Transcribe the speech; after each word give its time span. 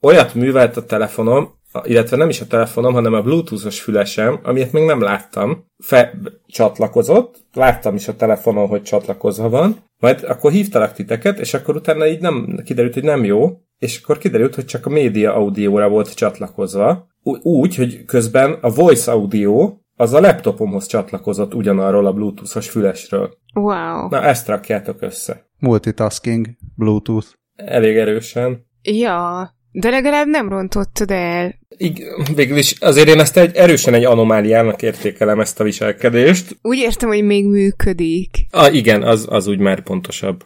olyat 0.00 0.34
művelt 0.34 0.76
a 0.76 0.84
telefonom, 0.84 1.58
illetve 1.84 2.16
nem 2.16 2.28
is 2.28 2.40
a 2.40 2.46
telefonom, 2.46 2.92
hanem 2.92 3.14
a 3.14 3.22
bluetoothos 3.22 3.80
fülesem, 3.80 4.40
amit 4.42 4.72
még 4.72 4.84
nem 4.84 5.00
láttam, 5.00 5.64
fe, 5.78 6.18
csatlakozott, 6.46 7.44
láttam 7.52 7.94
is 7.94 8.08
a 8.08 8.16
telefonon, 8.16 8.66
hogy 8.68 8.82
csatlakozva 8.82 9.48
van, 9.48 9.76
majd 9.98 10.24
akkor 10.28 10.50
hívtalak 10.50 10.92
titeket, 10.92 11.38
és 11.38 11.54
akkor 11.54 11.76
utána 11.76 12.06
így 12.06 12.20
nem 12.20 12.60
kiderült, 12.64 12.94
hogy 12.94 13.02
nem 13.02 13.24
jó, 13.24 13.60
és 13.78 14.00
akkor 14.02 14.18
kiderült, 14.18 14.54
hogy 14.54 14.64
csak 14.64 14.86
a 14.86 14.90
média 14.90 15.34
audióra 15.34 15.88
volt 15.88 16.14
csatlakozva, 16.14 17.08
úgy, 17.42 17.74
hogy 17.74 18.04
közben 18.04 18.52
a 18.60 18.70
voice 18.70 19.12
audio 19.12 19.74
az 19.96 20.12
a 20.12 20.20
laptopomhoz 20.20 20.86
csatlakozott 20.86 21.54
ugyanarról 21.54 22.06
a 22.06 22.12
bluetoothos 22.12 22.70
fülesről. 22.70 23.38
Wow. 23.54 24.08
Na, 24.08 24.22
ezt 24.22 24.46
rakjátok 24.46 25.02
össze. 25.02 25.48
Multitasking, 25.58 26.46
bluetooth. 26.76 27.26
Elég 27.54 27.96
erősen. 27.96 28.66
Ja, 28.82 29.50
de 29.72 29.90
legalább 29.90 30.26
nem 30.26 30.48
rontottad 30.48 31.10
el. 31.10 31.54
Igen, 31.76 32.26
végülis 32.34 32.74
azért 32.80 33.08
én 33.08 33.20
ezt 33.20 33.36
egy 33.36 33.56
erősen 33.56 33.94
egy 33.94 34.04
anomáliának 34.04 34.82
értékelem 34.82 35.40
ezt 35.40 35.60
a 35.60 35.64
viselkedést. 35.64 36.56
Úgy 36.62 36.78
értem, 36.78 37.08
hogy 37.08 37.24
még 37.24 37.46
működik. 37.46 38.28
Ah, 38.50 38.74
igen, 38.74 39.02
az, 39.02 39.26
az 39.28 39.46
úgy 39.46 39.58
már 39.58 39.80
pontosabb. 39.80 40.44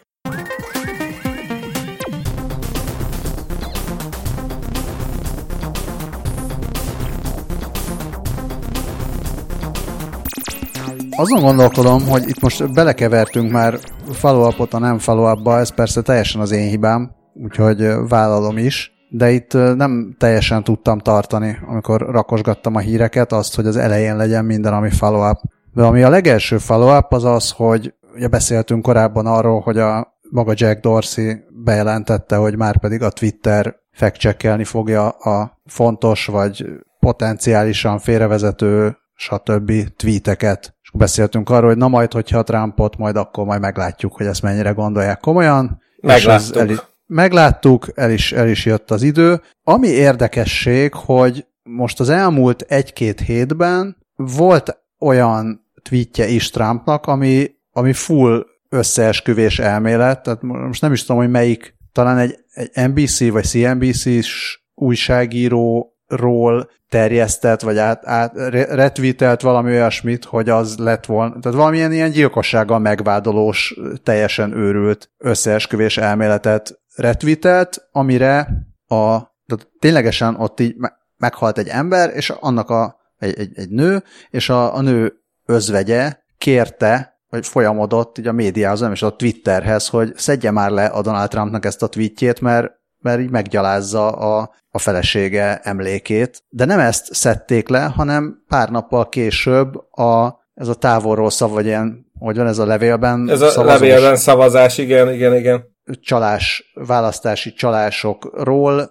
Azon 11.17 11.41
gondolkodom, 11.41 12.06
hogy 12.09 12.29
itt 12.29 12.41
most 12.41 12.73
belekevertünk 12.73 13.51
már 13.51 13.79
follow 14.12 14.67
a 14.70 14.79
nem 14.79 14.98
follow 14.98 15.51
ez 15.51 15.75
persze 15.75 16.03
teljesen 16.03 16.41
az 16.41 16.51
én 16.51 16.69
hibám, 16.69 17.11
úgyhogy 17.34 17.87
vállalom 18.09 18.59
is, 18.59 18.94
de 19.17 19.31
itt 19.31 19.53
nem 19.53 20.15
teljesen 20.19 20.65
tudtam 20.65 20.99
tartani, 20.99 21.59
amikor 21.67 22.01
rakosgattam 22.01 22.75
a 22.75 22.79
híreket, 22.79 23.33
azt, 23.33 23.55
hogy 23.55 23.67
az 23.67 23.77
elején 23.77 24.17
legyen 24.17 24.45
minden, 24.45 24.73
ami 24.73 24.91
follow-up. 24.91 25.39
De 25.73 25.83
ami 25.83 26.03
a 26.03 26.09
legelső 26.09 26.59
follow-up 26.59 27.12
az 27.12 27.25
az, 27.25 27.51
hogy 27.51 27.95
ugye 28.15 28.29
beszéltünk 28.29 28.83
korábban 28.83 29.27
arról, 29.27 29.61
hogy 29.61 29.79
a 29.79 30.17
maga 30.31 30.53
Jack 30.55 30.81
Dorsey 30.81 31.34
bejelentette, 31.65 32.37
hogy 32.37 32.56
már 32.56 32.79
pedig 32.79 33.03
a 33.03 33.11
Twitter 33.11 33.77
fact 33.93 34.45
fogja 34.65 35.09
a 35.09 35.61
fontos 35.67 36.27
vagy 36.27 36.67
potenciálisan 37.01 37.99
félrevezető 37.99 38.97
stb. 39.15 39.73
tweeteket. 39.97 40.75
És 40.83 40.91
beszéltünk 40.95 41.51
arról, 41.51 41.69
hogy 41.69 41.78
na 41.78 41.89
majd, 41.89 42.12
hogyha 42.12 42.43
Trumpot, 42.43 42.97
majd 42.97 43.17
akkor 43.17 43.45
majd 43.45 43.61
meglátjuk, 43.61 44.17
hogy 44.17 44.27
ezt 44.27 44.43
mennyire 44.43 44.71
gondolják 44.71 45.21
komolyan. 45.21 45.83
Megláttuk. 46.01 46.56
el, 46.56 46.93
megláttuk, 47.15 47.87
el 47.95 48.11
is, 48.11 48.33
el 48.33 48.48
is 48.48 48.65
jött 48.65 48.91
az 48.91 49.03
idő. 49.03 49.41
Ami 49.65 49.89
érdekesség, 49.89 50.95
hogy 50.95 51.47
most 51.62 52.01
az 52.01 52.09
elmúlt 52.09 52.61
egy-két 52.62 53.21
hétben 53.21 53.97
volt 54.17 54.83
olyan 54.98 55.67
tweetje 55.83 56.27
is 56.27 56.51
Trumpnak, 56.51 57.06
ami, 57.06 57.51
ami 57.73 57.93
full 57.93 58.47
összeesküvés 58.69 59.59
elmélet, 59.59 60.23
tehát 60.23 60.43
most 60.43 60.81
nem 60.81 60.93
is 60.93 61.01
tudom, 61.05 61.23
hogy 61.23 61.31
melyik, 61.31 61.75
talán 61.93 62.19
egy, 62.19 62.39
egy 62.53 62.89
NBC 62.89 63.31
vagy 63.31 63.45
CNBC-s 63.45 64.61
újságíróról 64.75 66.71
terjesztett, 66.89 67.61
vagy 67.61 67.78
át, 67.78 68.06
át 68.06 68.37
retweetelt 68.69 69.41
valami 69.41 69.71
olyasmit, 69.71 70.25
hogy 70.25 70.49
az 70.49 70.77
lett 70.77 71.06
volna, 71.06 71.39
tehát 71.41 71.59
valamilyen 71.59 71.93
ilyen 71.93 72.11
gyilkossággal 72.11 72.78
megvádolós, 72.78 73.78
teljesen 74.03 74.53
őrült 74.56 75.11
összeesküvés 75.19 75.97
elméletet 75.97 76.83
retweetelt, 76.95 77.89
amire 77.92 78.39
a, 78.87 79.19
tehát 79.47 79.69
ténylegesen 79.78 80.34
ott 80.34 80.61
így 80.61 80.77
meghalt 81.17 81.59
egy 81.59 81.69
ember, 81.69 82.11
és 82.14 82.31
annak 82.31 82.70
a, 82.70 82.97
egy, 83.19 83.39
egy, 83.39 83.50
egy 83.55 83.70
nő, 83.70 84.03
és 84.31 84.48
a, 84.48 84.75
a 84.75 84.81
nő 84.81 85.12
özvegye 85.47 86.17
kérte, 86.39 87.19
vagy 87.28 87.47
folyamodott 87.47 88.19
így 88.19 88.27
a 88.27 88.32
médiához, 88.32 88.81
nem 88.81 88.93
is 88.93 89.03
a 89.03 89.16
Twitterhez, 89.16 89.88
hogy 89.88 90.12
szedje 90.16 90.50
már 90.50 90.71
le 90.71 90.84
a 90.84 91.03
Donald 91.03 91.28
Trumpnak 91.28 91.65
ezt 91.65 91.82
a 91.82 91.88
tweetjét, 91.88 92.41
mert 92.41 92.72
mert 93.05 93.21
így 93.21 93.31
meggyalázza 93.31 94.09
a, 94.09 94.50
a 94.71 94.78
felesége 94.78 95.59
emlékét. 95.62 96.43
De 96.49 96.65
nem 96.65 96.78
ezt 96.78 97.15
szedték 97.15 97.69
le, 97.69 97.82
hanem 97.82 98.44
pár 98.49 98.71
nappal 98.71 99.09
később 99.09 99.75
a, 99.91 100.41
ez 100.55 100.69
a 100.69 100.75
távolról 100.75 101.31
szav, 101.31 101.50
vagy 101.50 101.66
ilyen, 101.66 102.06
hogy 102.19 102.37
van 102.37 102.47
ez 102.47 102.59
a 102.59 102.66
levélben 102.66 103.28
Ez 103.31 103.41
a 103.41 103.49
szavazós, 103.49 103.81
levélben 103.81 104.16
szavazás, 104.16 104.78
igen, 104.78 105.12
igen, 105.12 105.37
igen. 105.37 105.74
Csalás, 106.00 106.72
választási 106.75 107.53
csalásokról 107.53 108.91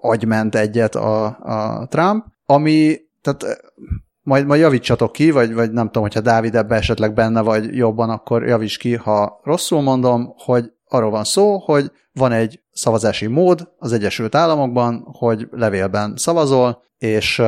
agyment 0.00 0.54
egyet 0.54 0.94
a, 0.94 1.24
a 1.26 1.86
Trump, 1.86 2.24
ami, 2.46 2.96
tehát 3.22 3.62
majd, 4.22 4.46
majd 4.46 4.60
javítsatok 4.60 5.12
ki, 5.12 5.30
vagy, 5.30 5.54
vagy 5.54 5.72
nem 5.72 5.86
tudom, 5.86 6.02
hogyha 6.02 6.20
Dávid 6.20 6.54
ebbe 6.54 6.74
esetleg 6.76 7.14
benne 7.14 7.40
vagy 7.40 7.76
jobban, 7.76 8.10
akkor 8.10 8.46
javíts 8.46 8.78
ki, 8.78 8.94
ha 8.94 9.40
rosszul 9.42 9.82
mondom, 9.82 10.32
hogy 10.36 10.72
arról 10.88 11.10
van 11.10 11.24
szó, 11.24 11.58
hogy 11.58 11.90
van 12.12 12.32
egy 12.32 12.60
szavazási 12.72 13.26
mód 13.26 13.68
az 13.78 13.92
Egyesült 13.92 14.34
Államokban, 14.34 15.08
hogy 15.12 15.48
levélben 15.50 16.16
szavazol, 16.16 16.82
és, 16.98 17.42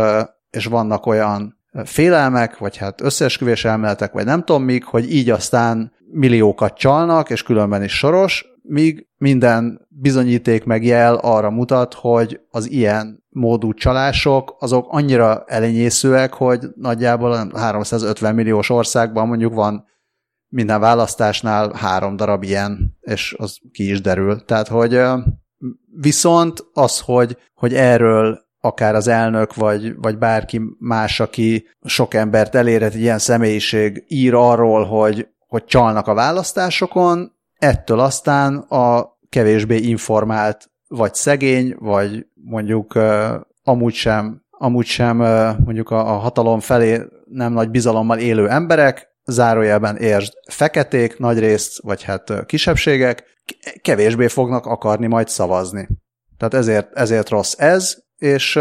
és 0.50 0.66
vannak 0.66 1.06
olyan 1.06 1.58
félelmek, 1.84 2.58
vagy 2.58 2.76
hát 2.76 3.00
összeesküvés 3.00 3.64
elméletek, 3.64 4.12
vagy 4.12 4.24
nem 4.24 4.44
tudom 4.44 4.62
mik, 4.62 4.84
hogy 4.84 5.12
így 5.12 5.30
aztán 5.30 5.92
milliókat 6.10 6.76
csalnak, 6.76 7.30
és 7.30 7.42
különben 7.42 7.82
is 7.82 7.92
soros, 7.92 8.46
míg 8.62 9.06
minden 9.16 9.86
bizonyíték 9.88 10.64
meg 10.64 10.84
jel 10.84 11.14
arra 11.14 11.50
mutat, 11.50 11.94
hogy 11.94 12.40
az 12.50 12.70
ilyen 12.70 13.24
módú 13.28 13.74
csalások 13.74 14.56
azok 14.58 14.86
annyira 14.88 15.44
elenyészőek, 15.46 16.34
hogy 16.34 16.66
nagyjából 16.74 17.50
350 17.54 18.34
milliós 18.34 18.70
országban 18.70 19.28
mondjuk 19.28 19.54
van 19.54 19.86
minden 20.48 20.80
választásnál 20.80 21.72
három 21.72 22.16
darab 22.16 22.42
ilyen, 22.42 22.96
és 23.00 23.34
az 23.38 23.58
ki 23.72 23.90
is 23.90 24.00
derül. 24.00 24.44
Tehát, 24.44 24.68
hogy 24.68 25.00
viszont 26.00 26.64
az, 26.72 27.00
hogy, 27.00 27.36
hogy 27.54 27.74
erről 27.74 28.46
akár 28.60 28.94
az 28.94 29.08
elnök, 29.08 29.54
vagy, 29.54 29.96
vagy 29.96 30.18
bárki 30.18 30.60
más, 30.78 31.20
aki 31.20 31.66
sok 31.84 32.14
embert 32.14 32.54
elérhet, 32.54 32.94
egy 32.94 33.00
ilyen 33.00 33.18
személyiség 33.18 34.04
ír 34.08 34.34
arról, 34.34 34.84
hogy, 34.84 35.28
hogy 35.48 35.64
csalnak 35.64 36.06
a 36.06 36.14
választásokon, 36.14 37.32
ettől 37.58 38.00
aztán 38.00 38.56
a 38.56 39.18
kevésbé 39.28 39.76
informált, 39.76 40.70
vagy 40.88 41.14
szegény, 41.14 41.74
vagy 41.78 42.26
mondjuk 42.34 42.98
amúgy 43.62 43.94
sem, 43.94 44.42
amúgy 44.50 44.86
sem 44.86 45.16
mondjuk 45.64 45.90
a, 45.90 46.14
a 46.14 46.18
hatalom 46.18 46.60
felé 46.60 47.02
nem 47.24 47.52
nagy 47.52 47.70
bizalommal 47.70 48.18
élő 48.18 48.48
emberek 48.48 49.08
zárójelben 49.24 49.96
értsd 49.96 50.32
feketék 50.50 51.18
nagyrészt, 51.18 51.82
vagy 51.82 52.02
hát 52.02 52.46
kisebbségek, 52.46 53.24
kevésbé 53.82 54.28
fognak 54.28 54.66
akarni 54.66 55.06
majd 55.06 55.28
szavazni. 55.28 55.88
Tehát 56.36 56.54
ezért, 56.54 56.94
ezért 56.94 57.28
rossz 57.28 57.54
ez, 57.58 57.96
és, 58.16 58.58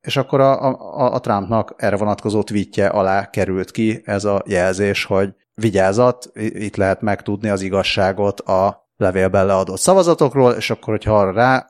és 0.00 0.16
akkor 0.16 0.40
a, 0.40 0.62
a, 0.62 1.12
a 1.14 1.20
Trumpnak 1.20 1.74
erre 1.76 1.96
vonatkozó 1.96 2.42
tweetje 2.42 2.86
alá 2.86 3.30
került 3.30 3.70
ki 3.70 4.02
ez 4.04 4.24
a 4.24 4.42
jelzés, 4.46 5.04
hogy 5.04 5.34
vigyázat, 5.60 6.30
itt 6.34 6.76
lehet 6.76 7.00
megtudni 7.00 7.48
az 7.48 7.62
igazságot 7.62 8.40
a 8.40 8.88
levélben 8.96 9.46
leadott 9.46 9.78
szavazatokról, 9.78 10.52
és 10.52 10.70
akkor, 10.70 10.94
hogyha 10.94 11.18
arra 11.18 11.32
rá 11.32 11.66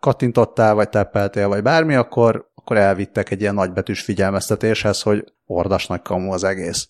kattintottál, 0.00 0.74
vagy 0.74 0.88
teppeltél, 0.88 1.48
vagy 1.48 1.62
bármi, 1.62 1.94
akkor, 1.94 2.48
akkor 2.54 2.76
elvittek 2.76 3.30
egy 3.30 3.40
ilyen 3.40 3.54
nagybetűs 3.54 4.00
figyelmeztetéshez, 4.00 5.02
hogy 5.02 5.24
ordas 5.46 5.86
nagy 5.86 6.02
kamu 6.02 6.32
az 6.32 6.44
egész. 6.44 6.88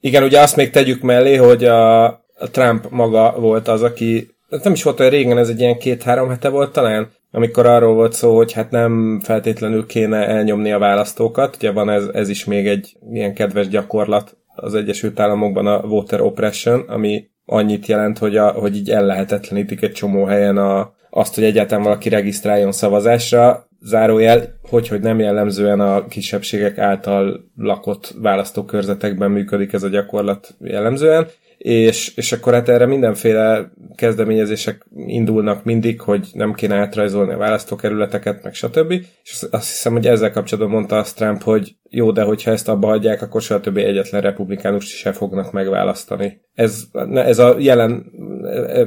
Igen, 0.00 0.22
ugye 0.22 0.40
azt 0.40 0.56
még 0.56 0.70
tegyük 0.70 1.02
mellé, 1.02 1.36
hogy 1.36 1.64
a, 1.64 2.04
a 2.04 2.50
Trump 2.50 2.90
maga 2.90 3.34
volt 3.38 3.68
az, 3.68 3.82
aki 3.82 4.36
nem 4.62 4.72
is 4.72 4.82
volt 4.82 5.00
olyan 5.00 5.12
régen, 5.12 5.38
ez 5.38 5.48
egy 5.48 5.60
ilyen 5.60 5.78
két-három 5.78 6.28
hete 6.28 6.48
volt 6.48 6.72
talán, 6.72 7.10
amikor 7.30 7.66
arról 7.66 7.94
volt 7.94 8.12
szó, 8.12 8.36
hogy 8.36 8.52
hát 8.52 8.70
nem 8.70 9.20
feltétlenül 9.22 9.86
kéne 9.86 10.26
elnyomni 10.26 10.72
a 10.72 10.78
választókat. 10.78 11.56
Ugye 11.56 11.72
van 11.72 11.90
ez, 11.90 12.04
ez 12.12 12.28
is 12.28 12.44
még 12.44 12.66
egy 12.66 12.96
ilyen 13.12 13.34
kedves 13.34 13.68
gyakorlat 13.68 14.36
az 14.54 14.74
Egyesült 14.74 15.20
Államokban 15.20 15.66
a 15.66 15.80
voter 15.80 16.20
oppression, 16.20 16.80
ami 16.80 17.28
annyit 17.44 17.86
jelent, 17.86 18.18
hogy, 18.18 18.36
a, 18.36 18.50
hogy 18.50 18.76
így 18.76 18.90
ellehetetlenítik 18.90 19.82
egy 19.82 19.92
csomó 19.92 20.24
helyen 20.24 20.56
a, 20.56 20.94
azt, 21.10 21.34
hogy 21.34 21.44
egyáltalán 21.44 21.84
valaki 21.84 22.08
regisztráljon 22.08 22.72
szavazásra, 22.72 23.68
zárójel, 23.80 24.58
hogy, 24.62 24.88
hogy 24.88 25.00
nem 25.00 25.18
jellemzően 25.18 25.80
a 25.80 26.06
kisebbségek 26.06 26.78
által 26.78 27.50
lakott 27.56 28.14
választókörzetekben 28.22 29.30
működik 29.30 29.72
ez 29.72 29.82
a 29.82 29.88
gyakorlat 29.88 30.54
jellemzően, 30.60 31.26
és, 31.64 32.12
és 32.16 32.32
akkor 32.32 32.52
hát 32.52 32.68
erre 32.68 32.86
mindenféle 32.86 33.72
kezdeményezések 33.94 34.86
indulnak 35.06 35.64
mindig, 35.64 36.00
hogy 36.00 36.28
nem 36.32 36.52
kéne 36.52 36.76
átrajzolni 36.76 37.32
a 37.32 37.36
választókerületeket, 37.36 38.42
meg 38.42 38.54
stb. 38.54 38.90
És 39.22 39.46
azt 39.50 39.68
hiszem, 39.68 39.92
hogy 39.92 40.06
ezzel 40.06 40.30
kapcsolatban 40.30 40.72
mondta 40.72 40.96
azt 40.96 41.16
Trump, 41.16 41.42
hogy 41.42 41.76
jó, 41.90 42.12
de 42.12 42.22
hogyha 42.22 42.50
ezt 42.50 42.68
abba 42.68 42.86
hagyják, 42.86 43.22
akkor 43.22 43.42
soha 43.42 43.60
többé 43.60 43.82
egyetlen 43.82 44.20
republikánust 44.20 44.88
se 44.88 45.12
fognak 45.12 45.52
megválasztani. 45.52 46.40
Ez, 46.54 46.82
ez 47.14 47.38
a 47.38 47.56
jelen 47.58 48.04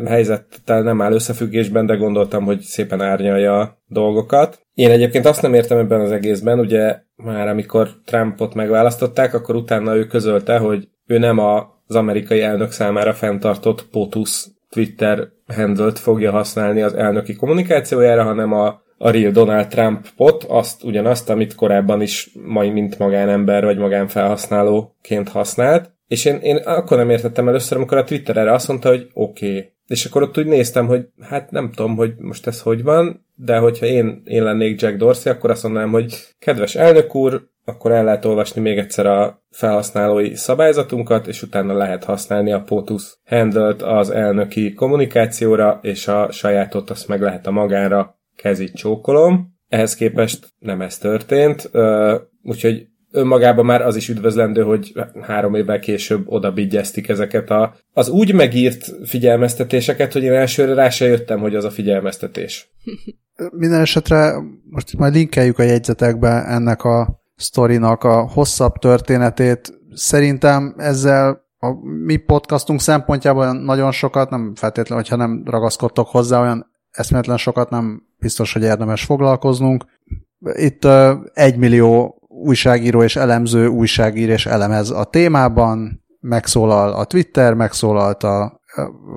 helyzettel 0.05 0.81
nem 0.81 1.01
áll 1.01 1.13
összefüggésben, 1.13 1.85
de 1.85 1.95
gondoltam, 1.95 2.43
hogy 2.43 2.59
szépen 2.59 3.01
árnyalja 3.01 3.59
a 3.59 3.81
dolgokat. 3.87 4.59
Én 4.73 4.91
egyébként 4.91 5.25
azt 5.25 5.41
nem 5.41 5.53
értem 5.53 5.77
ebben 5.77 6.01
az 6.01 6.11
egészben, 6.11 6.59
ugye 6.59 6.99
már 7.15 7.47
amikor 7.47 7.89
Trumpot 8.05 8.53
megválasztották, 8.53 9.33
akkor 9.33 9.55
utána 9.55 9.95
ő 9.95 10.05
közölte, 10.05 10.57
hogy 10.57 10.87
ő 11.05 11.17
nem 11.17 11.39
az 11.87 11.95
amerikai 11.95 12.41
elnök 12.41 12.71
számára 12.71 13.13
fenntartott 13.13 13.85
POTUS 13.91 14.45
Twitter 14.69 15.27
handle 15.47 15.91
fogja 15.91 16.31
használni 16.31 16.81
az 16.81 16.93
elnöki 16.93 17.35
kommunikációjára, 17.35 18.23
hanem 18.23 18.53
a 18.53 18.85
a 18.97 19.09
real 19.09 19.31
Donald 19.31 19.67
Trump 19.67 20.07
pot, 20.15 20.43
azt 20.43 20.83
ugyanazt, 20.83 21.29
amit 21.29 21.55
korábban 21.55 22.01
is 22.01 22.29
majd 22.45 22.73
mint 22.73 22.97
magánember 22.97 23.63
vagy 23.63 23.77
magánfelhasználóként 23.77 25.29
használt. 25.29 25.91
És 26.07 26.25
én, 26.25 26.35
én 26.35 26.55
akkor 26.55 26.97
nem 26.97 27.09
értettem 27.09 27.47
először, 27.47 27.77
amikor 27.77 27.97
a 27.97 28.03
Twitter 28.03 28.37
erre 28.37 28.53
azt 28.53 28.67
mondta, 28.67 28.89
hogy 28.89 29.09
oké. 29.13 29.47
Okay. 29.47 29.71
És 29.87 30.05
akkor 30.05 30.21
ott 30.21 30.37
úgy 30.37 30.45
néztem, 30.45 30.87
hogy 30.87 31.07
hát 31.21 31.51
nem 31.51 31.71
tudom, 31.71 31.95
hogy 31.95 32.13
most 32.17 32.47
ez 32.47 32.61
hogy 32.61 32.83
van, 32.83 33.25
de 33.35 33.57
hogyha 33.57 33.85
én, 33.85 34.21
én 34.25 34.43
lennék 34.43 34.81
Jack 34.81 34.97
Dorsey, 34.97 35.31
akkor 35.31 35.49
azt 35.49 35.63
mondanám, 35.63 35.89
hogy 35.89 36.15
kedves 36.39 36.75
elnök 36.75 37.15
úr, 37.15 37.47
akkor 37.65 37.91
el 37.91 38.03
lehet 38.03 38.25
olvasni 38.25 38.61
még 38.61 38.77
egyszer 38.77 39.05
a 39.05 39.43
felhasználói 39.49 40.35
szabályzatunkat, 40.35 41.27
és 41.27 41.41
utána 41.41 41.73
lehet 41.73 42.03
használni 42.03 42.51
a 42.51 42.61
POTUS 42.61 43.17
handle 43.25 43.75
az 43.79 44.09
elnöki 44.09 44.73
kommunikációra, 44.73 45.79
és 45.81 46.07
a 46.07 46.31
sajátot 46.31 46.89
azt 46.89 47.07
meg 47.07 47.21
lehet 47.21 47.47
a 47.47 47.51
magánra 47.51 48.19
kezit 48.35 48.75
csókolom. 48.75 49.55
Ehhez 49.67 49.95
képest 49.95 50.47
nem 50.59 50.81
ez 50.81 50.97
történt, 50.97 51.71
úgyhogy 52.43 52.87
önmagában 53.11 53.65
már 53.65 53.81
az 53.81 53.95
is 53.95 54.09
üdvözlendő, 54.09 54.61
hogy 54.63 54.93
három 55.21 55.55
évvel 55.55 55.79
később 55.79 56.23
oda 56.25 56.53
ezeket 57.07 57.49
a, 57.49 57.75
az 57.93 58.09
úgy 58.09 58.33
megírt 58.33 58.91
figyelmeztetéseket, 59.05 60.13
hogy 60.13 60.23
én 60.23 60.33
elsőre 60.33 60.73
rá 60.73 60.89
se 60.89 61.05
jöttem, 61.05 61.39
hogy 61.39 61.55
az 61.55 61.63
a 61.63 61.71
figyelmeztetés. 61.71 62.69
Minden 63.51 63.81
esetre 63.81 64.33
most 64.69 64.97
majd 64.97 65.13
linkeljük 65.13 65.59
a 65.59 65.63
jegyzetekbe 65.63 66.45
ennek 66.45 66.83
a 66.83 67.21
sztorinak 67.35 68.03
a 68.03 68.21
hosszabb 68.21 68.73
történetét. 68.73 69.79
Szerintem 69.93 70.73
ezzel 70.77 71.45
a 71.59 71.73
mi 72.05 72.15
podcastunk 72.15 72.81
szempontjából 72.81 73.51
nagyon 73.51 73.91
sokat, 73.91 74.29
nem 74.29 74.55
feltétlenül, 74.55 75.03
hogyha 75.03 75.15
nem 75.15 75.43
ragaszkodtok 75.45 76.07
hozzá, 76.07 76.41
olyan 76.41 76.71
eszméletlen 76.91 77.37
sokat 77.37 77.69
nem 77.69 78.03
biztos, 78.19 78.53
hogy 78.53 78.61
érdemes 78.61 79.03
foglalkoznunk. 79.03 79.85
Itt 80.53 80.87
egy 81.33 81.57
millió 81.57 82.21
újságíró 82.43 83.03
és 83.03 83.15
elemző 83.15 83.67
újságír 83.67 84.29
és 84.29 84.45
elemez 84.45 84.89
a 84.89 85.03
témában, 85.03 86.05
megszólal 86.19 86.93
a 86.93 87.03
Twitter, 87.03 87.53
megszólalt 87.53 88.23
a, 88.23 88.61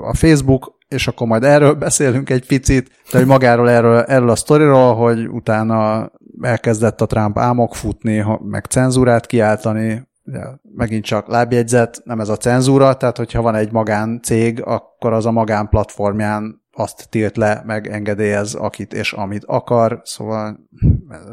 a 0.02 0.14
Facebook, 0.14 0.78
és 0.88 1.08
akkor 1.08 1.26
majd 1.26 1.44
erről 1.44 1.75
beszélünk 1.87 2.31
egy 2.31 2.46
picit, 2.46 2.90
de 3.12 3.19
hogy 3.19 3.26
magáról 3.26 3.70
erről, 3.70 4.00
erről 4.00 4.31
a 4.31 4.37
sztoriról, 4.37 4.94
hogy 4.94 5.28
utána 5.28 6.11
elkezdett 6.40 7.00
a 7.00 7.06
Trump 7.06 7.38
álmok 7.38 7.75
futni, 7.75 8.25
meg 8.43 8.64
cenzúrát 8.64 9.26
kiáltani, 9.26 10.08
ugye, 10.25 10.43
megint 10.75 11.05
csak 11.05 11.28
lábjegyzet, 11.28 12.00
nem 12.05 12.20
ez 12.20 12.28
a 12.28 12.37
cenzúra, 12.37 12.94
tehát 12.94 13.17
hogyha 13.17 13.43
van 13.43 13.55
egy 13.55 13.72
magán-cég, 13.72 14.62
akkor 14.64 15.12
az 15.12 15.26
a 15.26 15.31
magán 15.31 15.69
platformján 15.69 16.59
azt 16.81 17.09
tilt 17.09 17.37
le, 17.37 17.62
meg 17.67 17.87
engedélyez 17.87 18.55
akit 18.55 18.93
és 18.93 19.12
amit 19.12 19.44
akar, 19.44 20.00
szóval 20.05 20.59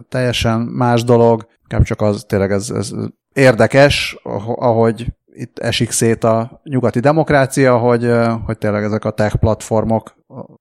teljesen 0.09 0.59
más 0.61 1.03
dolog, 1.03 1.47
nem 1.67 1.83
csak 1.83 2.01
az 2.01 2.23
tényleg 2.27 2.51
ez, 2.51 2.69
ez 2.69 2.91
érdekes, 3.33 4.17
ahogy 4.55 5.13
itt 5.25 5.59
esik 5.59 5.91
szét 5.91 6.23
a 6.23 6.61
nyugati 6.63 6.99
demokrácia, 6.99 7.77
hogy, 7.77 8.11
hogy 8.45 8.57
tényleg 8.57 8.83
ezek 8.83 9.05
a 9.05 9.11
tech 9.11 9.35
platformok 9.35 10.15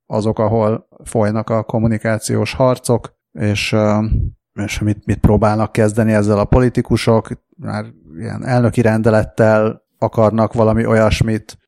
azok, 0.06 0.38
ahol 0.38 0.88
folynak 1.04 1.50
a 1.50 1.62
kommunikációs 1.62 2.54
harcok, 2.54 3.14
és, 3.32 3.76
és 4.64 4.78
mit, 4.78 5.06
mit 5.06 5.18
próbálnak 5.18 5.72
kezdeni 5.72 6.12
ezzel 6.12 6.38
a 6.38 6.44
politikusok, 6.44 7.28
már 7.56 7.84
ilyen 8.18 8.44
elnöki 8.44 8.80
rendelettel 8.80 9.82
akarnak 9.98 10.52
valami 10.52 10.86
olyasmit 10.86 11.58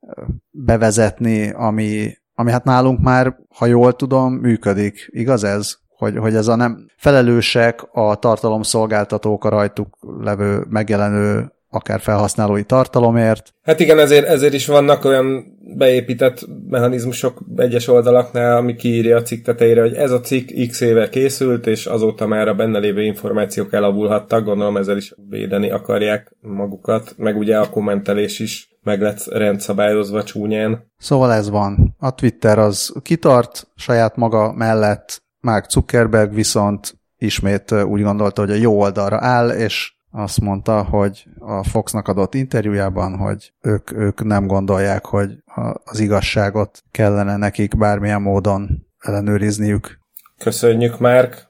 bevezetni, 0.51 1.51
ami 1.51 2.13
ami 2.39 2.51
hát 2.51 2.65
nálunk 2.65 3.01
már, 3.01 3.37
ha 3.55 3.67
jól 3.67 3.93
tudom, 3.93 4.35
működik. 4.35 5.09
Igaz 5.11 5.45
ez? 5.45 5.77
Hogy, 5.97 6.17
hogy 6.17 6.35
ez 6.35 6.49
a 6.49 6.57
nem 6.57 6.87
felelősek 6.97 7.89
a 7.93 8.15
tartalomszolgáltatók 8.15 9.45
a 9.45 9.49
rajtuk 9.49 9.99
levő 10.21 10.67
megjelenő 10.69 11.53
akár 11.71 12.01
felhasználói 12.01 12.63
tartalomért. 12.63 13.55
Hát 13.63 13.81
igen, 13.81 13.99
ezért, 13.99 14.27
ezért 14.27 14.53
is 14.53 14.67
vannak 14.67 15.05
olyan 15.05 15.45
beépített 15.77 16.47
mechanizmusok 16.69 17.43
egyes 17.57 17.89
oldalaknál, 17.89 18.57
ami 18.57 18.75
kiírja 18.75 19.17
a 19.17 19.23
cikk 19.23 19.45
tetejére, 19.45 19.81
hogy 19.81 19.95
ez 19.95 20.11
a 20.11 20.21
cikk 20.21 20.69
x 20.69 20.81
éve 20.81 21.09
készült, 21.09 21.67
és 21.67 21.87
azóta 21.87 22.27
már 22.27 22.49
a 22.49 22.55
benne 22.55 22.79
lévő 22.79 23.03
információk 23.03 23.73
elavulhattak, 23.73 24.45
gondolom 24.45 24.77
ezzel 24.77 24.97
is 24.97 25.15
védeni 25.29 25.71
akarják 25.71 26.37
magukat, 26.41 27.15
meg 27.17 27.37
ugye 27.37 27.59
a 27.59 27.71
kommentelés 27.71 28.39
is 28.39 28.69
meg 28.89 29.01
lett 29.01 29.25
rendszabályozva 29.25 30.25
csúnyán. 30.25 30.93
Szóval 30.97 31.33
ez 31.33 31.51
van. 31.51 31.95
A 31.99 32.15
Twitter 32.15 32.59
az 32.59 32.93
kitart 33.03 33.69
saját 33.75 34.17
maga 34.17 34.53
mellett, 34.53 35.23
Mark 35.41 35.71
Zuckerberg 35.71 36.35
viszont 36.35 36.99
ismét 37.19 37.73
úgy 37.73 38.03
gondolta, 38.03 38.41
hogy 38.41 38.51
a 38.51 38.55
jó 38.55 38.81
oldalra 38.81 39.19
áll, 39.21 39.51
és 39.51 39.93
azt 40.11 40.41
mondta, 40.41 40.83
hogy 40.83 41.27
a 41.39 41.65
Foxnak 41.65 42.09
adott 42.09 42.35
interjújában, 42.35 43.17
hogy 43.17 43.53
ők, 43.61 43.93
ők 43.93 44.25
nem 44.25 44.47
gondolják, 44.47 45.05
hogy 45.05 45.43
az 45.85 45.99
igazságot 45.99 46.83
kellene 46.91 47.37
nekik 47.37 47.77
bármilyen 47.77 48.23
módon 48.23 48.87
ellenőrizniük. 48.99 49.99
Köszönjük, 50.39 50.99
Márk! 50.99 51.49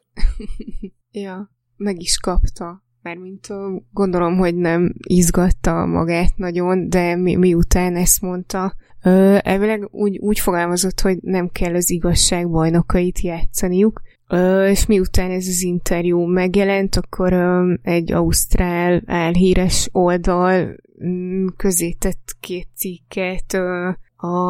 ja, 1.11 1.51
meg 1.77 2.01
is 2.01 2.19
kapta. 2.19 2.83
Mármint 3.09 3.49
gondolom, 3.93 4.37
hogy 4.37 4.55
nem 4.55 4.95
izgatta 5.07 5.87
magát 5.87 6.37
nagyon, 6.37 6.89
de 6.89 7.17
mi, 7.17 7.37
miután 7.37 7.97
ezt 7.97 8.21
mondta, 8.21 8.75
elvileg 9.39 9.89
úgy, 9.91 10.19
úgy 10.19 10.39
fogalmazott, 10.39 11.01
hogy 11.01 11.19
nem 11.21 11.49
kell 11.49 11.75
az 11.75 11.91
igazság 11.91 12.51
bajnokait 12.51 13.21
játszaniuk, 13.21 14.01
és 14.69 14.87
miután 14.87 15.31
ez 15.31 15.47
az 15.47 15.63
interjú 15.63 16.21
megjelent, 16.21 16.97
akkor 16.97 17.33
egy 17.83 18.13
ausztrál 18.13 19.03
álhíres 19.07 19.89
oldal 19.93 20.77
mm, 21.05 21.47
közé 21.57 21.93
tett 21.93 22.37
két 22.41 22.69
cikket. 22.75 23.59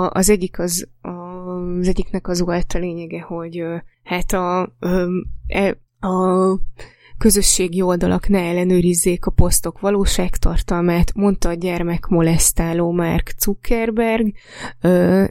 Az 0.08 0.30
egyik 0.30 0.58
az, 0.58 0.88
az 1.00 1.88
egyiknek 1.88 2.28
az 2.28 2.40
volt 2.40 2.72
a 2.72 2.78
lényege, 2.78 3.20
hogy 3.20 3.62
hát 4.02 4.32
a, 4.32 4.60
a, 4.60 4.68
e, 5.46 5.78
a 6.00 6.54
közösségi 7.18 7.82
oldalak 7.82 8.28
ne 8.28 8.38
ellenőrizzék 8.38 9.26
a 9.26 9.30
posztok 9.30 9.80
valóságtartalmát, 9.80 11.14
mondta 11.14 11.48
a 11.48 11.54
gyermek 11.54 12.06
molesztáló 12.06 12.92
Mark 12.92 13.34
Zuckerberg, 13.38 14.32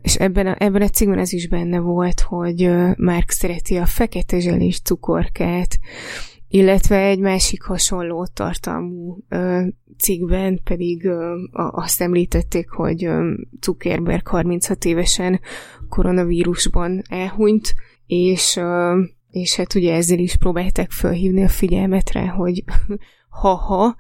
és 0.02 0.16
ebben 0.16 0.48
a, 0.48 0.56
ebben 0.58 0.82
a 0.82 0.90
cikkben 0.90 1.20
ez 1.20 1.34
is 1.34 1.48
benne 1.48 1.80
volt, 1.80 2.20
hogy 2.20 2.70
Mark 2.98 3.30
szereti 3.30 3.76
a 3.76 3.86
fekete 3.86 4.40
zselés 4.40 4.82
cukorkát, 4.82 5.80
illetve 6.48 6.98
egy 6.98 7.20
másik 7.20 7.62
hasonló 7.62 8.26
tartalmú 8.34 9.18
ö, 9.30 9.62
cikkben 9.98 10.60
pedig 10.64 11.06
ö, 11.06 11.36
azt 11.52 12.02
említették, 12.02 12.70
hogy 12.70 13.06
ö, 13.06 13.34
Zuckerberg 13.62 14.28
36 14.28 14.86
évesen 14.86 15.40
koronavírusban 15.90 17.02
elhunyt, 17.10 17.76
és 18.06 18.56
ö, 18.56 19.02
és 19.38 19.56
hát 19.56 19.76
ugye 19.76 19.94
ezzel 19.94 20.20
is 20.20 20.36
próbálták 20.36 20.92
felhívni 20.92 21.44
a 21.44 21.50
figyelmet 21.50 22.12
rá, 22.12 22.26
hogy 22.26 22.64
ha-ha, 23.42 23.96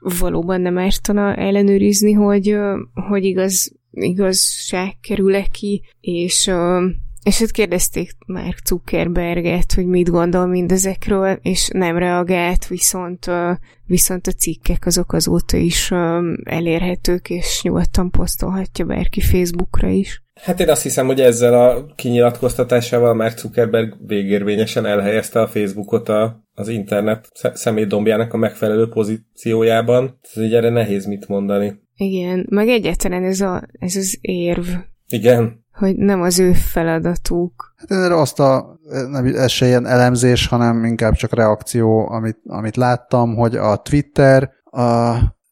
valóban 0.00 0.60
nem 0.60 0.78
ártana 0.78 1.34
ellenőrizni, 1.34 2.12
hogy, 2.12 2.50
ö, 2.50 2.78
hogy 3.08 3.24
igaz, 3.24 3.72
igazság 3.90 4.96
kerül-e 5.00 5.46
ki, 5.46 5.82
és, 6.00 6.46
ö, 6.46 6.86
és 7.22 7.38
hát 7.38 7.50
kérdezték 7.50 8.10
már 8.26 8.54
Zuckerberget, 8.64 9.72
hogy 9.72 9.86
mit 9.86 10.10
gondol 10.10 10.46
mindezekről, 10.46 11.38
és 11.42 11.68
nem 11.72 11.98
reagált, 11.98 12.66
viszont, 12.66 13.26
ö, 13.26 13.52
viszont 13.86 14.26
a 14.26 14.32
cikkek 14.32 14.86
azok 14.86 15.12
azóta 15.12 15.56
is 15.56 15.90
ö, 15.90 16.32
elérhetők, 16.44 17.30
és 17.30 17.62
nyugodtan 17.62 18.10
posztolhatja 18.10 18.84
bárki 18.84 19.20
Facebookra 19.20 19.88
is. 19.88 20.24
Hát 20.42 20.60
én 20.60 20.68
azt 20.68 20.82
hiszem, 20.82 21.06
hogy 21.06 21.20
ezzel 21.20 21.54
a 21.54 21.86
kinyilatkoztatásával 21.94 23.14
Mark 23.14 23.38
Zuckerberg 23.38 24.06
végérvényesen 24.06 24.86
elhelyezte 24.86 25.40
a 25.40 25.48
Facebookot 25.48 26.08
a, 26.08 26.44
az 26.54 26.68
internet 26.68 27.28
szemétdombjának 27.54 28.32
a 28.32 28.36
megfelelő 28.36 28.88
pozíciójában. 28.88 30.18
Ez 30.34 30.42
így 30.42 30.54
erre 30.54 30.70
nehéz 30.70 31.06
mit 31.06 31.28
mondani. 31.28 31.80
Igen, 31.96 32.46
meg 32.50 32.68
egyáltalán 32.68 33.24
ez, 33.24 33.40
a, 33.40 33.62
ez 33.78 33.96
az 33.96 34.18
érv. 34.20 34.66
Igen. 35.08 35.64
Hogy 35.72 35.96
nem 35.96 36.22
az 36.22 36.38
ő 36.38 36.52
feladatuk. 36.52 37.74
Hát 37.76 37.90
erre 37.90 38.20
azt 38.20 38.40
a, 38.40 38.78
nem, 39.10 39.26
ez 39.26 39.50
se 39.50 39.66
ilyen 39.66 39.86
elemzés, 39.86 40.46
hanem 40.46 40.84
inkább 40.84 41.14
csak 41.14 41.34
reakció, 41.34 42.10
amit, 42.10 42.38
amit 42.46 42.76
láttam, 42.76 43.34
hogy 43.34 43.56
a 43.56 43.76
Twitter, 43.76 44.50
a, 44.64 44.80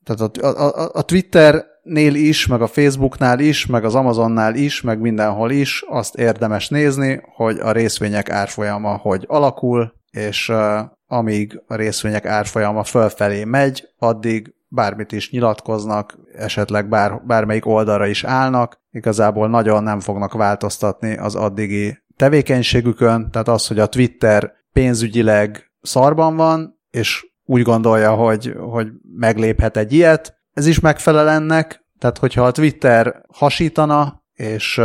tehát 0.04 0.20
a, 0.20 0.30
a, 0.40 0.82
a, 0.82 0.90
a 0.92 1.02
Twitter 1.02 1.64
nél 1.84 2.14
is, 2.14 2.46
meg 2.46 2.62
a 2.62 2.66
Facebooknál 2.66 3.38
is, 3.40 3.66
meg 3.66 3.84
az 3.84 3.94
Amazonnál 3.94 4.54
is, 4.54 4.80
meg 4.80 5.00
mindenhol 5.00 5.50
is 5.50 5.84
azt 5.88 6.14
érdemes 6.14 6.68
nézni, 6.68 7.20
hogy 7.34 7.58
a 7.58 7.72
részvények 7.72 8.30
árfolyama 8.30 8.96
hogy 8.96 9.24
alakul, 9.26 9.94
és 10.10 10.48
uh, 10.48 10.78
amíg 11.06 11.62
a 11.66 11.74
részvények 11.74 12.26
árfolyama 12.26 12.84
fölfelé 12.84 13.44
megy, 13.44 13.88
addig 13.98 14.54
bármit 14.68 15.12
is 15.12 15.30
nyilatkoznak, 15.30 16.18
esetleg 16.36 16.88
bár, 16.88 17.22
bármelyik 17.26 17.66
oldalra 17.66 18.06
is 18.06 18.24
állnak, 18.24 18.80
igazából 18.90 19.48
nagyon 19.48 19.82
nem 19.82 20.00
fognak 20.00 20.32
változtatni 20.32 21.16
az 21.16 21.34
addigi 21.34 22.02
tevékenységükön, 22.16 23.30
tehát 23.30 23.48
az, 23.48 23.66
hogy 23.66 23.78
a 23.78 23.86
Twitter 23.86 24.52
pénzügyileg 24.72 25.70
szarban 25.80 26.36
van, 26.36 26.80
és 26.90 27.26
úgy 27.44 27.62
gondolja, 27.62 28.14
hogy, 28.14 28.54
hogy 28.58 28.88
megléphet 29.16 29.76
egy 29.76 29.92
ilyet, 29.92 30.42
ez 30.54 30.66
is 30.66 30.80
megfelel 30.80 31.28
ennek, 31.28 31.84
tehát 31.98 32.18
hogyha 32.18 32.44
a 32.44 32.50
Twitter 32.50 33.22
hasítana, 33.32 34.22
és, 34.32 34.80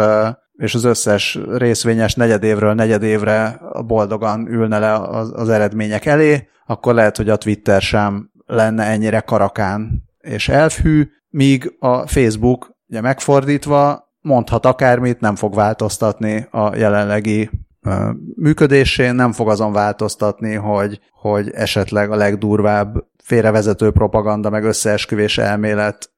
és 0.54 0.76
az 0.76 0.84
összes 0.84 1.40
részvényes 1.52 2.16
negyedévről 2.16 2.74
negyedévre 2.74 3.62
boldogan 3.86 4.48
ülne 4.48 4.80
le 4.80 4.94
az, 4.94 5.32
az 5.36 5.50
eredmények 5.50 6.06
elé, 6.06 6.50
akkor 6.66 6.94
lehet, 6.94 7.18
hogy 7.18 7.30
a 7.30 7.38
Twitter 7.38 7.82
sem 7.82 8.32
lenne 8.46 8.84
ennyire 8.84 9.20
karakán 9.20 10.04
és 10.20 10.50
elfhű, 10.50 11.08
míg 11.30 11.76
a 11.80 12.08
Facebook 12.08 12.78
ugye 12.88 13.02
megfordítva 13.02 14.10
mondhat 14.22 14.66
akármit, 14.66 15.20
nem 15.20 15.36
fog 15.36 15.56
változtatni 15.56 16.48
a 16.52 16.76
jelenlegi 16.76 17.50
működésén, 18.36 19.16
nem 19.16 19.32
fog 19.32 19.50
azon 19.50 19.72
változtatni, 19.72 20.54
hogy, 20.54 21.00
hogy 21.12 21.50
esetleg 21.52 22.12
a 22.12 22.16
legdurvább 22.16 23.08
félrevezető 23.30 23.92
propaganda, 23.92 24.50
meg 24.50 24.64
összeesküvés 24.64 25.38
elmélet 25.38 26.12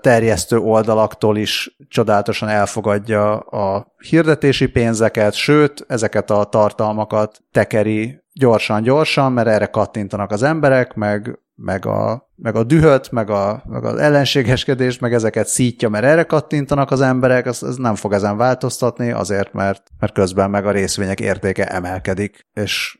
terjesztő 0.00 0.58
oldalaktól 0.58 1.36
is 1.36 1.76
csodálatosan 1.88 2.48
elfogadja 2.48 3.38
a 3.38 3.94
hirdetési 4.08 4.66
pénzeket, 4.66 5.32
sőt, 5.34 5.84
ezeket 5.88 6.30
a 6.30 6.44
tartalmakat 6.44 7.42
tekeri 7.52 8.22
gyorsan-gyorsan, 8.32 9.32
mert 9.32 9.48
erre 9.48 9.66
kattintanak 9.66 10.30
az 10.30 10.42
emberek, 10.42 10.94
meg, 10.94 11.38
meg, 11.62 11.86
a, 11.86 12.28
meg 12.36 12.56
a 12.56 12.64
dühöt, 12.64 13.10
meg, 13.10 13.30
a, 13.30 13.62
meg 13.66 13.84
az 13.84 13.96
ellenségeskedést, 13.98 15.00
meg 15.00 15.12
ezeket 15.12 15.46
szítja, 15.46 15.88
mert 15.88 16.04
erre 16.04 16.22
kattintanak 16.22 16.90
az 16.90 17.00
emberek, 17.00 17.46
ez, 17.46 17.62
ez 17.62 17.76
nem 17.76 17.94
fog 17.94 18.12
ezen 18.12 18.36
változtatni, 18.36 19.10
azért, 19.10 19.52
mert, 19.52 19.82
mert 19.98 20.12
közben 20.12 20.50
meg 20.50 20.66
a 20.66 20.70
részvények 20.70 21.20
értéke 21.20 21.66
emelkedik, 21.66 22.46
és 22.52 22.98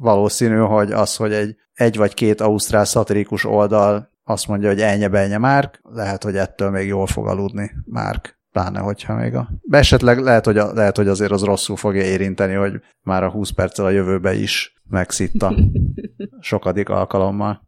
valószínű, 0.00 0.56
hogy 0.56 0.92
az, 0.92 1.16
hogy 1.16 1.32
egy, 1.32 1.56
egy 1.74 1.96
vagy 1.96 2.14
két 2.14 2.40
ausztrál 2.40 2.84
szatirikus 2.84 3.44
oldal 3.44 4.10
azt 4.24 4.48
mondja, 4.48 4.68
hogy 4.68 4.80
elnye 4.80 5.08
benye 5.08 5.38
Márk, 5.38 5.80
lehet, 5.82 6.22
hogy 6.22 6.36
ettől 6.36 6.70
még 6.70 6.86
jól 6.86 7.06
fog 7.06 7.26
aludni 7.26 7.70
Márk. 7.84 8.40
Pláne, 8.52 8.80
hogyha 8.80 9.14
még 9.14 9.34
a... 9.34 9.48
Esetleg 9.70 10.18
lehet 10.18 10.44
hogy, 10.44 10.58
a, 10.58 10.72
lehet, 10.72 10.96
hogy 10.96 11.08
azért 11.08 11.30
az 11.30 11.42
rosszul 11.42 11.76
fogja 11.76 12.02
érinteni, 12.02 12.54
hogy 12.54 12.80
már 13.02 13.24
a 13.24 13.30
20 13.30 13.50
perccel 13.50 13.84
a 13.84 13.90
jövőbe 13.90 14.34
is 14.34 14.82
megszitta 14.88 15.54
sokadik 16.40 16.88
alkalommal. 16.88 17.66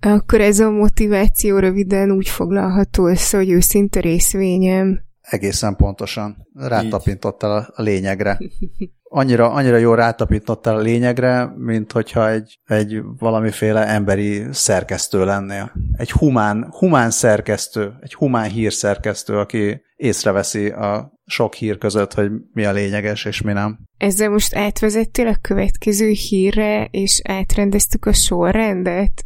Akkor 0.00 0.40
ez 0.40 0.60
a 0.60 0.70
motiváció 0.70 1.58
röviden 1.58 2.10
úgy 2.10 2.28
foglalható 2.28 3.06
össze, 3.06 3.36
hogy 3.36 3.50
őszinte 3.50 4.00
részvényem. 4.00 5.00
Egészen 5.22 5.76
pontosan. 5.76 6.48
Rátapintottál 6.54 7.72
a 7.74 7.82
lényegre. 7.82 8.38
annyira, 9.12 9.50
annyira 9.50 9.76
jól 9.76 9.96
rátapítottál 9.96 10.76
a 10.76 10.80
lényegre, 10.80 11.52
mint 11.56 11.92
hogyha 11.92 12.30
egy, 12.30 12.58
egy 12.64 13.00
valamiféle 13.18 13.86
emberi 13.86 14.42
szerkesztő 14.50 15.24
lennél. 15.24 15.72
Egy 15.96 16.10
humán, 16.10 16.68
humán 16.78 17.10
szerkesztő, 17.10 17.92
egy 18.00 18.14
humán 18.14 18.50
hírszerkesztő, 18.50 19.38
aki 19.38 19.82
észreveszi 19.96 20.68
a 20.68 21.12
sok 21.26 21.54
hír 21.54 21.78
között, 21.78 22.14
hogy 22.14 22.30
mi 22.52 22.64
a 22.64 22.72
lényeges 22.72 23.24
és 23.24 23.42
mi 23.42 23.52
nem. 23.52 23.78
Ezzel 23.98 24.30
most 24.30 24.54
átvezettél 24.54 25.26
a 25.26 25.36
következő 25.40 26.08
hírre, 26.08 26.88
és 26.90 27.20
átrendeztük 27.24 28.06
a 28.06 28.12
sorrendet? 28.12 29.22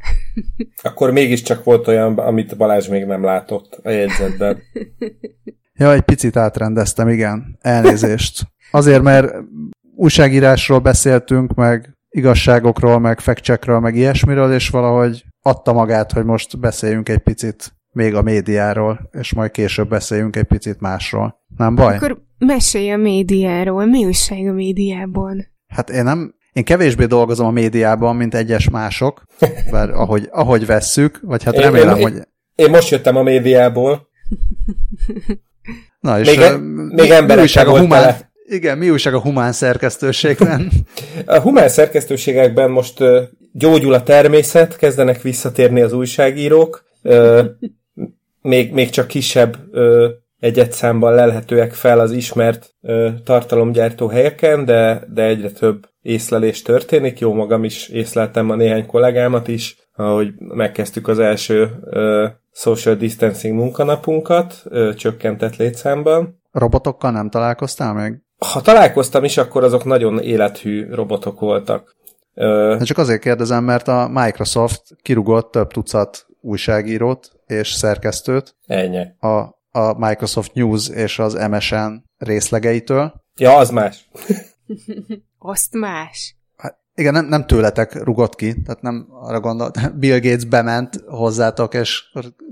Akkor 0.82 1.10
mégiscsak 1.10 1.64
volt 1.64 1.88
olyan, 1.88 2.18
amit 2.18 2.56
Balázs 2.56 2.88
még 2.88 3.04
nem 3.04 3.24
látott 3.24 3.80
a 3.82 3.90
jegyzetben. 3.90 4.58
ja, 5.76 5.92
egy 5.92 6.00
picit 6.00 6.36
átrendeztem, 6.36 7.08
igen. 7.08 7.58
Elnézést. 7.60 8.46
Azért, 8.70 9.02
mert 9.02 9.34
újságírásról 9.96 10.78
beszéltünk, 10.78 11.54
meg 11.54 11.96
igazságokról, 12.08 12.98
meg 12.98 13.20
fekcsekről, 13.20 13.78
meg 13.78 13.96
ilyesmiről, 13.96 14.52
és 14.52 14.68
valahogy 14.68 15.24
adta 15.42 15.72
magát, 15.72 16.12
hogy 16.12 16.24
most 16.24 16.58
beszéljünk 16.58 17.08
egy 17.08 17.18
picit 17.18 17.74
még 17.92 18.14
a 18.14 18.22
médiáról, 18.22 19.10
és 19.12 19.34
majd 19.34 19.50
később 19.50 19.88
beszéljünk 19.88 20.36
egy 20.36 20.44
picit 20.44 20.80
másról. 20.80 21.44
Nem 21.56 21.74
baj? 21.74 21.96
Akkor 21.96 22.22
mesélj 22.38 22.90
a 22.90 22.96
médiáról. 22.96 23.86
Mi 23.86 24.04
újság 24.04 24.46
a 24.46 24.52
médiában? 24.52 25.46
Hát 25.66 25.90
én 25.90 26.04
nem, 26.04 26.34
én 26.52 26.64
kevésbé 26.64 27.04
dolgozom 27.04 27.46
a 27.46 27.50
médiában, 27.50 28.16
mint 28.16 28.34
egyes 28.34 28.70
mások, 28.70 29.22
bár 29.70 29.90
ahogy, 29.90 30.28
ahogy 30.32 30.66
vesszük, 30.66 31.20
vagy 31.22 31.42
hát 31.42 31.56
remélem, 31.56 31.96
én, 31.96 32.02
hogy... 32.02 32.14
Én, 32.14 32.24
én 32.54 32.70
most 32.70 32.90
jöttem 32.90 33.16
a 33.16 33.22
médiából. 33.22 34.08
Na, 36.06 36.20
és 36.20 36.26
még, 36.26 36.38
e- 36.38 36.56
még 36.88 37.10
emberek 37.10 37.66
a 37.66 37.78
humán, 37.78 38.14
igen, 38.48 38.78
mi 38.78 38.90
újság 38.90 39.14
a 39.14 39.20
humán 39.20 39.52
szerkesztőségben? 39.52 40.70
A 41.26 41.38
humán 41.38 41.68
szerkesztőségekben 41.68 42.70
most 42.70 42.98
gyógyul 43.52 43.94
a 43.94 44.02
természet, 44.02 44.76
kezdenek 44.76 45.22
visszatérni 45.22 45.80
az 45.80 45.92
újságírók, 45.92 46.84
még, 48.42 48.72
még 48.72 48.90
csak 48.90 49.06
kisebb 49.06 49.56
egyet 50.38 50.72
számban 50.72 51.14
lelhetőek 51.14 51.72
fel 51.72 52.00
az 52.00 52.12
ismert 52.12 52.74
tartalomgyártó 53.24 54.06
helyeken, 54.08 54.64
de, 54.64 55.06
de 55.14 55.22
egyre 55.22 55.50
több 55.50 55.88
észlelés 56.02 56.62
történik. 56.62 57.18
Jó 57.18 57.34
magam 57.34 57.64
is 57.64 57.88
észleltem 57.88 58.50
a 58.50 58.56
néhány 58.56 58.86
kollégámat 58.86 59.48
is, 59.48 59.76
ahogy 59.96 60.28
megkezdtük 60.38 61.08
az 61.08 61.18
első 61.18 61.70
social 62.56 62.94
distancing 62.94 63.54
munkanapunkat, 63.54 64.62
csökkentett 64.96 65.56
létszámban. 65.56 66.42
Robotokkal 66.50 67.10
nem 67.10 67.30
találkoztál 67.30 67.94
meg? 67.94 68.22
Ha 68.38 68.60
találkoztam 68.60 69.24
is, 69.24 69.36
akkor 69.36 69.64
azok 69.64 69.84
nagyon 69.84 70.20
élethű 70.20 70.90
robotok 70.90 71.40
voltak. 71.40 71.96
Ö... 72.34 72.76
Csak 72.82 72.98
azért 72.98 73.20
kérdezem, 73.20 73.64
mert 73.64 73.88
a 73.88 74.08
Microsoft 74.12 74.82
kirugott 75.02 75.50
több 75.50 75.72
tucat 75.72 76.26
újságírót 76.40 77.30
és 77.46 77.68
szerkesztőt. 77.72 78.56
Ennyi. 78.66 79.06
A, 79.18 79.36
a 79.70 79.98
Microsoft 79.98 80.54
News 80.54 80.88
és 80.88 81.18
az 81.18 81.34
MSN 81.50 82.02
részlegeitől. 82.16 83.12
Ja, 83.36 83.56
az 83.56 83.70
más. 83.70 84.08
Azt 85.38 85.74
más. 85.74 86.35
Igen, 86.96 87.12
nem, 87.12 87.26
nem 87.26 87.46
tőletek 87.46 88.04
rugott 88.04 88.34
ki, 88.34 88.62
tehát 88.62 88.82
nem 88.82 89.06
arra 89.10 89.40
gondolt. 89.40 89.78
Bill 90.00 90.18
Gates 90.20 90.44
bement 90.44 91.02
hozzátok, 91.06 91.74
és 91.74 92.02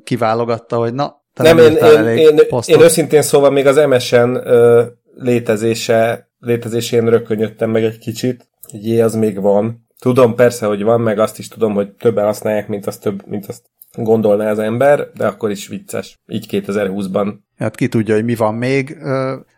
kiválogatta, 0.05 0.77
hogy 0.77 0.95
na, 0.95 1.23
te 1.35 1.43
nem, 1.43 1.57
nem 1.57 1.65
én, 1.67 1.77
én, 1.77 2.17
én, 2.17 2.39
én 2.67 2.81
őszintén 2.81 3.23
szóval 3.23 3.51
még 3.51 3.67
az 3.67 3.77
MSN 3.77 4.35
ö, 4.45 4.83
létezése, 5.15 6.29
létezésén 6.39 7.09
rökönyödtem 7.09 7.71
meg 7.71 7.85
egy 7.85 7.99
kicsit. 7.99 8.49
Jé, 8.73 9.01
az 9.01 9.15
még 9.15 9.41
van. 9.41 9.87
Tudom 9.99 10.35
persze, 10.35 10.67
hogy 10.67 10.83
van, 10.83 11.01
meg 11.01 11.19
azt 11.19 11.39
is 11.39 11.49
tudom, 11.49 11.75
hogy 11.75 11.93
többen 11.93 12.25
használják, 12.25 12.69
mint 12.69 12.87
azt, 12.87 13.01
több, 13.03 13.27
mint 13.27 13.47
azt 13.47 13.63
gondolná 13.95 14.51
az 14.51 14.59
ember, 14.59 15.11
de 15.15 15.27
akkor 15.27 15.51
is 15.51 15.69
vicces. 15.69 16.21
Így 16.27 16.47
2020-ban. 16.51 17.35
Hát 17.59 17.75
ki 17.75 17.89
tudja, 17.89 18.15
hogy 18.15 18.25
mi 18.25 18.35
van 18.35 18.55
még. 18.55 18.97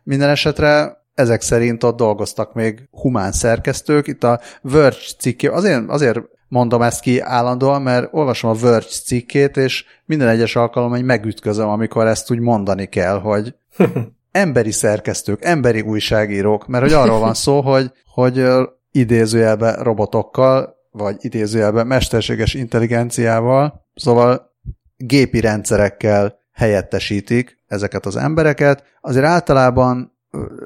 Minden 0.03 0.29
esetre 0.29 0.96
ezek 1.17 1.41
szerint 1.41 1.83
ott 1.83 1.97
dolgoztak 1.97 2.55
még 2.55 2.89
humán 2.91 3.33
szerkesztők. 3.33 4.07
Itt 4.07 4.25
a 4.25 4.41
Verge 4.63 4.99
cikkje, 5.19 5.53
azért, 5.53 5.89
azért 5.89 6.21
mondom 6.49 6.83
ezt 6.83 7.01
ki 7.01 7.21
állandóan, 7.21 7.83
mert 7.83 8.09
olvasom 8.11 8.51
a 8.51 8.55
Verge 8.55 8.89
cikkét, 9.05 9.57
és 9.57 9.85
minden 10.05 10.29
egyes 10.29 10.57
alkalom, 10.57 10.91
hogy 10.91 11.05
megütközöm, 11.05 11.69
amikor 11.69 12.07
ezt 12.07 12.31
úgy 12.31 12.39
mondani 12.39 12.87
kell, 12.87 13.21
hogy 13.21 13.55
emberi 14.31 14.73
szerkesztők, 14.73 15.45
emberi 15.45 15.81
újságírók, 15.81 16.67
mert 16.67 16.85
hogy 16.85 16.93
arról 16.93 17.19
van 17.19 17.35
szó, 17.35 17.61
hogy, 17.73 17.93
hogy 18.07 18.47
idézőjelben 18.91 19.83
robotokkal, 19.83 20.77
vagy 20.91 21.17
idézőjelben 21.21 21.87
mesterséges 21.87 22.55
intelligenciával, 22.55 23.87
szóval 23.95 24.55
gépi 24.97 25.41
rendszerekkel 25.41 26.39
helyettesítik 26.53 27.59
ezeket 27.67 28.07
az 28.07 28.17
embereket. 28.17 28.83
Azért 29.01 29.27
általában 29.27 30.16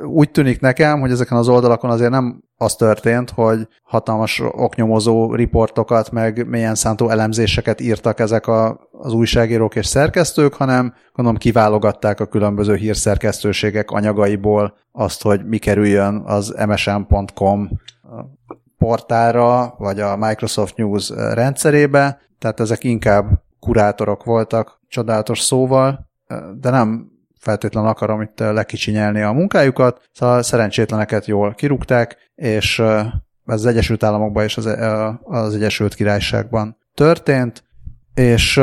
úgy 0.04 0.30
tűnik 0.30 0.60
nekem, 0.60 1.00
hogy 1.00 1.10
ezeken 1.10 1.36
az 1.38 1.48
oldalakon 1.48 1.90
azért 1.90 2.10
nem 2.10 2.42
az 2.56 2.74
történt, 2.74 3.30
hogy 3.30 3.68
hatalmas 3.82 4.42
oknyomozó 4.50 5.34
riportokat, 5.34 6.10
meg 6.10 6.48
mélyen 6.48 6.74
szántó 6.74 7.08
elemzéseket 7.08 7.80
írtak 7.80 8.20
ezek 8.20 8.46
a, 8.46 8.88
az 8.92 9.12
újságírók 9.12 9.76
és 9.76 9.86
szerkesztők, 9.86 10.54
hanem 10.54 10.94
gondolom 11.12 11.38
kiválogatták 11.38 12.20
a 12.20 12.26
különböző 12.26 12.74
hírszerkesztőségek 12.74 13.90
anyagaiból 13.90 14.74
azt, 14.92 15.22
hogy 15.22 15.46
mi 15.46 15.58
kerüljön 15.58 16.22
az 16.26 16.54
msn.com 16.66 17.68
portára, 18.78 19.74
vagy 19.78 20.00
a 20.00 20.16
Microsoft 20.16 20.76
News 20.76 21.10
rendszerébe, 21.10 22.20
tehát 22.38 22.60
ezek 22.60 22.84
inkább 22.84 23.42
kurátorok 23.60 24.24
voltak, 24.24 24.80
csodálatos 24.88 25.40
szóval, 25.40 26.08
de 26.60 26.70
nem 26.70 27.10
feltétlenül 27.40 27.88
akarom 27.88 28.20
itt 28.20 28.38
lekicsinyelni 28.38 29.20
a 29.20 29.32
munkájukat, 29.32 30.08
szóval 30.12 30.42
szerencsétleneket 30.42 31.26
jól 31.26 31.54
kirúgták, 31.54 32.16
és 32.34 32.78
ez 32.78 33.60
az 33.60 33.66
Egyesült 33.66 34.02
Államokban 34.02 34.44
és 34.44 34.56
az, 34.56 34.66
az 35.22 35.54
Egyesült 35.54 35.94
Királyságban 35.94 36.76
történt, 36.94 37.64
és, 38.14 38.60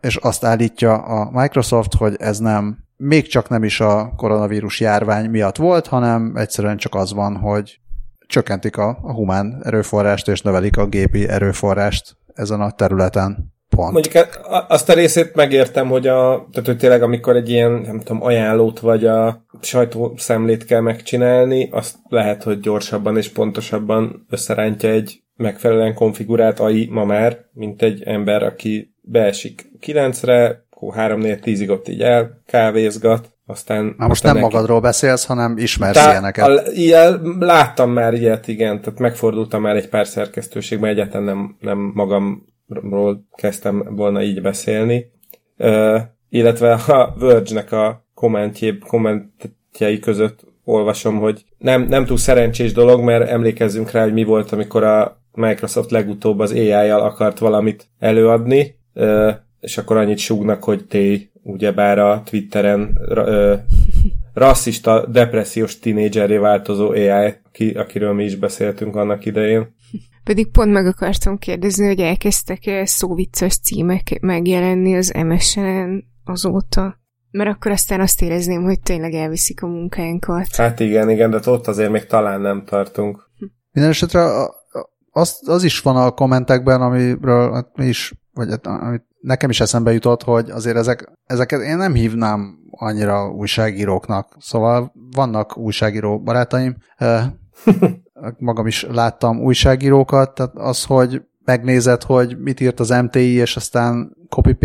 és 0.00 0.16
azt 0.16 0.44
állítja 0.44 0.94
a 0.94 1.30
Microsoft, 1.32 1.94
hogy 1.94 2.14
ez 2.18 2.38
nem, 2.38 2.78
még 2.96 3.26
csak 3.26 3.48
nem 3.48 3.64
is 3.64 3.80
a 3.80 4.12
koronavírus 4.16 4.80
járvány 4.80 5.30
miatt 5.30 5.56
volt, 5.56 5.86
hanem 5.86 6.32
egyszerűen 6.36 6.76
csak 6.76 6.94
az 6.94 7.12
van, 7.12 7.36
hogy 7.36 7.80
csökkentik 8.26 8.76
a, 8.76 8.98
a 9.02 9.12
humán 9.12 9.60
erőforrást 9.64 10.28
és 10.28 10.42
növelik 10.42 10.76
a 10.76 10.86
gépi 10.86 11.28
erőforrást 11.28 12.16
ezen 12.34 12.60
a 12.60 12.70
területen. 12.70 13.54
Pont. 13.76 13.92
Mondjuk 13.92 14.14
e, 14.14 14.28
azt 14.68 14.88
a 14.88 14.92
részét 14.92 15.34
megértem, 15.34 15.88
hogy, 15.88 16.06
a, 16.06 16.48
tehát, 16.52 16.66
hogy 16.66 16.76
tényleg 16.76 17.02
amikor 17.02 17.36
egy 17.36 17.50
ilyen, 17.50 17.70
nem 17.70 18.00
tudom, 18.00 18.22
ajánlót 18.22 18.80
vagy 18.80 19.04
a 19.06 19.44
sajtószemlét 19.60 20.64
kell 20.64 20.80
megcsinálni, 20.80 21.68
azt 21.72 21.94
lehet, 22.08 22.42
hogy 22.42 22.60
gyorsabban 22.60 23.16
és 23.16 23.28
pontosabban 23.28 24.26
összerántja 24.30 24.90
egy 24.90 25.20
megfelelően 25.36 25.94
konfigurált 25.94 26.60
AI 26.60 26.88
ma 26.90 27.04
már, 27.04 27.38
mint 27.52 27.82
egy 27.82 28.02
ember, 28.02 28.42
aki 28.42 28.94
beesik 29.02 29.70
9-re, 29.86 30.66
akkor 30.70 30.94
3-4-10-ig 30.96 31.70
ott 31.70 31.88
így 31.88 32.00
elkávézgat, 32.00 33.34
aztán... 33.46 33.94
Na 33.98 34.06
most 34.06 34.22
nem 34.22 34.34
neki... 34.34 34.44
magadról 34.44 34.80
beszélsz, 34.80 35.24
hanem 35.24 35.56
ismersz 35.58 35.96
Tá, 35.96 36.10
ilyeneket. 36.10 36.46
A, 36.46 36.62
ilyen, 36.70 37.36
láttam 37.38 37.90
már 37.90 38.14
ilyet, 38.14 38.48
igen, 38.48 38.80
tehát 38.80 38.98
megfordultam 38.98 39.62
már 39.62 39.76
egy 39.76 39.88
pár 39.88 40.06
szerkesztőségben, 40.06 40.90
egyáltalán 40.90 41.24
nem, 41.26 41.56
nem 41.60 41.92
magamról 42.66 43.26
kezdtem 43.34 43.94
volna 43.96 44.22
így 44.22 44.42
beszélni. 44.42 45.10
Uh, 45.58 46.00
illetve 46.28 46.72
a 46.72 47.14
Verge-nek 47.18 47.72
a 47.72 48.04
kommentjé, 48.14 48.78
kommentjei 48.78 49.98
között 49.98 50.44
olvasom, 50.64 51.18
hogy 51.18 51.44
nem, 51.58 51.82
nem 51.82 52.04
túl 52.04 52.16
szerencsés 52.16 52.72
dolog, 52.72 53.00
mert 53.00 53.28
emlékezzünk 53.28 53.90
rá, 53.90 54.02
hogy 54.02 54.12
mi 54.12 54.24
volt, 54.24 54.52
amikor 54.52 54.82
a 54.82 55.20
Microsoft 55.32 55.90
legutóbb 55.90 56.38
az 56.38 56.52
AI-jal 56.52 57.00
akart 57.00 57.38
valamit 57.38 57.88
előadni, 57.98 58.78
uh, 58.94 59.34
és 59.60 59.78
akkor 59.78 59.96
annyit 59.96 60.18
súgnak, 60.18 60.64
hogy 60.64 60.86
té 60.86 61.30
ugyebár 61.42 61.98
a 61.98 62.22
Twitteren 62.24 62.98
ö, 63.08 63.54
rasszista, 64.34 65.06
depressziós 65.06 65.78
tinédzseré 65.78 66.36
változó 66.36 66.88
AI, 66.88 67.34
aki, 67.46 67.70
akiről 67.70 68.12
mi 68.12 68.24
is 68.24 68.34
beszéltünk 68.34 68.96
annak 68.96 69.24
idején. 69.24 69.74
Pedig 70.26 70.50
pont 70.50 70.72
meg 70.72 70.86
akartam 70.86 71.38
kérdezni, 71.38 71.86
hogy 71.86 72.00
elkezdtek-e 72.00 72.86
szóvicces 72.86 73.58
címek 73.58 74.18
megjelenni 74.20 74.96
az 74.96 75.12
MSN 75.24 76.04
azóta? 76.24 76.98
Mert 77.30 77.50
akkor 77.50 77.70
aztán 77.70 78.00
azt 78.00 78.22
érezném, 78.22 78.62
hogy 78.62 78.80
tényleg 78.80 79.12
elviszik 79.12 79.62
a 79.62 79.66
munkánkat. 79.66 80.56
Hát 80.56 80.80
igen, 80.80 81.10
igen, 81.10 81.30
de 81.30 81.40
ott 81.44 81.66
azért 81.66 81.90
még 81.90 82.06
talán 82.06 82.40
nem 82.40 82.64
tartunk. 82.64 83.30
Minden 83.72 83.90
esetre 83.90 84.22
az, 85.10 85.40
az 85.44 85.64
is 85.64 85.80
van 85.80 85.96
a 85.96 86.10
kommentekben, 86.10 86.80
amiről 86.80 87.52
hát 87.52 87.76
mi 87.76 87.86
is, 87.86 88.14
vagy 88.32 88.50
hát, 88.50 88.66
amit 88.66 89.06
nekem 89.20 89.50
is 89.50 89.60
eszembe 89.60 89.92
jutott, 89.92 90.22
hogy 90.22 90.50
azért 90.50 90.76
ezek, 90.76 91.12
ezeket 91.24 91.60
én 91.60 91.76
nem 91.76 91.94
hívnám 91.94 92.58
annyira 92.70 93.30
újságíróknak. 93.30 94.36
Szóval 94.38 94.92
vannak 95.10 95.56
újságíró 95.56 96.20
barátaim, 96.20 96.76
magam 98.38 98.66
is 98.66 98.86
láttam 98.90 99.40
újságírókat, 99.40 100.34
tehát 100.34 100.52
az, 100.54 100.84
hogy 100.84 101.22
megnézed, 101.44 102.02
hogy 102.02 102.38
mit 102.38 102.60
írt 102.60 102.80
az 102.80 102.88
MTI, 102.88 103.34
és 103.34 103.56
aztán 103.56 104.16
copy 104.28 104.56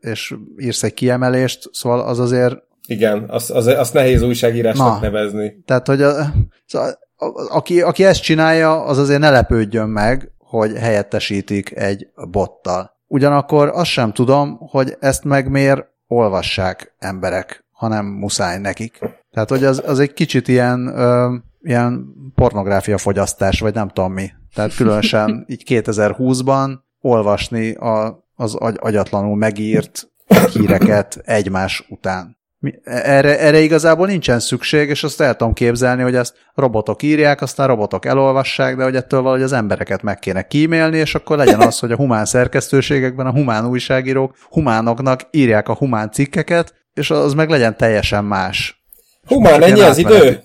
és 0.00 0.34
írsz 0.58 0.82
egy 0.82 0.94
kiemelést, 0.94 1.68
szóval 1.72 2.00
az 2.00 2.18
azért... 2.18 2.56
Igen, 2.86 3.24
azt, 3.28 3.50
az, 3.50 3.66
azt 3.66 3.94
nehéz 3.94 4.22
újságírásnak 4.22 4.94
Na, 4.94 5.00
nevezni. 5.00 5.62
Tehát, 5.64 5.86
hogy 5.86 6.02
a, 6.02 6.32
szóval, 6.66 6.98
aki, 7.48 7.82
aki 7.82 8.04
ezt 8.04 8.22
csinálja, 8.22 8.84
az 8.84 8.98
azért 8.98 9.20
ne 9.20 9.30
lepődjön 9.30 9.88
meg, 9.88 10.32
hogy 10.38 10.72
helyettesítik 10.76 11.76
egy 11.76 12.08
bottal. 12.30 12.96
Ugyanakkor 13.06 13.68
azt 13.68 13.90
sem 13.90 14.12
tudom, 14.12 14.56
hogy 14.58 14.96
ezt 15.00 15.24
meg 15.24 15.50
miért 15.50 15.86
olvassák 16.06 16.94
emberek, 16.98 17.64
hanem 17.70 18.06
muszáj 18.06 18.58
nekik. 18.58 18.98
Tehát, 19.30 19.48
hogy 19.48 19.64
az, 19.64 19.82
az 19.86 19.98
egy 19.98 20.12
kicsit 20.12 20.48
ilyen, 20.48 20.86
ö, 20.86 21.34
ilyen 21.62 22.06
pornográfia 22.34 22.98
fogyasztás, 22.98 23.60
vagy 23.60 23.74
nem 23.74 23.88
tudom 23.88 24.12
mi. 24.12 24.30
Tehát 24.54 24.74
különösen 24.74 25.44
így 25.52 25.62
2020-ban 25.66 26.78
olvasni 27.00 27.72
a, 27.72 28.24
az 28.34 28.54
agy, 28.54 28.76
agyatlanul 28.80 29.36
megírt 29.36 30.10
híreket 30.52 31.20
egymás 31.24 31.84
után. 31.88 32.40
Erre, 32.84 33.38
erre 33.38 33.58
igazából 33.58 34.06
nincsen 34.06 34.40
szükség, 34.40 34.88
és 34.88 35.04
azt 35.04 35.20
el 35.20 35.36
tudom 35.36 35.52
képzelni, 35.52 36.02
hogy 36.02 36.14
ezt 36.14 36.34
robotok 36.54 37.02
írják, 37.02 37.40
aztán 37.42 37.66
robotok 37.66 38.04
elolvassák, 38.04 38.76
de 38.76 38.82
hogy 38.82 38.96
ettől 38.96 39.20
valahogy 39.20 39.42
az 39.42 39.52
embereket 39.52 40.02
meg 40.02 40.18
kéne 40.18 40.42
kímélni, 40.42 40.96
és 40.96 41.14
akkor 41.14 41.36
legyen 41.36 41.60
az, 41.60 41.78
hogy 41.78 41.92
a 41.92 41.96
humán 41.96 42.24
szerkesztőségekben 42.24 43.26
a 43.26 43.32
humán 43.32 43.66
újságírók 43.66 44.36
humánoknak 44.50 45.20
írják 45.30 45.68
a 45.68 45.74
humán 45.74 46.10
cikkeket, 46.10 46.74
és 46.94 47.10
az 47.10 47.34
meg 47.34 47.48
legyen 47.48 47.76
teljesen 47.76 48.24
más. 48.24 48.84
Humán, 49.26 49.62
ennyi 49.62 49.80
az 49.80 49.98
idő? 49.98 50.42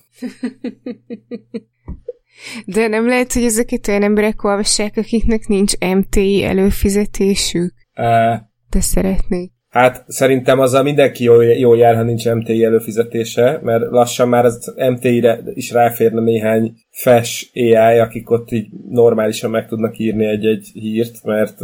De 2.66 2.88
nem 2.88 3.08
lehet, 3.08 3.34
hogy 3.34 3.44
ezeket 3.44 3.88
olyan 3.88 4.04
emberek 4.04 4.44
olvassák, 4.44 4.98
akiknek 4.98 5.48
nincs 5.48 5.74
MTI 5.80 6.44
előfizetésük? 6.44 7.74
Uh, 7.96 8.36
De 8.70 8.80
szeretnék. 8.80 9.52
Hát 9.70 10.04
szerintem 10.08 10.60
azzal 10.60 10.84
mindenki 10.84 11.24
jól, 11.24 11.44
jól 11.44 11.78
jár, 11.78 11.96
ha 11.96 12.04
nincs 12.04 12.30
MTI 12.30 12.64
előfizetése, 12.64 13.60
mert 13.64 13.90
lassan 13.90 14.28
már 14.28 14.46
az 14.46 14.74
MTI-re 14.90 15.40
is 15.54 15.72
ráférne 15.72 16.22
néhány 16.22 16.74
fes 16.90 17.52
AI, 17.54 17.98
akik 18.00 18.30
ott 18.30 18.52
így 18.52 18.68
normálisan 18.90 19.50
meg 19.50 19.68
tudnak 19.68 19.98
írni 19.98 20.26
egy-egy 20.26 20.70
hírt, 20.74 21.24
mert 21.24 21.58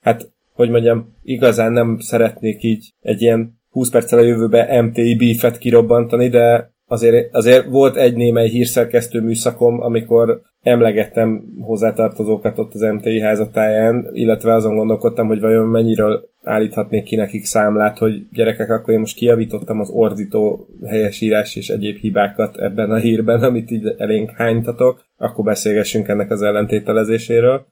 hát, 0.00 0.30
hogy 0.52 0.70
mondjam, 0.70 1.14
igazán 1.22 1.72
nem 1.72 1.98
szeretnék 1.98 2.62
így 2.62 2.92
egy 3.00 3.22
ilyen 3.22 3.60
20 3.68 3.90
perccel 3.90 4.18
a 4.18 4.22
jövőbe 4.22 4.82
MTI 4.82 5.16
beefet 5.16 5.58
kirobbantani, 5.58 6.28
de 6.28 6.72
azért, 6.88 7.34
azért 7.34 7.66
volt 7.66 7.96
egy 7.96 8.14
némely 8.14 8.48
hírszerkesztő 8.48 9.20
műszakom, 9.20 9.80
amikor 9.80 10.40
emlegettem 10.62 11.44
hozzátartozókat 11.60 12.58
ott 12.58 12.74
az 12.74 12.80
MTI 12.80 13.20
házatáján, 13.20 14.08
illetve 14.12 14.54
azon 14.54 14.76
gondolkodtam, 14.76 15.26
hogy 15.26 15.40
vajon 15.40 15.66
mennyiről 15.66 16.28
állíthatnék 16.42 17.04
ki 17.04 17.16
nekik 17.16 17.44
számlát, 17.44 17.98
hogy 17.98 18.28
gyerekek, 18.32 18.70
akkor 18.70 18.94
én 18.94 19.00
most 19.00 19.16
kijavítottam 19.16 19.80
az 19.80 19.90
ordító 19.90 20.66
helyesírás 20.86 21.56
és 21.56 21.68
egyéb 21.68 21.96
hibákat 21.96 22.56
ebben 22.56 22.90
a 22.90 22.96
hírben, 22.96 23.42
amit 23.42 23.70
így 23.70 23.94
elénk 23.96 24.30
hánytatok, 24.30 25.04
akkor 25.16 25.44
beszélgessünk 25.44 26.08
ennek 26.08 26.30
az 26.30 26.42
ellentételezéséről. 26.42 27.66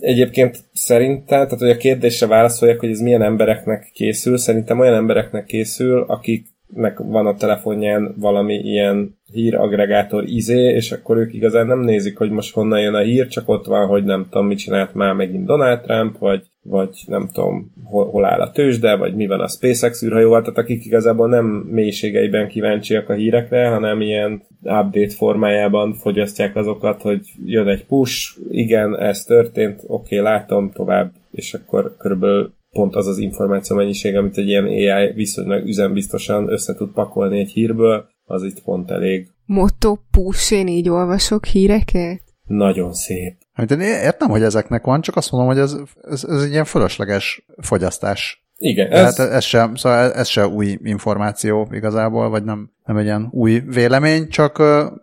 Egyébként 0.00 0.58
szerintem, 0.72 1.24
tehát 1.26 1.58
hogy 1.58 1.70
a 1.70 1.76
kérdésre 1.76 2.26
válaszoljak, 2.26 2.80
hogy 2.80 2.90
ez 2.90 3.00
milyen 3.00 3.22
embereknek 3.22 3.90
készül, 3.92 4.36
szerintem 4.36 4.78
olyan 4.78 4.94
embereknek 4.94 5.44
készül, 5.44 6.04
akik 6.08 6.46
meg 6.74 7.10
van 7.10 7.26
a 7.26 7.34
telefonján 7.34 8.14
valami 8.18 8.54
ilyen 8.54 9.18
híraggregátor 9.32 10.24
izé, 10.24 10.74
és 10.74 10.92
akkor 10.92 11.16
ők 11.16 11.34
igazán 11.34 11.66
nem 11.66 11.80
nézik, 11.80 12.18
hogy 12.18 12.30
most 12.30 12.54
honnan 12.54 12.80
jön 12.80 12.94
a 12.94 13.00
hír, 13.00 13.26
csak 13.26 13.48
ott 13.48 13.66
van, 13.66 13.86
hogy 13.86 14.04
nem 14.04 14.26
tudom, 14.30 14.46
mit 14.46 14.58
csinált 14.58 14.94
már 14.94 15.14
megint 15.14 15.46
Donald 15.46 15.80
Trump, 15.80 16.18
vagy, 16.18 16.42
vagy 16.62 17.02
nem 17.06 17.28
tudom, 17.32 17.72
hol, 17.84 18.10
hol 18.10 18.24
áll 18.24 18.40
a 18.40 18.50
tőzsde, 18.50 18.96
vagy 18.96 19.14
mi 19.14 19.26
van 19.26 19.40
a 19.40 19.48
SpaceX 19.48 20.02
űrhajóval, 20.02 20.40
tehát 20.40 20.58
akik 20.58 20.84
igazából 20.84 21.28
nem 21.28 21.44
mélységeiben 21.70 22.48
kíváncsiak 22.48 23.08
a 23.08 23.14
hírekre, 23.14 23.68
hanem 23.68 24.00
ilyen 24.00 24.42
update 24.62 25.14
formájában 25.14 25.94
fogyasztják 25.94 26.56
azokat, 26.56 27.02
hogy 27.02 27.20
jön 27.44 27.68
egy 27.68 27.86
push, 27.86 28.38
igen, 28.50 28.98
ez 28.98 29.24
történt, 29.24 29.82
oké, 29.86 30.18
okay, 30.18 30.32
látom, 30.32 30.70
tovább, 30.72 31.12
és 31.30 31.54
akkor 31.54 31.96
körülbelül 31.98 32.52
pont 32.70 32.94
az 32.94 33.06
az 33.06 33.18
információ 33.18 33.76
mennyiség, 33.76 34.16
amit 34.16 34.38
egy 34.38 34.48
ilyen 34.48 34.64
AI 34.64 35.12
viszonylag 35.14 35.66
üzembiztosan 35.66 36.52
össze 36.52 36.74
tud 36.74 36.92
pakolni 36.92 37.38
egy 37.38 37.50
hírből, 37.50 38.08
az 38.24 38.42
itt 38.42 38.62
pont 38.62 38.90
elég. 38.90 39.28
Motto 39.44 39.98
push, 40.10 40.52
én 40.52 40.66
így 40.66 40.88
olvasok 40.88 41.44
híreket? 41.44 42.22
Nagyon 42.46 42.92
szép. 42.92 43.36
Hát 43.52 43.70
én 43.70 43.80
értem, 43.80 44.28
hogy 44.28 44.42
ezeknek 44.42 44.84
van, 44.84 45.00
csak 45.00 45.16
azt 45.16 45.30
mondom, 45.30 45.50
hogy 45.50 45.58
ez, 45.58 45.76
ez, 46.02 46.24
ez 46.24 46.42
egy 46.42 46.50
ilyen 46.50 46.64
fölösleges 46.64 47.46
fogyasztás. 47.56 48.44
Igen. 48.56 48.90
Ez... 48.90 49.16
Hát 49.16 49.30
ez 49.32 49.44
sem, 49.44 49.74
szóval 49.74 50.12
ez 50.12 50.28
sem 50.28 50.52
új 50.52 50.78
információ 50.82 51.68
igazából, 51.72 52.28
vagy 52.28 52.44
nem, 52.44 52.70
nem 52.84 52.96
egy 52.96 53.04
ilyen 53.04 53.28
új 53.30 53.58
vélemény, 53.58 54.28
csak 54.28 54.62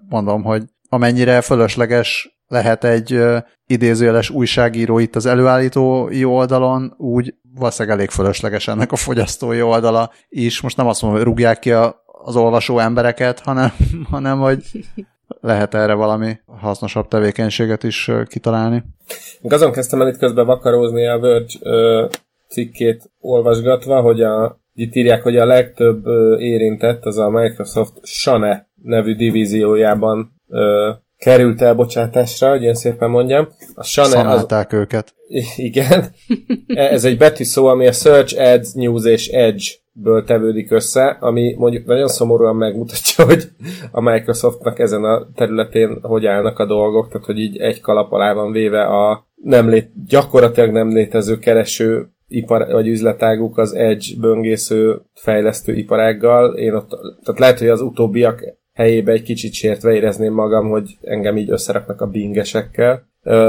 mondom, 0.10 0.44
hogy 0.44 0.64
amennyire 0.90 1.42
fölösleges 1.42 2.40
lehet 2.48 2.84
egy 2.84 3.20
idézőjeles 3.68 4.30
újságíró 4.30 5.00
itt 5.00 5.16
az 5.16 5.26
előállítói 5.26 6.24
oldalon, 6.24 6.94
úgy 6.98 7.36
valószínűleg 7.58 7.98
elég 7.98 8.10
fölösleges 8.10 8.68
ennek 8.68 8.92
a 8.92 8.96
fogyasztói 8.96 9.62
oldala 9.62 10.12
is. 10.30 10.62
Most 10.62 10.78
nem 10.78 10.88
azt 10.88 11.02
mondom, 11.02 11.20
hogy 11.20 11.30
rúgják 11.30 11.60
ki 11.60 11.72
a, 11.72 12.04
az 12.06 12.36
olvasó 12.36 12.80
embereket, 12.80 13.40
hanem, 13.40 13.72
hanem 14.12 14.40
hogy 14.40 14.64
lehet 15.42 15.74
erre 15.74 15.94
valami 15.94 16.40
hasznosabb 16.46 17.08
tevékenységet 17.08 17.84
is 17.84 18.12
kitalálni. 18.28 18.84
Még 19.42 19.54
azon 19.54 19.72
kezdtem 19.72 20.02
el 20.02 20.08
itt 20.08 20.18
közben 20.18 20.46
vakarózni 20.46 21.08
a 21.08 21.20
Verge 21.20 21.54
ö, 21.62 22.06
cikkét 22.48 23.12
olvasgatva, 23.20 24.02
hogy 24.02 24.22
a, 24.22 24.60
itt 24.74 24.96
írják, 24.96 25.24
hogy 25.24 25.38
a 25.38 25.46
legtöbb 25.46 26.06
ö, 26.06 26.38
érintett 26.38 27.06
az 27.06 27.18
a 27.18 27.30
Microsoft 27.30 27.94
Sane 28.04 28.68
nevű 28.84 29.16
divíziójában 29.16 30.42
ö, 30.50 30.92
került 31.18 31.62
elbocsátásra, 31.62 32.50
hogy 32.50 32.64
én 32.64 32.74
szépen 32.74 33.10
mondjam. 33.10 33.48
A 33.76 33.84
Sane 33.84 34.30
az... 34.30 34.46
őket. 34.70 35.16
Igen. 35.56 36.06
Ez 36.68 37.06
egy 37.06 37.18
betűszó, 37.18 37.66
ami 37.66 37.88
a 37.88 37.92
Search, 37.92 38.42
Ads, 38.42 38.74
News 38.74 39.06
és 39.06 39.28
Edge 39.28 39.66
ből 39.92 40.24
tevődik 40.24 40.72
össze, 40.72 41.18
ami 41.20 41.56
mondjuk 41.58 41.86
nagyon 41.86 42.08
szomorúan 42.08 42.56
megmutatja, 42.56 43.26
hogy 43.26 43.44
a 43.92 44.02
Microsoftnak 44.02 44.80
ezen 44.80 45.04
a 45.04 45.28
területén 45.36 46.00
hogy 46.02 46.26
állnak 46.26 46.60
a 46.60 46.66
dolgok, 46.66 47.08
tehát 47.08 47.26
hogy 47.26 47.40
így 47.40 47.58
egy 47.58 47.82
kalap 47.82 48.12
alá 48.12 48.34
van 48.34 48.52
véve 48.52 48.82
a 48.82 49.28
nem 49.36 49.70
lét, 49.70 49.92
gyakorlatilag 50.08 50.72
nem 50.72 50.90
létező 50.90 51.38
kereső 51.38 52.10
ipar, 52.28 52.68
vagy 52.72 52.88
üzletáguk 52.88 53.58
az 53.58 53.74
Edge 53.74 54.06
böngésző 54.20 55.02
fejlesztő 55.14 55.74
iparággal. 55.74 56.56
Én 56.56 56.74
ott, 56.74 56.90
tehát 57.24 57.40
lehet, 57.40 57.60
hogy 57.60 57.68
az 57.68 57.82
utóbbiak 57.82 58.44
helyébe 58.78 59.12
egy 59.12 59.24
kicsit 59.24 59.54
sértve 59.54 59.94
érezném 59.94 60.34
magam, 60.34 60.70
hogy 60.70 60.98
engem 61.02 61.38
így 61.38 61.52
összeraknak 61.52 62.02
a 62.02 62.08
bingesekkel. 62.08 63.08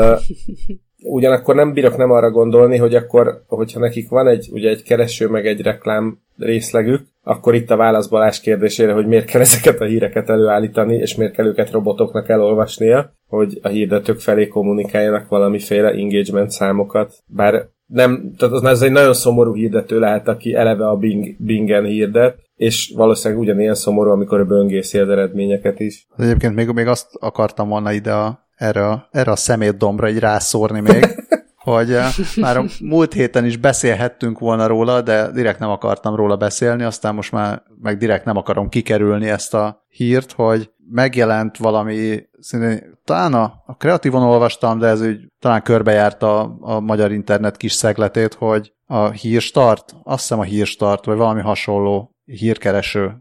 ugyanakkor 1.03 1.55
nem 1.55 1.73
bírok 1.73 1.97
nem 1.97 2.11
arra 2.11 2.31
gondolni, 2.31 2.77
hogy 2.77 2.95
akkor, 2.95 3.43
hogyha 3.47 3.81
nekik 3.81 4.09
van 4.09 4.29
egy, 4.29 4.49
ugye 4.53 4.69
egy 4.69 4.83
kereső, 4.83 5.29
meg 5.29 5.47
egy 5.47 5.61
reklám 5.61 6.19
részlegük, 6.37 7.07
akkor 7.23 7.55
itt 7.55 7.71
a 7.71 7.77
válasz 7.77 8.07
Balázs 8.07 8.41
kérdésére, 8.41 8.93
hogy 8.93 9.07
miért 9.07 9.31
kell 9.31 9.41
ezeket 9.41 9.81
a 9.81 9.85
híreket 9.85 10.29
előállítani, 10.29 10.95
és 10.95 11.15
miért 11.15 11.33
kell 11.33 11.47
őket 11.47 11.71
robotoknak 11.71 12.29
elolvasnia, 12.29 13.13
hogy 13.27 13.59
a 13.63 13.69
hirdetők 13.69 14.21
felé 14.21 14.49
kommunikáljanak 14.49 15.29
valamiféle 15.29 15.91
engagement 15.91 16.51
számokat. 16.51 17.15
Bár 17.27 17.69
nem, 17.87 18.33
tehát 18.39 18.55
az, 18.55 18.65
ez 18.65 18.83
egy 18.83 18.93
nagyon 18.93 19.15
szomorú 19.15 19.55
hirdető 19.55 19.99
lehet, 19.99 20.29
aki 20.29 20.55
eleve 20.55 20.89
a 20.89 20.97
Bing, 20.97 21.35
Bingen 21.39 21.85
hirdet, 21.85 22.48
és 22.59 22.93
valószínűleg 22.97 23.43
ugyanilyen 23.43 23.75
szomorú, 23.75 24.11
amikor 24.11 24.47
böngészi 24.47 24.99
az 24.99 25.09
eredményeket 25.09 25.81
is. 25.81 26.07
Egyébként 26.17 26.55
még, 26.55 26.69
még 26.69 26.87
azt 26.87 27.07
akartam 27.19 27.69
volna 27.69 27.93
ide 27.93 28.13
a 28.13 28.49
erre 28.59 28.87
a, 28.87 29.09
erre 29.11 29.31
a 29.31 29.37
szemétdombra 29.37 30.09
így 30.09 30.19
rászórni 30.19 30.81
még, 30.81 31.07
hogy 31.71 31.93
eh, 31.93 32.07
már 32.37 32.57
a 32.57 32.65
múlt 32.81 33.13
héten 33.13 33.45
is 33.45 33.57
beszélhettünk 33.57 34.39
volna 34.39 34.67
róla, 34.67 35.01
de 35.01 35.31
direkt 35.31 35.59
nem 35.59 35.71
akartam 35.71 36.15
róla 36.15 36.37
beszélni, 36.37 36.83
aztán 36.83 37.15
most 37.15 37.33
már 37.33 37.63
meg 37.83 37.97
direkt 37.97 38.25
nem 38.25 38.37
akarom 38.37 38.69
kikerülni 38.69 39.29
ezt 39.29 39.55
a 39.55 39.85
hírt, 39.89 40.33
hogy 40.33 40.71
megjelent 40.91 41.57
valami, 41.57 42.23
szintén, 42.39 42.99
talán 43.05 43.35
a, 43.35 43.63
a 43.67 43.77
kreatívon 43.77 44.23
olvastam, 44.23 44.79
de 44.79 44.87
ez 44.87 45.01
úgy 45.01 45.19
talán 45.39 45.63
körbejárt 45.63 46.23
a, 46.23 46.57
a 46.61 46.81
magyar 46.81 47.13
internet 47.13 47.57
kis 47.57 47.73
szegletét, 47.73 48.35
hogy 48.35 48.73
a 48.87 49.11
hírstart, 49.11 49.95
azt 50.03 50.21
hiszem 50.21 50.39
a 50.39 50.43
hírstart, 50.43 51.05
vagy 51.05 51.17
valami 51.17 51.41
hasonló 51.41 52.18
hírkereső, 52.29 53.17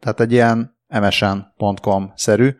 tehát 0.00 0.20
egy 0.20 0.32
ilyen 0.32 0.76
msn.com-szerű 0.88 2.50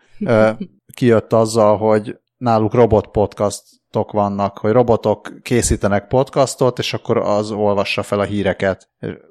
kijött 0.95 1.33
azzal, 1.33 1.77
hogy 1.77 2.17
náluk 2.37 2.75
robot 2.75 3.07
podcastok 3.07 4.13
vannak, 4.13 4.59
hogy 4.59 4.73
robotok 4.73 5.33
készítenek 5.43 6.07
podcastot, 6.07 6.79
és 6.79 6.95
akkor 6.95 7.17
az 7.17 7.51
olvassa 7.51 8.03
fel 8.03 8.21
a 8.21 8.25
híreket. 8.25 8.89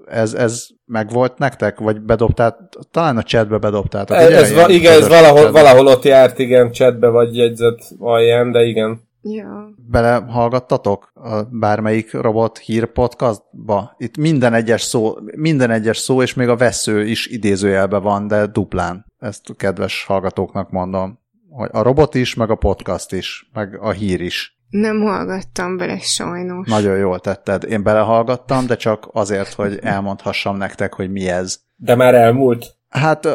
Ez, 0.08 0.34
ez 0.34 0.67
megvolt 0.86 1.38
nektek? 1.38 1.80
Vagy 1.80 2.02
bedobtál? 2.02 2.69
Talán 2.91 3.17
a 3.17 3.23
chatbe 3.23 3.58
bedobtátok. 3.58 4.17
Ez, 4.17 4.30
ez 4.32 4.54
va- 4.54 4.69
igen, 4.69 4.93
ez 4.93 5.08
valahol, 5.08 5.52
valahol 5.52 5.88
ott 5.88 6.04
járt, 6.04 6.39
igen, 6.39 6.71
chatbe 6.71 7.08
vagy 7.08 7.36
jegyzett 7.36 7.80
alján, 7.99 8.52
de 8.52 8.63
igen. 8.63 9.08
Ja. 9.21 9.69
Belehallgattatok 9.88 11.12
a 11.13 11.43
bármelyik 11.43 12.13
robot 12.13 12.58
hír 12.58 12.86
podcastba? 12.86 13.95
Itt 13.97 14.17
minden 14.17 14.53
egyes 14.53 14.82
szó, 14.82 15.15
minden 15.36 15.71
egyes 15.71 15.97
szó, 15.97 16.21
és 16.21 16.34
még 16.34 16.47
a 16.47 16.55
vesző 16.55 17.05
is 17.05 17.27
idézőjelbe 17.27 17.97
van, 17.97 18.27
de 18.27 18.45
duplán. 18.45 19.05
Ezt 19.19 19.49
a 19.49 19.53
kedves 19.53 20.05
hallgatóknak 20.05 20.69
mondom 20.69 21.19
hogy 21.49 21.69
a 21.71 21.82
robot 21.82 22.15
is, 22.15 22.34
meg 22.36 22.49
a 22.49 22.55
podcast 22.55 23.12
is, 23.12 23.49
meg 23.53 23.77
a 23.82 23.91
hír 23.91 24.21
is. 24.21 24.58
Nem 24.69 25.01
hallgattam 25.01 25.77
bele 25.77 25.99
sajnos. 25.99 26.67
Nagyon 26.67 26.97
jól 26.97 27.19
tetted. 27.19 27.63
Én 27.63 27.84
belehallgattam, 27.84 28.65
de 28.65 28.75
csak 28.75 29.10
azért, 29.12 29.53
hogy 29.53 29.79
elmondhassam 29.82 30.58
nektek, 30.58 30.93
hogy 30.93 31.12
mi 31.12 31.27
ez. 31.27 31.60
De 31.75 31.95
már 31.95 32.15
elmúlt? 32.15 32.75
Hát 32.89 33.27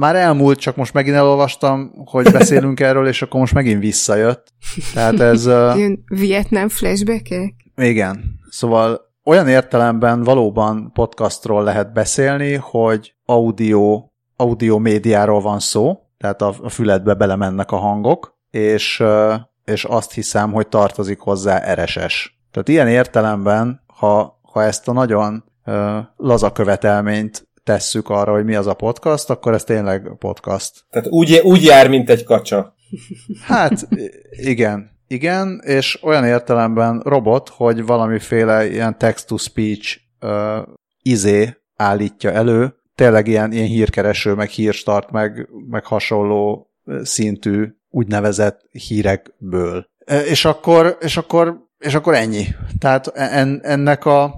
már 0.00 0.16
elmúlt, 0.16 0.58
csak 0.58 0.76
most 0.76 0.92
megint 0.92 1.16
elolvastam, 1.16 1.92
hogy 2.04 2.30
beszélünk 2.32 2.80
erről, 2.88 3.06
és 3.06 3.22
akkor 3.22 3.40
most 3.40 3.54
megint 3.54 3.80
visszajött. 3.80 4.52
Tehát 4.94 5.20
ez... 5.20 5.46
Ilyen 5.46 6.04
Vietnám 6.06 6.68
flashback 6.68 7.28
Igen. 7.76 8.38
Szóval 8.50 9.00
olyan 9.24 9.48
értelemben 9.48 10.22
valóban 10.22 10.90
podcastról 10.92 11.62
lehet 11.62 11.92
beszélni, 11.92 12.54
hogy 12.54 13.14
audio, 13.24 14.04
audio 14.36 14.78
médiáról 14.78 15.40
van 15.40 15.58
szó, 15.58 15.98
tehát 16.18 16.42
a, 16.42 16.52
füledbe 16.68 17.14
belemennek 17.14 17.70
a 17.70 17.76
hangok, 17.76 18.38
és, 18.50 19.02
és 19.64 19.84
azt 19.84 20.12
hiszem, 20.12 20.52
hogy 20.52 20.68
tartozik 20.68 21.18
hozzá 21.18 21.74
RSS. 21.74 22.38
Tehát 22.50 22.68
ilyen 22.68 22.88
értelemben, 22.88 23.82
ha, 23.86 24.40
ha 24.42 24.62
ezt 24.62 24.88
a 24.88 24.92
nagyon 24.92 25.44
laza 26.16 26.52
követelményt 26.52 27.48
tesszük 27.70 28.08
arra, 28.08 28.32
hogy 28.32 28.44
mi 28.44 28.54
az 28.54 28.66
a 28.66 28.74
podcast, 28.74 29.30
akkor 29.30 29.54
ez 29.54 29.64
tényleg 29.64 30.10
podcast. 30.18 30.84
Tehát 30.90 31.08
úgy, 31.08 31.40
úgy 31.44 31.64
jár, 31.64 31.88
mint 31.88 32.10
egy 32.10 32.24
kacsa. 32.24 32.74
Hát 33.46 33.88
igen, 34.30 34.90
igen, 35.06 35.60
és 35.64 35.98
olyan 36.02 36.24
értelemben 36.24 37.00
robot, 37.04 37.48
hogy 37.48 37.86
valamiféle 37.86 38.70
ilyen 38.70 38.98
text-to-speech 38.98 39.98
uh, 40.20 40.30
izé 41.02 41.56
állítja 41.76 42.30
elő, 42.32 42.74
tényleg 42.94 43.26
ilyen, 43.26 43.52
ilyen 43.52 43.66
hírkereső, 43.66 44.34
meg 44.34 44.48
hírstart, 44.48 45.10
meg, 45.10 45.48
meg 45.68 45.84
hasonló 45.84 46.70
szintű 47.02 47.66
úgynevezett 47.90 48.60
hírekből. 48.70 49.86
És 50.28 50.44
akkor, 50.44 50.96
és 51.00 51.16
akkor, 51.16 51.66
és 51.78 51.94
akkor 51.94 52.14
ennyi. 52.14 52.46
Tehát 52.78 53.06
en, 53.06 53.60
ennek 53.62 54.04
a 54.04 54.34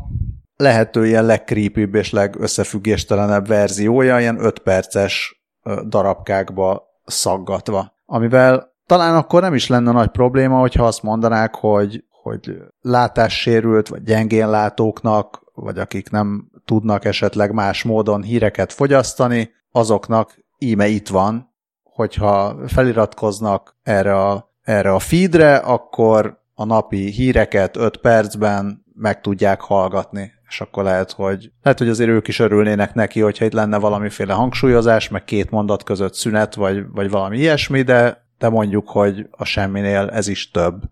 lehető 0.63 1.07
ilyen 1.07 1.25
legcreepibb 1.25 1.95
és 1.95 2.11
legösszefüggéstelenebb 2.11 3.47
verziója, 3.47 4.21
ilyen 4.21 4.45
5 4.45 4.59
perces 4.59 5.43
darabkákba 5.87 6.83
szaggatva. 7.05 7.97
Amivel 8.07 8.73
talán 8.87 9.17
akkor 9.17 9.41
nem 9.41 9.55
is 9.55 9.69
lenne 9.69 9.93
nagy 9.93 10.09
probléma, 10.11 10.59
hogyha 10.59 10.87
azt 10.87 11.03
mondanák, 11.03 11.55
hogy, 11.55 12.05
hogy 12.23 12.57
látássérült 12.81 13.89
vagy 13.89 14.03
gyengén 14.03 14.51
látóknak, 14.51 15.43
vagy 15.55 15.79
akik 15.79 16.11
nem 16.11 16.51
tudnak 16.65 17.05
esetleg 17.05 17.53
más 17.53 17.83
módon 17.83 18.23
híreket 18.23 18.73
fogyasztani, 18.73 19.51
azoknak 19.73 20.39
íme 20.59 20.87
itt 20.87 21.09
van, 21.09 21.55
hogyha 21.83 22.57
feliratkoznak 22.67 23.77
erre 23.83 24.27
a, 24.27 24.51
erre 24.63 24.93
a 24.93 24.99
feedre, 24.99 25.57
akkor 25.57 26.41
a 26.55 26.65
napi 26.65 27.11
híreket 27.11 27.77
5 27.77 27.97
percben 27.97 28.85
meg 28.95 29.21
tudják 29.21 29.61
hallgatni, 29.61 30.33
és 30.53 30.61
akkor 30.61 30.85
lehet, 30.85 31.13
hogy 31.13 31.51
lehet, 31.63 31.79
hogy 31.79 31.89
azért 31.89 32.11
ők 32.11 32.29
is 32.29 32.39
örülnének 32.39 32.95
neki, 32.95 33.21
hogyha 33.21 33.45
itt 33.45 33.53
lenne 33.53 33.79
valamiféle 33.79 34.33
hangsúlyozás, 34.33 35.09
meg 35.09 35.25
két 35.25 35.51
mondat 35.51 35.83
között 35.83 36.15
szünet, 36.15 36.55
vagy, 36.55 36.85
vagy 36.93 37.11
valami 37.11 37.39
ilyesmi, 37.39 37.83
de, 37.83 38.27
de 38.39 38.49
mondjuk, 38.49 38.89
hogy 38.89 39.27
a 39.31 39.45
semminél 39.45 40.11
ez 40.13 40.29
is 40.29 40.51
több. 40.51 40.83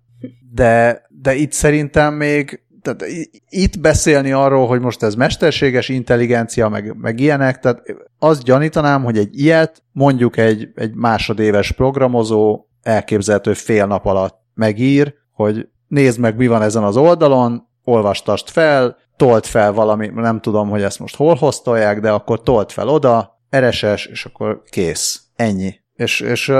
De, 0.53 1.03
de 1.09 1.35
itt 1.35 1.53
szerintem 1.53 2.14
még 2.14 2.62
tehát 2.83 3.05
itt 3.49 3.81
beszélni 3.81 4.33
arról, 4.33 4.66
hogy 4.66 4.81
most 4.81 5.03
ez 5.03 5.14
mesterséges 5.14 5.88
intelligencia, 5.88 6.68
meg, 6.68 6.96
meg 6.96 7.20
ilyenek, 7.20 7.59
tehát 7.59 7.83
azt 8.18 8.42
gyanítanám, 8.42 9.05
hogy 9.05 9.18
egy 9.18 9.38
ilyet 9.38 9.83
mondjuk 9.92 10.37
egy, 10.37 10.68
egy 10.75 10.94
másodéves 10.94 11.73
programozó 11.73 12.64
elképzelhető 12.83 13.53
fél 13.53 13.87
nap 13.87 14.07
alatt 14.07 14.38
megír, 14.55 15.14
hogy 15.33 15.68
nézd 15.88 16.18
meg, 16.18 16.37
mi 16.37 16.46
van 16.46 16.62
ezen 16.62 16.83
az 16.83 16.96
oldalon, 16.96 17.68
olvastast 17.85 18.51
fel, 18.51 18.96
tolt 19.20 19.46
fel 19.46 19.72
valami, 19.72 20.11
nem 20.14 20.40
tudom, 20.40 20.68
hogy 20.68 20.83
ezt 20.83 20.98
most 20.98 21.16
hol 21.16 21.35
hoztolják, 21.35 22.00
de 22.00 22.11
akkor 22.11 22.42
tolt 22.42 22.72
fel 22.72 22.88
oda, 22.88 23.40
RSS, 23.56 24.06
és 24.06 24.24
akkor 24.24 24.62
kész. 24.70 25.20
Ennyi. 25.37 25.74
És, 25.94 26.20
és 26.20 26.52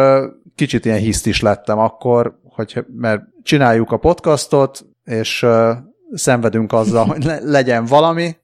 kicsit 0.55 0.85
ilyen 0.85 0.99
hiszt 0.99 1.27
is 1.27 1.40
lettem 1.40 1.79
akkor, 1.79 2.38
hogy, 2.42 2.85
mert 2.96 3.23
csináljuk 3.42 3.92
a 3.92 3.96
podcastot, 3.96 4.87
és 5.05 5.46
szenvedünk 6.12 6.73
azzal, 6.73 7.05
hogy 7.05 7.25
le, 7.25 7.38
legyen 7.42 7.85
valami, 7.85 8.37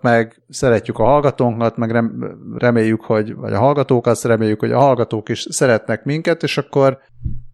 meg 0.00 0.42
szeretjük 0.48 0.98
a 0.98 1.04
hallgatónkat, 1.04 1.76
meg 1.76 2.12
reméljük, 2.54 3.00
hogy, 3.00 3.34
vagy 3.34 3.52
a 3.52 3.58
hallgatókat, 3.58 4.22
reméljük, 4.22 4.60
hogy 4.60 4.72
a 4.72 4.78
hallgatók 4.78 5.28
is 5.28 5.46
szeretnek 5.50 6.04
minket, 6.04 6.42
és 6.42 6.58
akkor, 6.58 6.98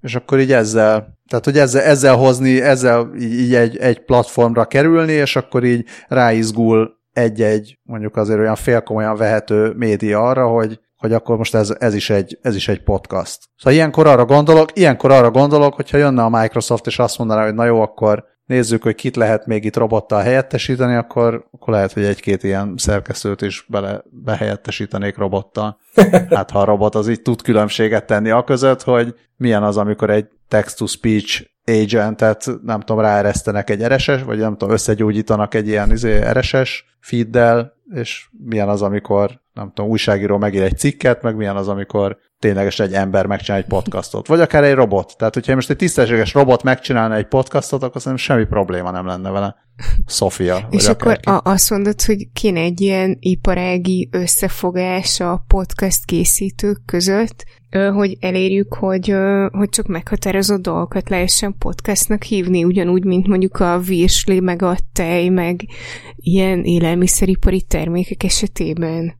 és 0.00 0.14
akkor 0.14 0.38
így 0.38 0.52
ezzel, 0.52 1.18
tehát 1.28 1.44
hogy 1.44 1.58
ezzel, 1.58 1.82
ezzel 1.82 2.16
hozni, 2.16 2.60
ezzel 2.60 3.10
így, 3.18 3.54
egy, 3.54 3.76
egy 3.76 4.04
platformra 4.04 4.64
kerülni, 4.64 5.12
és 5.12 5.36
akkor 5.36 5.64
így 5.64 5.84
ráizgul 6.08 6.98
egy-egy, 7.12 7.78
mondjuk 7.82 8.16
azért 8.16 8.38
olyan 8.38 8.54
félkomolyan 8.54 9.16
vehető 9.16 9.72
média 9.76 10.28
arra, 10.28 10.46
hogy, 10.46 10.80
hogy 10.96 11.12
akkor 11.12 11.36
most 11.36 11.54
ez, 11.54 11.74
ez, 11.78 11.94
is 11.94 12.10
egy, 12.10 12.38
ez 12.42 12.54
is 12.54 12.68
egy 12.68 12.82
podcast. 12.82 13.38
Szóval 13.56 13.72
ilyenkor 13.72 14.06
arra 14.06 14.24
gondolok, 14.24 14.68
ilyenkor 14.74 15.10
arra 15.10 15.30
gondolok, 15.30 15.74
hogyha 15.74 15.96
jönne 15.96 16.22
a 16.22 16.40
Microsoft, 16.40 16.86
és 16.86 16.98
azt 16.98 17.18
mondaná, 17.18 17.44
hogy 17.44 17.54
na 17.54 17.64
jó, 17.64 17.80
akkor 17.80 18.24
nézzük, 18.50 18.82
hogy 18.82 18.94
kit 18.94 19.16
lehet 19.16 19.46
még 19.46 19.64
itt 19.64 19.76
robottal 19.76 20.22
helyettesíteni, 20.22 20.94
akkor, 20.94 21.46
akkor 21.50 21.72
lehet, 21.72 21.92
hogy 21.92 22.04
egy-két 22.04 22.42
ilyen 22.42 22.74
szerkesztőt 22.76 23.42
is 23.42 23.64
bele, 23.68 24.02
behelyettesítenék 24.10 25.16
robottal. 25.16 25.78
Hát 26.30 26.50
ha 26.50 26.60
a 26.60 26.64
robot 26.64 26.94
az 26.94 27.08
így 27.08 27.22
tud 27.22 27.42
különbséget 27.42 28.06
tenni 28.06 28.30
a 28.30 28.44
között, 28.44 28.82
hogy 28.82 29.14
milyen 29.36 29.62
az, 29.62 29.76
amikor 29.76 30.10
egy 30.10 30.26
text-to-speech 30.48 31.46
agentet, 31.64 32.50
nem 32.64 32.80
tudom, 32.80 33.02
ráeresztenek 33.02 33.70
egy 33.70 33.82
RSS, 33.84 34.22
vagy 34.22 34.38
nem 34.38 34.56
tudom, 34.56 34.74
összegyógyítanak 34.74 35.54
egy 35.54 35.68
ilyen 35.68 35.90
izé, 35.90 36.20
RSS 36.30 36.84
feeddel, 37.00 37.72
és 37.94 38.28
milyen 38.44 38.68
az, 38.68 38.82
amikor, 38.82 39.40
nem 39.52 39.72
tudom, 39.74 39.90
újságíró 39.90 40.38
megír 40.38 40.62
egy 40.62 40.78
cikket, 40.78 41.22
meg 41.22 41.36
milyen 41.36 41.56
az, 41.56 41.68
amikor 41.68 42.18
ténylegesen 42.38 42.86
egy 42.86 42.92
ember 42.92 43.26
megcsinál 43.26 43.60
egy 43.60 43.66
podcastot, 43.66 44.26
vagy 44.26 44.40
akár 44.40 44.64
egy 44.64 44.74
robot. 44.74 45.14
Tehát, 45.18 45.34
hogyha 45.34 45.54
most 45.54 45.70
egy 45.70 45.76
tisztességes 45.76 46.34
robot 46.34 46.62
megcsinálna 46.62 47.14
egy 47.14 47.26
podcastot, 47.26 47.82
akkor 47.82 48.00
szerintem 48.00 48.26
semmi 48.26 48.44
probléma 48.46 48.90
nem 48.90 49.06
lenne 49.06 49.30
vele. 49.30 49.56
Sofia. 50.06 50.68
És 50.70 50.88
akkor 50.88 51.18
a, 51.22 51.40
azt 51.42 51.70
mondod, 51.70 52.02
hogy 52.02 52.28
kéne 52.32 52.60
egy 52.60 52.80
ilyen 52.80 53.16
iparági 53.20 54.08
összefogás 54.12 55.20
a 55.20 55.44
podcast 55.46 56.04
készítők 56.04 56.82
között, 56.86 57.44
hogy 57.92 58.16
elérjük, 58.20 58.74
hogy, 58.74 59.14
hogy 59.50 59.68
csak 59.68 59.86
meghatározott 59.86 60.62
dolgokat 60.62 61.08
lehessen 61.08 61.54
podcastnak 61.58 62.22
hívni, 62.22 62.64
ugyanúgy, 62.64 63.04
mint 63.04 63.26
mondjuk 63.26 63.60
a 63.60 63.78
virsli, 63.78 64.40
meg 64.40 64.62
a 64.62 64.76
tej, 64.92 65.28
meg 65.28 65.60
ilyen 66.16 66.64
élelmiszeripari 66.64 67.62
termékek 67.62 68.22
esetében. 68.22 69.19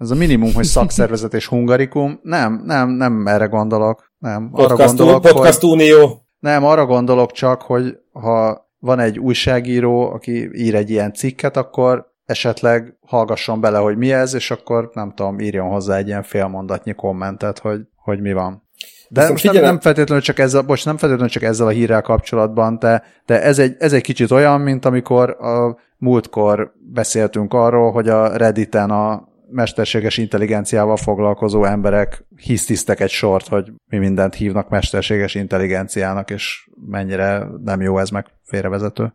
Ez 0.00 0.10
a 0.10 0.14
minimum, 0.14 0.54
hogy 0.54 0.64
szakszervezet 0.64 1.34
és 1.34 1.46
hungarikum. 1.46 2.20
Nem, 2.22 2.62
nem, 2.64 2.90
nem 2.90 3.26
erre 3.26 3.44
gondolok. 3.44 4.12
Nem, 4.18 4.50
podcast, 4.50 4.70
arra 4.70 4.86
gondolok, 4.86 5.22
podcast 5.22 5.60
hogy, 5.60 5.70
Unió. 5.70 6.26
Nem, 6.38 6.64
arra 6.64 6.86
gondolok 6.86 7.32
csak, 7.32 7.62
hogy 7.62 7.96
ha 8.12 8.68
van 8.78 8.98
egy 8.98 9.18
újságíró, 9.18 10.10
aki 10.10 10.50
ír 10.52 10.74
egy 10.74 10.90
ilyen 10.90 11.12
cikket, 11.12 11.56
akkor 11.56 12.12
esetleg 12.24 12.96
hallgasson 13.06 13.60
bele, 13.60 13.78
hogy 13.78 13.96
mi 13.96 14.12
ez, 14.12 14.34
és 14.34 14.50
akkor 14.50 14.90
nem 14.92 15.12
tudom, 15.14 15.38
írjon 15.38 15.68
hozzá 15.68 15.96
egy 15.96 16.06
ilyen 16.06 16.22
félmondatnyi 16.22 16.92
kommentet, 16.92 17.58
hogy, 17.58 17.80
hogy 17.96 18.20
mi 18.20 18.32
van. 18.32 18.68
De 19.08 19.30
most 19.30 19.52
nem, 19.52 19.62
nem, 19.62 19.80
feltétlenül 19.80 20.24
csak 20.24 20.38
ezzel, 20.38 20.62
most 20.66 20.84
nem 20.84 20.96
feltétlenül 20.96 21.32
csak 21.32 21.42
ezzel 21.42 21.66
a 21.66 21.70
hírrel 21.70 22.02
kapcsolatban, 22.02 22.78
de, 22.78 23.02
de 23.26 23.42
ez, 23.42 23.58
egy, 23.58 23.76
ez 23.78 23.92
egy 23.92 24.02
kicsit 24.02 24.30
olyan, 24.30 24.60
mint 24.60 24.84
amikor 24.84 25.30
a 25.30 25.76
múltkor 25.96 26.72
beszéltünk 26.92 27.54
arról, 27.54 27.92
hogy 27.92 28.08
a 28.08 28.36
Redditen 28.36 28.90
a 28.90 29.28
mesterséges 29.50 30.16
intelligenciával 30.16 30.96
foglalkozó 30.96 31.64
emberek 31.64 32.24
hisztisztek 32.36 33.00
egy 33.00 33.10
sort, 33.10 33.48
hogy 33.48 33.72
mi 33.90 33.98
mindent 33.98 34.34
hívnak 34.34 34.68
mesterséges 34.68 35.34
intelligenciának, 35.34 36.30
és 36.30 36.68
mennyire 36.86 37.46
nem 37.64 37.80
jó 37.80 37.98
ez 37.98 38.10
meg 38.10 38.26
félrevezető. 38.42 39.12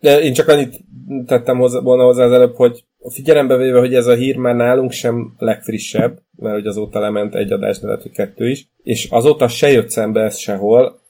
De 0.00 0.20
én 0.20 0.32
csak 0.32 0.48
annyit 0.48 0.84
tettem 1.26 1.58
hozzá, 1.58 1.80
volna 1.80 2.04
hozzá 2.04 2.24
az 2.24 2.32
előbb, 2.32 2.54
hogy 2.54 2.84
figyelembe 3.12 3.56
véve, 3.56 3.78
hogy 3.78 3.94
ez 3.94 4.06
a 4.06 4.14
hír 4.14 4.36
már 4.36 4.54
nálunk 4.54 4.90
sem 4.90 5.34
legfrissebb, 5.38 6.18
mert 6.36 6.54
hogy 6.54 6.66
azóta 6.66 7.00
lement 7.00 7.34
egy 7.34 7.52
adás, 7.52 7.80
lehet, 7.80 8.02
hogy 8.02 8.10
kettő 8.10 8.48
is, 8.48 8.68
és 8.82 9.08
azóta 9.10 9.48
se 9.48 9.70
jött 9.70 9.90
szembe 9.90 10.20
ez 10.20 10.36
sehol, 10.36 11.00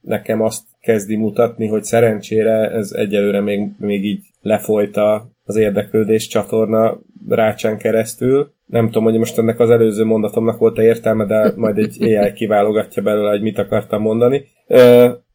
nekem 0.00 0.40
azt 0.42 0.64
kezdi 0.80 1.16
mutatni, 1.16 1.66
hogy 1.66 1.84
szerencsére 1.84 2.70
ez 2.70 2.92
egyelőre 2.92 3.40
még, 3.40 3.70
még 3.78 4.04
így 4.04 4.26
lefolyta 4.40 5.30
az 5.46 5.56
érdeklődés 5.56 6.26
csatorna 6.26 7.00
rácsán 7.28 7.78
keresztül. 7.78 8.52
Nem 8.66 8.86
tudom, 8.86 9.04
hogy 9.04 9.18
most 9.18 9.38
ennek 9.38 9.60
az 9.60 9.70
előző 9.70 10.04
mondatomnak 10.04 10.58
volt-e 10.58 10.82
értelme, 10.82 11.24
de 11.24 11.52
majd 11.56 11.78
egy 11.78 12.02
AI 12.02 12.32
kiválogatja 12.32 13.02
belőle, 13.02 13.30
hogy 13.30 13.42
mit 13.42 13.58
akartam 13.58 14.02
mondani. 14.02 14.44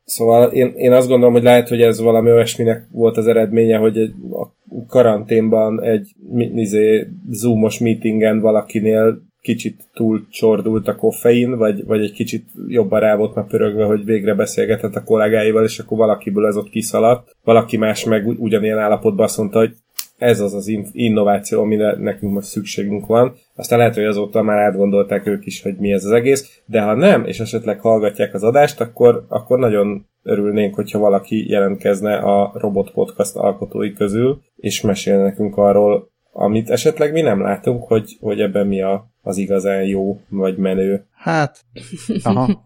Szóval 0.03 0.51
én, 0.51 0.73
én 0.75 0.91
azt 0.91 1.07
gondolom, 1.07 1.33
hogy 1.33 1.43
lehet, 1.43 1.69
hogy 1.69 1.81
ez 1.81 2.01
valami 2.01 2.31
olyasminek 2.31 2.87
volt 2.91 3.17
az 3.17 3.27
eredménye, 3.27 3.77
hogy 3.77 3.97
egy, 3.97 4.13
a 4.31 4.47
karanténban 4.87 5.83
egy 5.83 6.15
izé, 6.55 7.07
zoomos 7.29 7.79
meetingen 7.79 8.39
valakinél 8.39 9.21
kicsit 9.41 9.83
túl 9.93 10.27
csordult 10.29 10.87
a 10.87 10.95
koffein, 10.95 11.57
vagy, 11.57 11.85
vagy 11.85 12.01
egy 12.01 12.11
kicsit 12.11 12.45
jobban 12.67 12.99
rá 12.99 13.15
volt 13.15 13.35
már 13.35 13.45
pörögve, 13.45 13.83
hogy 13.83 14.05
végre 14.05 14.33
beszélgetett 14.33 14.95
a 14.95 15.03
kollégáival, 15.03 15.63
és 15.63 15.79
akkor 15.79 15.97
valakiből 15.97 16.45
ez 16.45 16.55
ott 16.55 16.69
kiszaladt. 16.69 17.35
Valaki 17.43 17.77
más 17.77 18.05
meg 18.05 18.27
ugyanilyen 18.27 18.77
állapotban 18.77 19.25
azt 19.25 19.37
mondta, 19.37 19.59
hogy 19.59 19.73
ez 20.21 20.39
az 20.39 20.53
az 20.53 20.67
innováció, 20.91 21.61
amire 21.61 21.95
nekünk 21.97 22.33
most 22.33 22.47
szükségünk 22.47 23.05
van. 23.05 23.33
Aztán 23.55 23.77
lehet, 23.79 23.95
hogy 23.95 24.03
azóta 24.03 24.41
már 24.41 24.57
átgondolták 24.57 25.27
ők 25.27 25.45
is, 25.45 25.61
hogy 25.61 25.75
mi 25.77 25.91
ez 25.91 26.05
az 26.05 26.11
egész, 26.11 26.61
de 26.65 26.81
ha 26.81 26.93
nem, 26.93 27.25
és 27.25 27.39
esetleg 27.39 27.79
hallgatják 27.79 28.33
az 28.33 28.43
adást, 28.43 28.81
akkor, 28.81 29.25
akkor 29.27 29.59
nagyon 29.59 30.05
örülnénk, 30.23 30.75
hogyha 30.75 30.99
valaki 30.99 31.49
jelentkezne 31.49 32.15
a 32.15 32.51
Robot 32.53 32.91
Podcast 32.91 33.35
alkotói 33.35 33.93
közül, 33.93 34.41
és 34.55 34.81
mesélne 34.81 35.23
nekünk 35.23 35.57
arról, 35.57 36.11
amit 36.31 36.69
esetleg 36.69 37.11
mi 37.11 37.21
nem 37.21 37.41
látunk, 37.41 37.83
hogy, 37.83 38.17
hogy 38.19 38.39
ebben 38.39 38.67
mi 38.67 38.81
a, 38.81 39.11
az 39.21 39.37
igazán 39.37 39.83
jó 39.83 40.19
vagy 40.29 40.57
menő. 40.57 41.05
Hát, 41.13 41.59
aha. 42.23 42.63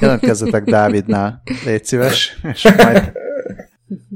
Jelentkezzetek 0.00 0.64
Dávidnál, 0.64 1.42
légy 1.64 1.84
szíves, 1.84 2.40
és 2.52 2.74
majd, 2.76 3.12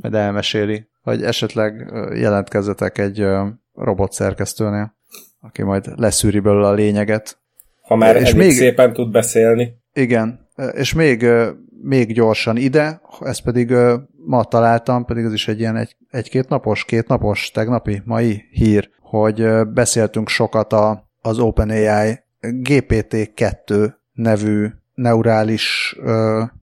majd 0.01 0.15
elmeséli 0.15 0.89
hogy 1.03 1.23
esetleg 1.23 1.93
jelentkezzetek 2.15 2.99
egy 2.99 3.27
robot 3.75 4.13
szerkesztőnél, 4.13 4.95
aki 5.41 5.63
majd 5.63 5.93
leszűri 5.97 6.41
belőle 6.41 6.67
a 6.67 6.73
lényeget. 6.73 7.39
Ha 7.83 7.97
már 7.97 8.17
és 8.17 8.35
még 8.35 8.53
szépen 8.53 8.93
tud 8.93 9.11
beszélni. 9.11 9.79
Igen, 9.93 10.49
és 10.73 10.95
még, 10.95 11.27
még 11.83 12.13
gyorsan 12.13 12.57
ide, 12.57 13.01
ezt 13.21 13.43
pedig 13.43 13.75
ma 14.27 14.45
találtam, 14.45 15.05
pedig 15.05 15.25
ez 15.25 15.33
is 15.33 15.49
egy 15.49 15.61
ilyen 15.61 15.77
egy, 15.77 15.97
egy-két 16.11 16.49
napos, 16.49 16.85
két 16.85 17.07
napos, 17.09 17.51
tegnapi, 17.51 18.03
mai 18.05 18.45
hír, 18.51 18.91
hogy 19.01 19.67
beszéltünk 19.67 20.29
sokat 20.29 20.73
a, 20.73 21.09
az 21.21 21.39
OpenAI 21.39 22.19
GPT-2 22.43 23.93
nevű 24.13 24.67
neurális, 24.95 25.97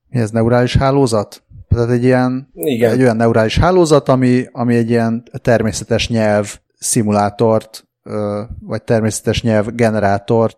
mi 0.09 0.19
ez, 0.19 0.31
neurális 0.31 0.75
hálózat? 0.75 1.43
Tehát 1.69 1.89
egy 1.89 2.03
ilyen 2.03 2.49
Igen. 2.53 2.91
egy 2.91 3.01
olyan 3.01 3.15
neurális 3.15 3.57
hálózat, 3.57 4.09
ami, 4.09 4.45
ami 4.51 4.75
egy 4.75 4.89
ilyen 4.89 5.23
természetes 5.41 6.09
nyelv 6.09 6.55
szimulátort, 6.79 7.87
vagy 8.59 8.83
természetes 8.83 9.41
nyelv 9.41 9.67
generátort 9.75 10.57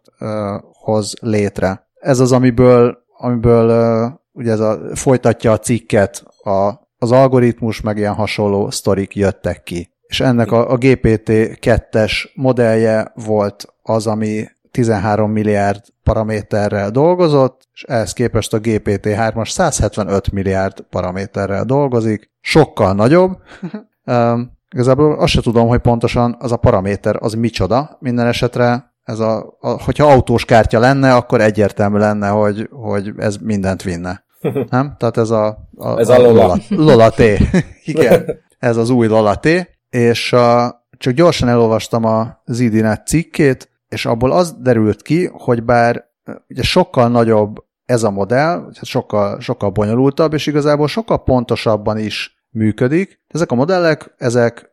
hoz 0.74 1.14
létre. 1.22 1.88
Ez 2.00 2.20
az, 2.20 2.32
amiből, 2.32 2.98
amiből 3.18 4.20
ugye 4.32 4.52
ez 4.52 4.60
a, 4.60 4.80
folytatja 4.94 5.52
a 5.52 5.60
cikket 5.60 6.24
a, 6.44 6.72
az 6.98 7.12
algoritmus, 7.12 7.82
meg 7.82 7.98
ilyen 7.98 8.14
hasonló 8.14 8.70
sztorik 8.70 9.16
jöttek 9.16 9.64
ki. 9.64 9.90
És 10.02 10.20
ennek 10.20 10.52
a, 10.52 10.72
a 10.72 10.78
GPT-2-es 10.78 12.12
modellje 12.34 13.12
volt 13.26 13.68
az, 13.82 14.08
ami 14.08 14.46
13 14.72 15.32
milliárd 15.32 15.82
paraméterrel 16.04 16.92
dolgozott, 16.92 17.68
és 17.74 17.84
ehhez 17.84 18.14
képest 18.14 18.54
a 18.54 18.60
GPT-3-as 18.60 19.50
175 19.50 20.32
milliárd 20.32 20.82
paraméterrel 20.90 21.64
dolgozik, 21.64 22.32
sokkal 22.42 22.94
nagyobb. 22.94 23.38
um, 24.06 24.52
igazából 24.74 25.20
azt 25.20 25.34
se 25.34 25.42
tudom, 25.42 25.68
hogy 25.68 25.80
pontosan 25.80 26.36
az 26.40 26.52
a 26.52 26.58
paraméter 26.58 27.16
az 27.20 27.34
micsoda. 27.34 27.98
Minden 28.00 28.28
esetre 28.28 28.94
ez 29.04 29.20
a, 29.20 29.58
a, 29.60 29.70
hogyha 29.70 30.12
autós 30.12 30.46
kártya 30.46 30.80
lenne, 30.80 31.16
akkor 31.16 31.42
egyértelmű 31.42 31.98
lenne, 31.98 32.28
hogy, 32.28 32.70
hogy 32.72 33.12
ez 33.18 33.38
mindent 33.38 33.82
vinne. 33.82 34.24
Nem? 34.70 34.96
Tehát 34.98 35.18
ez 35.18 35.30
a, 35.30 35.70
a, 35.76 36.00
ez 36.00 36.10
a, 36.10 36.16
a 36.16 36.22
Lola. 36.22 36.58
Lola, 36.70 37.10
T. 37.10 37.20
Igen, 37.84 38.40
ez 38.60 38.78
az 38.78 38.90
új 38.90 39.08
Lola 39.08 39.36
T. 39.36 39.48
És 39.90 40.34
a, 40.34 40.80
csak 40.98 41.14
gyorsan 41.14 41.50
elolvastam 41.50 42.06
a 42.06 42.42
Zidinet 42.46 43.08
cikkét, 43.08 43.71
és 43.92 44.06
abból 44.06 44.32
az 44.32 44.56
derült 44.60 45.02
ki, 45.02 45.30
hogy 45.34 45.64
bár 45.64 46.06
ugye 46.50 46.64
sokkal 46.64 47.10
nagyobb 47.10 47.64
ez 47.86 48.04
a 48.04 48.12
modell, 48.12 48.72
sokkal, 48.82 49.40
sokkal 49.40 49.70
bonyolultabb, 49.70 50.34
és 50.34 50.48
igazából 50.48 50.88
sokkal 50.88 51.24
pontosabban 51.24 51.98
is 51.98 52.46
működik. 52.50 53.22
Ezek 53.28 53.52
a 53.52 53.56
modellek, 53.56 54.14
ezek 54.18 54.70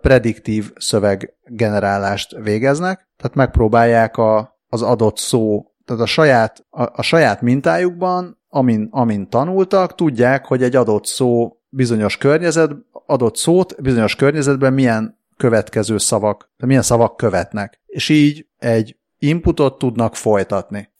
prediktív 0.00 0.72
szöveggenerálást 0.76 2.36
végeznek, 2.42 3.08
tehát 3.16 3.36
megpróbálják 3.36 4.16
a, 4.16 4.58
az 4.68 4.82
adott 4.82 5.18
szó, 5.18 5.66
tehát 5.84 6.02
a 6.02 6.06
saját, 6.06 6.66
a, 6.70 6.82
a 6.82 7.02
saját 7.02 7.40
mintájukban, 7.40 8.40
amin, 8.48 8.88
amin 8.90 9.28
tanultak, 9.28 9.94
tudják, 9.94 10.46
hogy 10.46 10.62
egy 10.62 10.76
adott 10.76 11.06
szó 11.06 11.56
bizonyos 11.68 12.16
környezet, 12.16 12.72
adott 13.06 13.36
szót 13.36 13.82
bizonyos 13.82 14.16
környezetben 14.16 14.72
milyen 14.72 15.20
következő 15.42 15.98
szavak, 15.98 16.50
milyen 16.64 16.82
szavak 16.82 17.16
követnek. 17.16 17.80
És 17.86 18.08
így 18.08 18.46
egy 18.56 18.96
inputot 19.18 19.78
tudnak 19.78 20.16
folytatni 20.16 20.90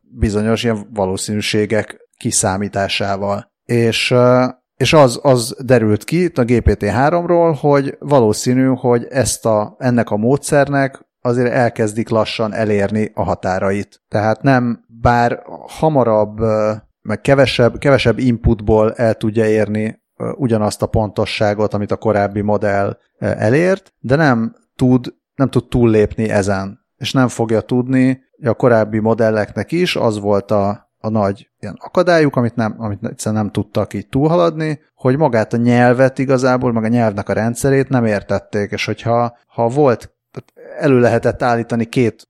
bizonyos 0.00 0.62
ilyen 0.64 0.86
valószínűségek 0.92 1.96
kiszámításával. 2.16 3.52
És, 3.64 4.14
és 4.76 4.92
az, 4.92 5.20
az 5.22 5.56
derült 5.64 6.04
ki 6.04 6.24
a 6.24 6.44
GPT-3-ról, 6.44 7.56
hogy 7.60 7.96
valószínű, 7.98 8.66
hogy 8.66 9.06
ezt 9.10 9.46
a, 9.46 9.76
ennek 9.78 10.10
a 10.10 10.16
módszernek 10.16 11.08
azért 11.20 11.52
elkezdik 11.52 12.08
lassan 12.08 12.52
elérni 12.52 13.10
a 13.14 13.22
határait. 13.22 14.02
Tehát 14.08 14.42
nem, 14.42 14.84
bár 15.00 15.42
hamarabb, 15.68 16.38
meg 17.02 17.20
kevesebb, 17.20 17.78
kevesebb 17.78 18.18
inputból 18.18 18.92
el 18.92 19.14
tudja 19.14 19.48
érni 19.48 19.99
ugyanazt 20.36 20.82
a 20.82 20.86
pontosságot, 20.86 21.74
amit 21.74 21.90
a 21.90 21.96
korábbi 21.96 22.40
modell 22.40 22.98
elért, 23.18 23.92
de 23.98 24.16
nem 24.16 24.54
tud, 24.76 25.14
nem 25.34 25.50
tud 25.50 25.68
túllépni 25.68 26.28
ezen. 26.28 26.78
És 26.96 27.12
nem 27.12 27.28
fogja 27.28 27.60
tudni, 27.60 28.20
a 28.44 28.54
korábbi 28.54 28.98
modelleknek 28.98 29.72
is 29.72 29.96
az 29.96 30.20
volt 30.20 30.50
a, 30.50 30.90
a 30.98 31.08
nagy 31.08 31.50
ilyen 31.58 31.76
akadályuk, 31.78 32.36
amit, 32.36 32.54
nem, 32.54 32.74
amit 32.78 33.04
egyszerűen 33.04 33.42
nem 33.42 33.52
tudtak 33.52 33.94
így 33.94 34.08
túlhaladni, 34.08 34.80
hogy 34.94 35.16
magát 35.16 35.52
a 35.52 35.56
nyelvet 35.56 36.18
igazából, 36.18 36.72
meg 36.72 36.84
a 36.84 36.88
nyelvnek 36.88 37.28
a 37.28 37.32
rendszerét 37.32 37.88
nem 37.88 38.04
értették, 38.04 38.70
és 38.70 38.84
hogyha 38.84 39.36
ha 39.46 39.68
volt 39.68 40.14
elő 40.78 41.00
lehetett 41.00 41.42
állítani 41.42 41.84
két 41.84 42.28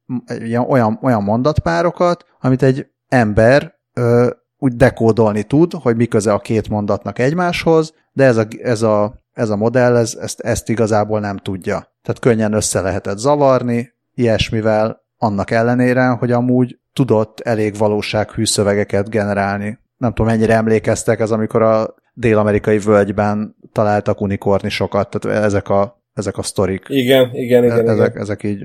olyan, 0.69 0.99
olyan 1.03 1.23
mondatpárokat, 1.23 2.25
amit 2.41 2.63
egy 2.63 2.87
ember 3.09 3.75
ö, 3.95 4.31
úgy 4.63 4.77
dekódolni 4.77 5.43
tud, 5.43 5.73
hogy 5.73 5.97
mi 5.97 6.07
köze 6.07 6.33
a 6.33 6.39
két 6.39 6.69
mondatnak 6.69 7.19
egymáshoz, 7.19 7.95
de 8.13 8.25
ez 8.25 8.37
a, 8.37 8.47
ez 8.63 8.83
a, 8.83 9.23
ez 9.33 9.51
a 9.51 9.57
modell 9.57 9.97
ez, 9.97 10.17
ezt, 10.21 10.41
ezt 10.41 10.69
igazából 10.69 11.21
nem 11.21 11.37
tudja. 11.37 11.75
Tehát 12.03 12.21
könnyen 12.21 12.53
össze 12.53 12.81
lehetett 12.81 13.19
zavarni 13.19 13.93
ilyesmivel, 14.15 15.01
annak 15.17 15.51
ellenére, 15.51 16.09
hogy 16.09 16.33
amúgy 16.33 16.79
tudott 16.93 17.41
elég 17.41 17.77
valósághű 17.77 18.45
szövegeket 18.45 19.09
generálni. 19.09 19.79
Nem 19.97 20.13
tudom, 20.13 20.31
mennyire 20.31 20.55
emlékeztek 20.55 21.21
ez, 21.21 21.31
amikor 21.31 21.63
a 21.63 21.95
dél-amerikai 22.15 22.79
völgyben 22.79 23.57
találtak 23.73 24.21
unikornisokat, 24.21 25.09
tehát 25.09 25.45
ezek 25.45 25.69
a 25.69 25.99
ezek 26.15 26.39
a 26.39 26.43
sztorik. 26.43 26.85
Igen, 26.89 27.31
igen, 27.33 27.65
igen. 27.65 27.89
Ezek, 27.89 28.11
igen. 28.11 28.23
ezek 28.23 28.43
így 28.43 28.65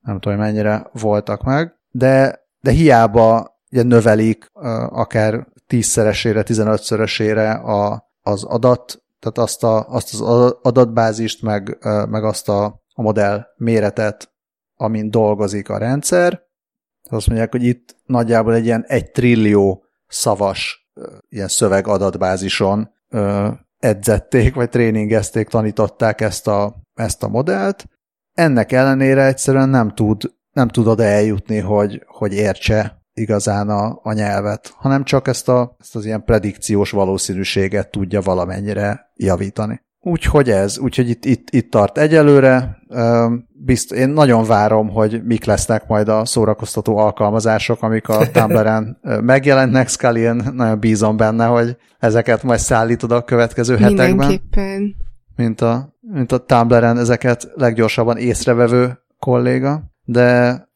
nem 0.00 0.18
tudom, 0.20 0.38
mennyire 0.38 0.86
voltak 0.92 1.42
meg, 1.42 1.74
de, 1.90 2.40
de 2.60 2.70
hiába 2.70 3.49
ugye 3.70 3.82
növelik 3.82 4.46
akár 4.88 5.46
tízszeresére, 5.66 6.42
tizenötszörösére 6.42 7.52
a, 7.52 8.10
az 8.22 8.44
adat, 8.44 9.02
tehát 9.18 9.38
azt, 9.38 9.64
a, 9.64 9.88
azt 9.88 10.14
az 10.14 10.20
adatbázist, 10.62 11.42
meg, 11.42 11.78
meg 12.08 12.24
azt 12.24 12.48
a, 12.48 12.64
a 12.94 13.02
modell 13.02 13.46
méretet, 13.56 14.32
amin 14.76 15.10
dolgozik 15.10 15.68
a 15.68 15.78
rendszer. 15.78 16.42
Azt 17.08 17.26
mondják, 17.26 17.50
hogy 17.50 17.64
itt 17.64 17.96
nagyjából 18.04 18.54
egy 18.54 18.64
ilyen 18.64 18.84
egy 18.86 19.10
trillió 19.10 19.84
szavas 20.06 20.90
ilyen 21.28 21.48
szöveg 21.48 21.86
adatbázison 21.86 22.90
edzették, 23.78 24.54
vagy 24.54 24.68
tréningezték, 24.68 25.48
tanították 25.48 26.20
ezt 26.20 26.46
a, 26.46 26.76
ezt 26.94 27.22
a 27.22 27.28
modellt. 27.28 27.84
Ennek 28.32 28.72
ellenére 28.72 29.24
egyszerűen 29.26 29.68
nem 29.68 29.94
tud, 29.94 30.34
nem 30.52 30.68
tud 30.68 30.86
oda 30.86 31.02
eljutni, 31.02 31.58
hogy, 31.58 32.02
hogy 32.06 32.32
értse 32.32 32.99
igazán 33.20 33.68
a, 33.68 34.00
a 34.02 34.12
nyelvet, 34.12 34.72
hanem 34.76 35.04
csak 35.04 35.28
ezt, 35.28 35.48
a, 35.48 35.76
ezt 35.80 35.96
az 35.96 36.04
ilyen 36.04 36.24
predikciós 36.24 36.90
valószínűséget 36.90 37.90
tudja 37.90 38.20
valamennyire 38.20 39.10
javítani. 39.16 39.80
Úgyhogy 40.02 40.50
ez, 40.50 40.78
úgyhogy 40.78 41.08
itt, 41.08 41.24
itt, 41.24 41.48
itt 41.50 41.70
tart 41.70 41.98
egyelőre. 41.98 42.78
Bizt, 43.52 43.92
én 43.92 44.08
nagyon 44.08 44.44
várom, 44.44 44.88
hogy 44.88 45.20
mik 45.24 45.44
lesznek 45.44 45.86
majd 45.86 46.08
a 46.08 46.24
szórakoztató 46.24 46.96
alkalmazások, 46.96 47.82
amik 47.82 48.08
a 48.08 48.26
Tumblr-en 48.32 48.98
megjelentnek. 49.22 49.88
Scully, 49.88 50.20
én 50.20 50.42
nagyon 50.54 50.78
bízom 50.78 51.16
benne, 51.16 51.46
hogy 51.46 51.76
ezeket 51.98 52.42
majd 52.42 52.58
szállítod 52.58 53.12
a 53.12 53.24
következő 53.24 53.76
hetekben. 53.76 54.08
Mindenképpen. 54.08 54.94
Mint 55.36 55.60
a, 55.60 55.94
mint 56.00 56.32
a 56.32 56.38
Tumblr-en 56.38 56.98
ezeket 56.98 57.50
leggyorsabban 57.54 58.16
észrevevő 58.16 58.98
kolléga, 59.18 59.82
de... 60.04 60.68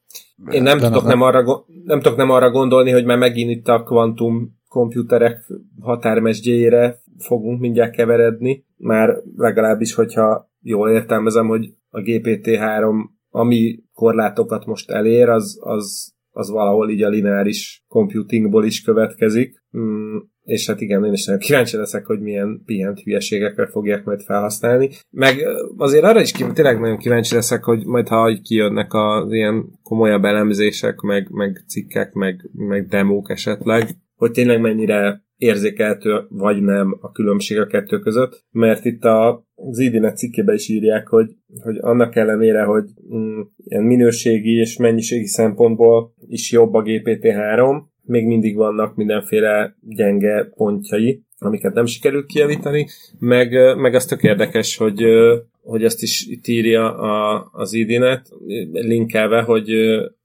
Én 0.50 0.62
nem, 0.62 0.78
tudok 0.78 1.02
nem, 1.02 1.18
nem, 1.18 1.22
arra, 1.22 1.64
nem 1.84 2.00
tudok 2.00 2.18
nem 2.18 2.30
arra 2.30 2.50
gondolni, 2.50 2.90
hogy 2.90 3.04
már 3.04 3.18
megint 3.18 3.50
itt 3.50 3.68
a 3.68 3.82
kvantum 3.82 4.62
komputerek 4.68 5.52
határmesdjéjére 5.80 7.02
fogunk 7.18 7.60
mindjárt 7.60 7.94
keveredni, 7.94 8.64
már 8.76 9.16
legalábbis, 9.36 9.94
hogyha 9.94 10.50
jól 10.60 10.90
értelmezem, 10.90 11.46
hogy 11.46 11.74
a 11.90 12.00
GPT-3 12.00 13.12
ami 13.36 13.78
korlátokat 13.94 14.66
most 14.66 14.90
elér, 14.90 15.28
az, 15.28 15.58
az, 15.60 16.12
az 16.30 16.50
valahol 16.50 16.90
így 16.90 17.02
a 17.02 17.08
lineáris 17.08 17.84
computingból 17.88 18.64
is 18.64 18.82
következik. 18.82 19.62
Mm, 19.78 20.16
és 20.44 20.66
hát 20.66 20.80
igen, 20.80 21.04
én 21.04 21.12
is 21.12 21.24
nagyon 21.24 21.40
kíváncsi 21.40 21.76
leszek, 21.76 22.06
hogy 22.06 22.20
milyen 22.20 22.62
pihent 22.66 23.00
hülyeségekre 23.00 23.66
fogják 23.66 24.04
majd 24.04 24.20
felhasználni. 24.22 24.90
Meg 25.10 25.46
azért 25.76 26.04
arra 26.04 26.20
is 26.20 26.32
kíváncsi, 26.32 26.54
tényleg 26.54 26.80
nagyon 26.80 26.98
kíváncsi 26.98 27.34
leszek, 27.34 27.64
hogy 27.64 27.84
majd 27.86 28.08
ha 28.08 28.38
kijönnek 28.42 28.92
az 28.94 29.32
ilyen 29.32 29.64
komolyabb 29.82 30.24
elemzések, 30.24 31.00
meg, 31.00 31.28
meg 31.30 31.64
cikkek, 31.68 32.12
meg, 32.12 32.50
meg 32.52 32.86
demók 32.86 33.30
esetleg, 33.30 33.88
hogy 34.14 34.30
tényleg 34.30 34.60
mennyire 34.60 35.22
érzékelhető 35.36 36.26
vagy 36.28 36.62
nem 36.62 36.98
a 37.00 37.12
különbség 37.12 37.58
a 37.58 37.66
kettő 37.66 37.98
között, 37.98 38.44
mert 38.50 38.84
itt 38.84 39.04
a, 39.04 39.46
az 39.54 39.78
Idinet 39.78 40.16
cikkében 40.16 40.54
is 40.54 40.68
írják, 40.68 41.08
hogy, 41.08 41.30
hogy 41.62 41.76
annak 41.80 42.16
ellenére, 42.16 42.62
hogy 42.62 42.84
mm, 43.14 43.40
ilyen 43.56 43.84
minőségi 43.84 44.58
és 44.58 44.76
mennyiségi 44.76 45.26
szempontból 45.26 46.14
is 46.28 46.52
jobb 46.52 46.74
a 46.74 46.82
GPT-3, 46.82 47.82
még 48.04 48.26
mindig 48.26 48.56
vannak 48.56 48.96
mindenféle 48.96 49.76
gyenge 49.80 50.44
pontjai, 50.56 51.22
amiket 51.38 51.74
nem 51.74 51.86
sikerült 51.86 52.26
kijavítani, 52.26 52.86
meg, 53.18 53.76
meg 53.76 53.94
az 53.94 54.04
tök 54.04 54.22
érdekes, 54.22 54.76
hogy, 54.76 55.04
hogy 55.62 55.84
ezt 55.84 56.02
is 56.02 56.26
itt 56.26 56.46
írja 56.46 56.98
a, 56.98 57.48
az 57.52 57.72
Idinet, 57.72 58.28
linkelve, 58.72 59.42
hogy 59.42 59.70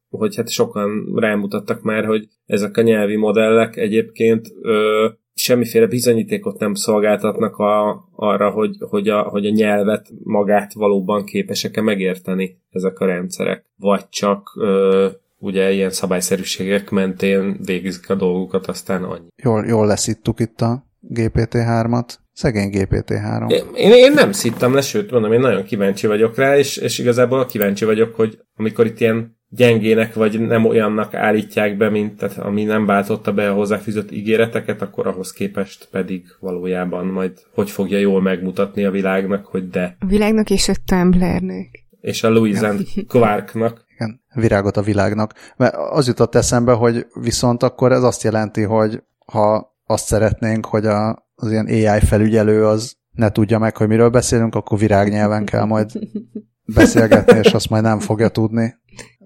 hogy 0.10 0.36
hát 0.36 0.50
sokan 0.50 1.14
rámutattak 1.16 1.82
már, 1.82 2.06
hogy 2.06 2.28
ezek 2.46 2.78
a 2.78 2.82
nyelvi 2.82 3.16
modellek 3.16 3.78
egyébként 3.78 4.48
ö, 4.62 5.08
semmiféle 5.34 5.88
bizonyítékot 5.88 6.60
nem 6.60 6.74
szolgáltatnak 6.74 7.58
a, 7.58 8.04
arra, 8.16 8.50
hogy, 8.50 8.76
hogy, 8.80 9.10
a, 9.10 9.22
hogy 9.22 9.46
a 9.46 9.52
nyelvet 9.52 10.10
magát 10.24 10.74
valóban 10.74 11.26
képesek-e 11.26 11.82
megérteni 11.82 12.58
ezek 12.70 13.00
a 13.00 13.06
rendszerek. 13.06 13.66
Vagy 13.78 14.10
csak 14.10 14.54
ö, 14.58 15.08
ugye 15.40 15.72
ilyen 15.72 15.90
szabályszerűségek 15.90 16.90
mentén 16.90 17.58
végzik 17.66 18.10
a 18.10 18.16
dolgukat, 18.16 18.68
aztán 18.68 19.04
annyi. 19.04 19.28
Jól, 19.44 19.66
jól 19.66 19.88
leszittuk 19.88 20.40
itt 20.40 20.62
a 20.62 20.84
GPT-3-at. 21.14 22.14
Szegény 22.34 22.70
GPT-3. 22.74 23.52
Én, 23.76 23.92
én 23.94 24.12
nem 24.14 24.32
szittem 24.32 24.74
le, 24.74 24.82
sőt, 24.82 25.12
mondom, 25.12 25.32
én 25.34 25.40
nagyon 25.40 25.64
kíváncsi 25.64 26.08
vagyok 26.08 26.38
rá, 26.38 26.58
és, 26.58 26.78
és 26.78 27.00
igazából 27.00 27.46
kíváncsi 27.46 27.86
vagyok, 27.86 28.16
hogy 28.16 28.40
amikor 28.56 28.86
itt 28.86 29.00
ilyen 29.00 29.38
gyengének 29.50 30.14
vagy 30.14 30.40
nem 30.40 30.66
olyannak 30.66 31.14
állítják 31.14 31.78
be, 31.78 31.90
mint 31.90 32.18
tehát 32.18 32.38
ami 32.38 32.64
nem 32.64 32.86
váltotta 32.86 33.34
be 33.34 33.50
a 33.50 33.54
hozzáfűzött 33.54 34.12
ígéreteket, 34.12 34.82
akkor 34.82 35.08
ahhoz 35.08 35.32
képest 35.32 35.88
pedig 35.92 36.24
valójában 36.40 37.06
majd 37.06 37.32
hogy 37.54 37.70
fogja 37.70 37.98
jól 37.98 38.22
megmutatni 38.22 38.86
a 38.86 38.92
világnak, 38.92 39.46
hogy 39.46 39.70
de. 39.70 39.96
A 40.00 40.06
világnak 40.06 40.50
és 40.50 40.70
a 40.70 40.74
Tumblrnek. 40.86 41.86
És 42.02 42.24
a 42.24 42.30
Louis 42.30 42.60
and 42.60 42.82
Clarknak. 43.08 43.88
Igen, 44.00 44.22
virágot 44.34 44.78
a 44.78 44.82
világnak. 44.82 45.34
Mert 45.58 45.76
az 45.76 46.08
jutott 46.08 46.36
eszembe, 46.36 46.74
hogy 46.74 47.08
viszont 47.14 47.64
akkor 47.64 47.92
ez 47.92 48.04
azt 48.04 48.24
jelenti, 48.24 48.62
hogy 48.62 49.04
ha 49.26 49.78
azt 49.86 50.06
szeretnénk, 50.06 50.66
hogy 50.66 50.86
a, 50.86 51.28
az 51.36 51.52
ilyen 51.52 51.66
AI 51.66 52.00
felügyelő 52.00 52.66
az 52.66 52.96
ne 53.12 53.30
tudja 53.30 53.60
meg, 53.60 53.78
hogy 53.78 53.88
miről 53.88 54.10
beszélünk, 54.10 54.56
akkor 54.56 54.78
virágnyelven 54.80 55.46
kell 55.46 55.66
majd 55.66 55.92
beszélgetni, 56.76 57.38
és 57.38 57.54
azt 57.54 57.70
majd 57.70 57.84
nem 57.84 58.00
fogja 58.00 58.30
tudni 58.30 58.76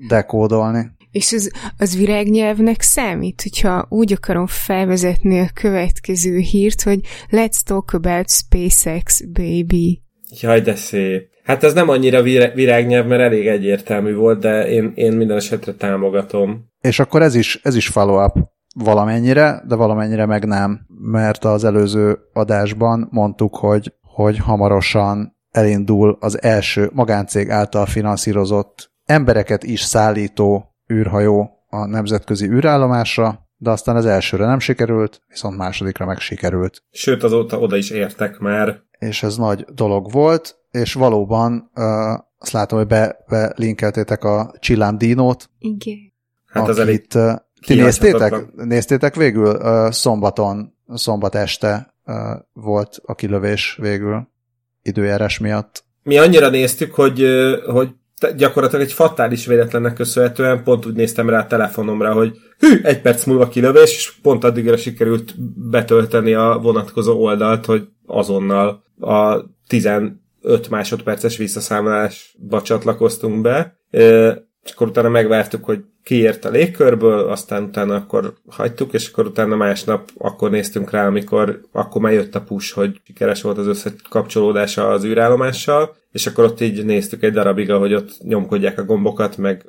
dekódolni. 0.07 0.91
És 1.12 1.31
az, 1.33 1.51
az 1.77 1.97
virágnyelvnek 1.97 2.81
számít, 2.81 3.41
hogyha 3.41 3.86
úgy 3.89 4.13
akarom 4.13 4.47
felvezetni 4.47 5.39
a 5.39 5.49
következő 5.53 6.38
hírt, 6.38 6.81
hogy 6.81 6.99
let's 7.29 7.59
talk 7.63 7.93
about 7.93 8.29
SpaceX, 8.29 9.21
baby. 9.25 10.01
Jaj, 10.41 10.62
de 10.62 10.75
szép. 10.75 11.33
Hát 11.43 11.63
ez 11.63 11.73
nem 11.73 11.89
annyira 11.89 12.21
virágnyelv, 12.53 13.08
mert 13.08 13.21
elég 13.21 13.47
egyértelmű 13.47 14.13
volt, 14.13 14.39
de 14.39 14.69
én, 14.69 14.91
én 14.95 15.13
minden 15.13 15.38
esetre 15.38 15.73
támogatom. 15.73 16.65
És 16.82 16.99
akkor 16.99 17.21
ez 17.21 17.36
is, 17.36 17.60
ez 17.63 17.75
is 17.75 17.88
follow-up 17.88 18.36
valamennyire, 18.75 19.63
de 19.67 19.75
valamennyire 19.75 20.25
meg 20.25 20.45
nem, 20.45 20.79
mert 21.01 21.45
az 21.45 21.63
előző 21.63 22.19
adásban 22.34 23.08
mondtuk, 23.12 23.56
hogy, 23.56 23.93
hogy 24.01 24.38
hamarosan 24.38 25.38
elindul 25.51 26.17
az 26.19 26.41
első 26.41 26.89
magáncég 26.93 27.49
által 27.49 27.86
finanszírozott 27.86 28.91
embereket 29.05 29.63
is 29.63 29.82
szállító 29.82 30.76
űrhajó 30.93 31.49
a 31.70 31.86
nemzetközi 31.86 32.47
űrállomásra, 32.47 33.47
de 33.57 33.70
aztán 33.70 33.95
az 33.95 34.05
elsőre 34.05 34.45
nem 34.45 34.59
sikerült, 34.59 35.22
viszont 35.28 35.57
másodikra 35.57 36.05
meg 36.05 36.20
sikerült. 36.20 36.84
Sőt, 36.91 37.24
azóta 37.24 37.59
oda 37.59 37.76
is 37.76 37.89
értek 37.89 38.39
már. 38.39 38.82
És 39.00 39.24
ez 39.24 39.38
nagy 39.38 39.66
dolog 39.74 40.12
volt, 40.12 40.58
és 40.72 40.94
valóban 40.94 41.72
uh, 41.76 41.84
azt 42.38 42.52
látom, 42.52 42.78
hogy 42.78 42.88
be, 42.88 43.18
belinkeltétek 43.28 44.24
a 44.24 44.54
Csillám 44.60 44.98
Dinót. 44.98 45.50
Igen. 45.60 46.14
Hát 46.46 46.68
az 46.68 46.80
elég 46.80 47.06
uh, 47.16 47.32
ti 47.66 47.74
néztétek, 47.74 48.54
néztétek 48.56 49.16
végül? 49.16 49.56
Uh, 49.56 49.91
szombaton, 49.91 50.74
szombat 50.94 51.36
este 51.36 51.94
uh, 52.06 52.16
volt 52.54 53.02
a 53.06 53.16
kilövés 53.16 53.78
végül 53.82 54.28
időjárás 54.82 55.39
miatt. 55.39 55.84
Mi 56.04 56.18
annyira 56.18 56.50
néztük, 56.50 56.94
hogy, 56.94 57.26
hogy 57.66 57.89
gyakorlatilag 58.36 58.86
egy 58.86 58.94
fatális 58.94 59.46
véletlennek 59.46 59.94
köszönhetően 59.94 60.64
pont 60.64 60.86
úgy 60.86 60.94
néztem 60.94 61.30
rá 61.30 61.39
a 61.39 61.48
telefonomra, 61.48 62.14
hogy 62.14 62.38
hű, 62.60 62.82
egy 62.84 63.02
perc 63.02 63.26
múlva 63.26 63.48
kilövés, 63.48 63.96
és 63.96 64.14
pont 64.22 64.44
addigra 64.44 64.78
sikerült 64.78 65.34
betölteni 65.70 66.34
a 66.34 66.60
vonatkozó 66.62 67.24
oldalt, 67.24 67.66
hogy 67.66 67.88
azonnal 68.06 68.84
a 68.99 69.39
15 69.68 70.16
másodperces 70.70 71.38
visszaszámolásba 71.38 72.62
csatlakoztunk 72.62 73.41
be, 73.41 73.78
és 74.64 74.72
akkor 74.72 74.88
utána 74.88 75.10
megvártuk, 75.10 75.64
hogy 75.64 75.84
kiért 76.04 76.45
a 76.45 76.49
légkörből, 76.49 77.20
aztán 77.20 77.64
utána 77.64 77.95
akkor 77.95 78.34
hagytuk, 78.47 78.93
és 78.93 79.10
akkor 79.10 79.26
utána 79.26 79.56
másnap 79.56 80.10
akkor 80.18 80.49
néztünk 80.49 80.91
rá, 80.91 81.08
amikor 81.08 81.62
akkor 81.72 82.01
már 82.01 82.14
jött 82.14 82.36
a 82.36 82.41
push, 82.41 82.74
hogy 82.74 83.01
sikeres 83.06 83.41
volt 83.41 83.58
az 83.58 83.68
összekapcsolódása 83.68 84.89
az 84.89 85.04
űrállomással, 85.04 85.95
és 86.12 86.28
akkor 86.28 86.43
ott 86.43 86.62
így 86.62 86.86
néztük 86.86 87.24
egy 87.24 87.34
darabig, 87.34 87.72
ahogy 87.72 87.93
ott 87.93 88.18
nyomkodják 88.24 88.80
a 88.80 88.86
gombokat, 88.86 89.38
meg 89.38 89.66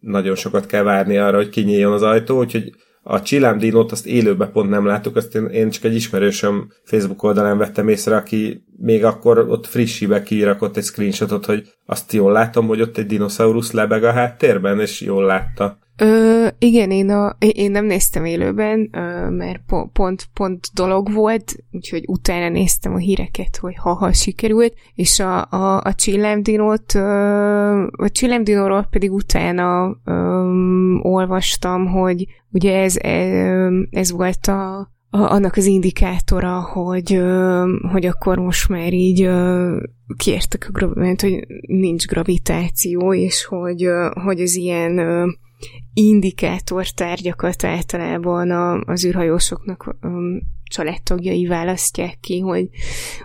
nagyon 0.00 0.34
sokat 0.34 0.66
kell 0.66 0.82
várni 0.82 1.16
arra, 1.16 1.36
hogy 1.36 1.48
kinyíljon 1.48 1.92
az 1.92 2.02
ajtó, 2.02 2.38
úgyhogy 2.38 2.72
a 3.02 3.22
Csillám 3.22 3.58
Dinót 3.58 3.92
azt 3.92 4.06
élőben 4.06 4.52
pont 4.52 4.70
nem 4.70 4.86
láttuk, 4.86 5.16
azt 5.16 5.34
én, 5.34 5.46
én 5.46 5.70
csak 5.70 5.84
egy 5.84 5.94
ismerősöm 5.94 6.72
Facebook 6.84 7.22
oldalán 7.22 7.58
vettem 7.58 7.88
észre, 7.88 8.16
aki 8.16 8.64
még 8.76 9.04
akkor 9.04 9.38
ott 9.38 9.66
frissibe 9.66 10.22
kiírakott 10.22 10.76
egy 10.76 10.84
screenshotot, 10.84 11.46
hogy 11.46 11.72
azt 11.86 12.12
jól 12.12 12.32
látom, 12.32 12.66
hogy 12.66 12.80
ott 12.80 12.98
egy 12.98 13.06
dinoszaurusz 13.06 13.72
lebeg 13.72 14.04
a 14.04 14.12
háttérben, 14.12 14.80
és 14.80 15.00
jól 15.00 15.24
látta. 15.24 15.78
Ö, 16.02 16.46
igen, 16.58 16.90
én, 16.90 17.10
a, 17.10 17.36
én 17.38 17.70
nem 17.70 17.84
néztem 17.84 18.24
élőben, 18.24 18.88
ö, 18.92 19.30
mert 19.30 19.60
pont, 19.66 19.90
pont, 19.92 20.28
pont 20.34 20.66
dolog 20.74 21.12
volt, 21.12 21.56
úgyhogy 21.70 22.04
utána 22.06 22.48
néztem 22.48 22.94
a 22.94 22.98
híreket, 22.98 23.56
hogy 23.56 23.74
ha-ha 23.76 24.12
sikerült, 24.12 24.74
és 24.94 25.20
a, 25.20 25.44
a, 25.50 25.80
a 25.80 25.94
csillámdinót, 25.94 26.94
ö, 26.94 27.00
a 27.82 28.08
csillámdinóról 28.08 28.86
pedig 28.90 29.12
utána 29.12 29.96
ö, 30.04 30.14
olvastam, 31.02 31.86
hogy 31.86 32.26
ugye 32.50 32.80
ez, 32.82 32.96
ez, 32.96 33.72
ez 33.90 34.10
volt 34.10 34.46
a, 34.46 34.90
annak 35.10 35.56
az 35.56 35.66
indikátora, 35.66 36.60
hogy, 36.60 37.22
hogy 37.92 38.06
akkor 38.06 38.38
most 38.38 38.68
már 38.68 38.92
így 38.92 39.30
kértek 40.16 40.66
a 40.68 40.72
gravitáció, 40.72 41.30
hogy 41.30 41.46
nincs 41.66 42.06
gravitáció, 42.06 43.14
és 43.14 43.44
hogy, 43.44 43.88
hogy 44.24 44.40
az 44.40 44.56
ilyen 44.56 44.98
indikátor 45.94 46.86
tárgyakat 46.86 47.64
általában 47.64 48.50
a, 48.50 48.80
az 48.80 49.04
űrhajósoknak 49.04 49.96
um, 50.02 50.40
családtagjai 50.64 51.46
választják 51.46 52.18
ki, 52.20 52.38
hogy, 52.38 52.68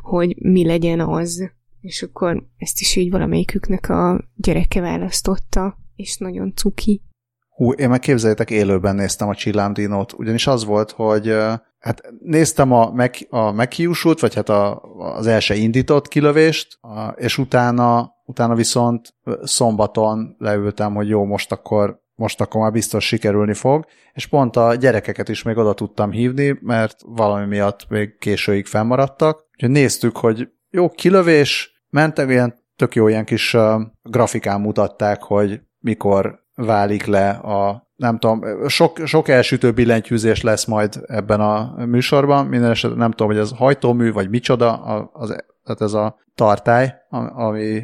hogy 0.02 0.36
mi 0.42 0.66
legyen 0.66 1.00
az. 1.00 1.52
És 1.82 2.02
akkor 2.02 2.44
ezt 2.58 2.80
is 2.80 2.96
így 2.96 3.12
valamelyiküknek 3.12 3.90
a 3.90 4.28
gyereke 4.36 4.82
választotta, 4.82 5.78
és 5.96 6.18
nagyon 6.18 6.54
cuki. 6.56 7.02
Hú, 7.50 7.72
én 7.72 7.90
meg 7.90 8.00
képzeljétek, 8.00 8.50
élőben 8.50 8.96
néztem 8.96 9.28
a 9.28 9.36
csillámdinót, 9.36 10.14
ugyanis 10.14 10.48
az 10.48 10.66
volt, 10.66 10.92
hogy 10.92 11.34
hát 11.80 12.14
néztem 12.20 12.72
a, 12.72 12.92
meg, 12.92 13.28
a 13.30 13.52
meghiúsult, 13.52 14.20
vagy 14.20 14.34
hát 14.34 14.50
a, 14.50 14.82
az 14.98 15.28
első 15.28 15.54
indított 15.54 16.08
kilövést, 16.08 16.80
és 17.16 17.38
utána, 17.38 18.14
utána 18.26 18.56
viszont 18.56 19.16
szombaton 19.44 20.36
leültem, 20.38 20.94
hogy 20.94 21.08
jó, 21.08 21.26
most 21.26 21.52
akkor 21.52 22.04
most 22.16 22.42
akkor 22.42 22.62
már 22.62 22.72
biztos 22.72 23.06
sikerülni 23.06 23.54
fog, 23.54 23.86
és 24.14 24.28
pont 24.28 24.56
a 24.56 24.76
gyerekeket 24.76 25.30
is 25.30 25.44
még 25.44 25.58
oda 25.58 25.74
tudtam 25.74 26.12
hívni, 26.12 26.58
mert 26.62 26.96
valami 27.06 27.46
miatt 27.46 27.90
még 27.90 28.18
későig 28.18 28.66
fennmaradtak. 28.66 29.46
Úgyhogy 29.54 29.70
néztük, 29.70 30.18
hogy 30.18 30.50
jó 30.70 30.90
kilövés, 30.90 31.84
mentek 31.90 32.30
ilyen 32.30 32.64
tök 32.76 32.96
jó 32.96 33.08
ilyen 33.08 33.26
kis 33.26 33.54
uh, 33.54 33.82
grafikán 34.04 34.62
mutatták, 34.62 35.24
hogy 35.24 35.62
mikor 35.80 36.44
válik 36.56 37.06
le 37.06 37.30
a 37.30 37.86
nem 37.96 38.18
tudom, 38.20 38.68
sok, 38.68 39.00
sok 39.06 39.28
elsütő 39.28 39.72
billentyűzés 39.72 40.42
lesz 40.42 40.66
majd 40.66 41.00
ebben 41.06 41.40
a 41.40 41.86
műsorban, 41.86 42.46
minden 42.46 42.70
esetben 42.70 43.00
nem 43.00 43.12
tudom, 43.12 43.28
hogy 43.28 43.38
ez 43.38 43.52
hajtómű, 43.56 44.12
vagy 44.12 44.30
micsoda, 44.30 44.74
az, 45.14 45.30
tehát 45.64 45.82
ez 45.82 45.94
a 45.94 46.16
tartály, 46.36 46.94
ami, 47.10 47.84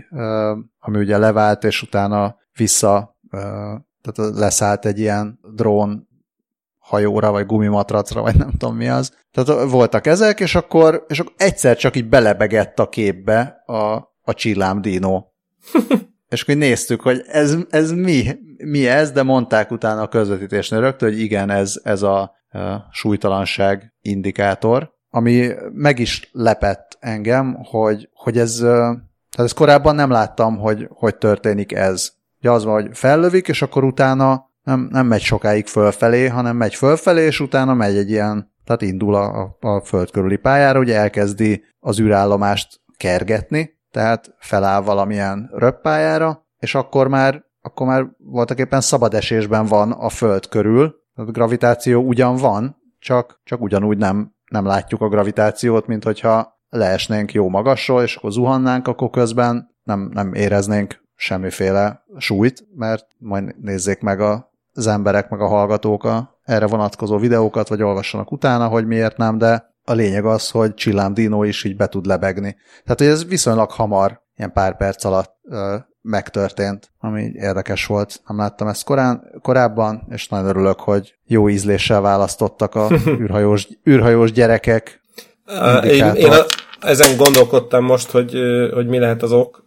ami 0.79 0.99
ugye 0.99 1.17
levált, 1.17 1.63
és 1.63 1.81
utána 1.81 2.35
vissza 2.57 3.17
tehát 4.01 4.35
leszállt 4.35 4.85
egy 4.85 4.99
ilyen 4.99 5.39
drón 5.55 6.07
hajóra, 6.79 7.31
vagy 7.31 7.45
gumimatracra, 7.45 8.21
vagy 8.21 8.35
nem 8.35 8.51
tudom 8.51 8.75
mi 8.75 8.89
az. 8.89 9.13
Tehát 9.31 9.69
voltak 9.69 10.07
ezek, 10.07 10.39
és 10.39 10.55
akkor, 10.55 11.05
és 11.07 11.19
akkor 11.19 11.33
egyszer 11.37 11.77
csak 11.77 11.95
így 11.95 12.09
belebegett 12.09 12.79
a 12.79 12.89
képbe 12.89 13.63
a, 13.65 13.93
a 14.21 14.33
csillám 14.33 14.81
dino. 14.81 15.23
és 16.29 16.41
akkor 16.41 16.55
néztük, 16.55 17.01
hogy 17.01 17.23
ez, 17.27 17.57
ez 17.69 17.91
mi, 17.91 18.23
mi 18.57 18.87
ez, 18.87 19.11
de 19.11 19.23
mondták 19.23 19.71
utána 19.71 20.01
a 20.01 20.07
közvetítésnél 20.07 20.79
rögtön, 20.79 21.09
hogy 21.09 21.19
igen, 21.19 21.49
ez, 21.49 21.79
ez 21.83 22.01
a, 22.01 22.21
a 22.21 22.87
súlytalanság 22.91 23.93
indikátor, 24.01 24.93
ami 25.09 25.49
meg 25.73 25.99
is 25.99 26.29
lepett 26.31 26.97
engem, 26.99 27.57
hogy, 27.63 28.09
hogy 28.13 28.37
ez, 28.37 28.57
tehát 28.57 28.99
ezt 29.45 29.53
korábban 29.53 29.95
nem 29.95 30.09
láttam, 30.09 30.57
hogy, 30.57 30.87
hogy 30.89 31.15
történik 31.15 31.71
ez. 31.71 32.11
Ugye 32.41 32.51
az 32.51 32.63
van, 32.63 32.73
hogy 32.73 32.89
fellövik, 32.97 33.47
és 33.47 33.61
akkor 33.61 33.83
utána 33.83 34.49
nem, 34.63 34.87
nem 34.91 35.07
megy 35.07 35.21
sokáig 35.21 35.67
fölfelé, 35.67 36.27
hanem 36.27 36.55
megy 36.55 36.75
fölfelé, 36.75 37.25
és 37.25 37.39
utána 37.39 37.73
megy 37.73 37.97
egy 37.97 38.09
ilyen, 38.09 38.53
tehát 38.63 38.81
indul 38.81 39.15
a, 39.15 39.57
a 39.59 39.79
föld 39.79 40.11
körüli 40.11 40.37
pályára, 40.37 40.79
ugye 40.79 40.95
elkezdi 40.95 41.63
az 41.79 41.99
űrállomást 41.99 42.81
kergetni, 42.97 43.79
tehát 43.91 44.35
feláll 44.39 44.81
valamilyen 44.81 45.49
röppályára, 45.53 46.45
és 46.57 46.75
akkor 46.75 47.07
már, 47.07 47.43
akkor 47.61 47.87
már 47.87 48.05
voltak 48.17 48.59
éppen 48.59 48.81
szabad 48.81 49.13
esésben 49.13 49.65
van 49.65 49.91
a 49.91 50.09
föld 50.09 50.47
körül, 50.47 50.95
a 51.13 51.23
gravitáció 51.23 52.01
ugyan 52.01 52.35
van, 52.35 52.75
csak, 52.99 53.41
csak 53.43 53.61
ugyanúgy 53.61 53.97
nem, 53.97 54.35
nem 54.51 54.65
látjuk 54.65 55.01
a 55.01 55.09
gravitációt, 55.09 55.87
mint 55.87 56.03
hogyha 56.03 56.59
leesnénk 56.69 57.33
jó 57.33 57.49
magasról, 57.49 58.01
és 58.01 58.15
akkor 58.15 58.31
zuhannánk, 58.31 58.87
akkor 58.87 59.09
közben 59.09 59.75
nem, 59.83 60.09
nem 60.13 60.33
éreznénk 60.33 61.03
semmiféle 61.21 62.05
súlyt, 62.17 62.67
mert 62.75 63.07
majd 63.17 63.55
nézzék 63.61 63.99
meg 63.99 64.19
a, 64.19 64.51
az 64.73 64.87
emberek, 64.87 65.29
meg 65.29 65.41
a 65.41 65.47
hallgatók 65.47 66.03
a 66.03 66.39
erre 66.43 66.67
vonatkozó 66.67 67.17
videókat, 67.17 67.67
vagy 67.67 67.81
olvassanak 67.81 68.31
utána, 68.31 68.67
hogy 68.67 68.87
miért 68.87 69.17
nem, 69.17 69.37
de 69.37 69.73
a 69.83 69.93
lényeg 69.93 70.25
az, 70.25 70.49
hogy 70.49 70.73
Csillám 70.73 71.13
Dino 71.13 71.43
is 71.43 71.63
így 71.63 71.75
be 71.75 71.87
tud 71.87 72.05
lebegni. 72.05 72.55
Tehát, 72.83 72.99
hogy 72.99 73.07
ez 73.07 73.25
viszonylag 73.25 73.71
hamar, 73.71 74.21
ilyen 74.37 74.51
pár 74.51 74.77
perc 74.77 75.03
alatt 75.03 75.35
ö, 75.43 75.75
megtörtént, 76.01 76.91
ami 76.99 77.31
érdekes 77.33 77.85
volt. 77.85 78.21
Nem 78.27 78.37
láttam 78.37 78.67
ezt 78.67 78.83
korán, 78.83 79.23
korábban, 79.41 80.07
és 80.09 80.27
nagyon 80.27 80.47
örülök, 80.47 80.79
hogy 80.79 81.15
jó 81.25 81.49
ízléssel 81.49 82.01
választottak 82.01 82.75
a 82.75 82.87
űrhajós, 83.21 83.67
űrhajós 83.89 84.31
gyerekek. 84.31 85.01
Én, 85.83 86.13
én, 86.15 86.31
a, 86.31 86.45
ezen 86.81 87.17
gondolkodtam 87.17 87.83
most, 87.83 88.11
hogy, 88.11 88.35
hogy 88.73 88.87
mi 88.87 88.99
lehet 88.99 89.23
az 89.23 89.31
ok, 89.31 89.65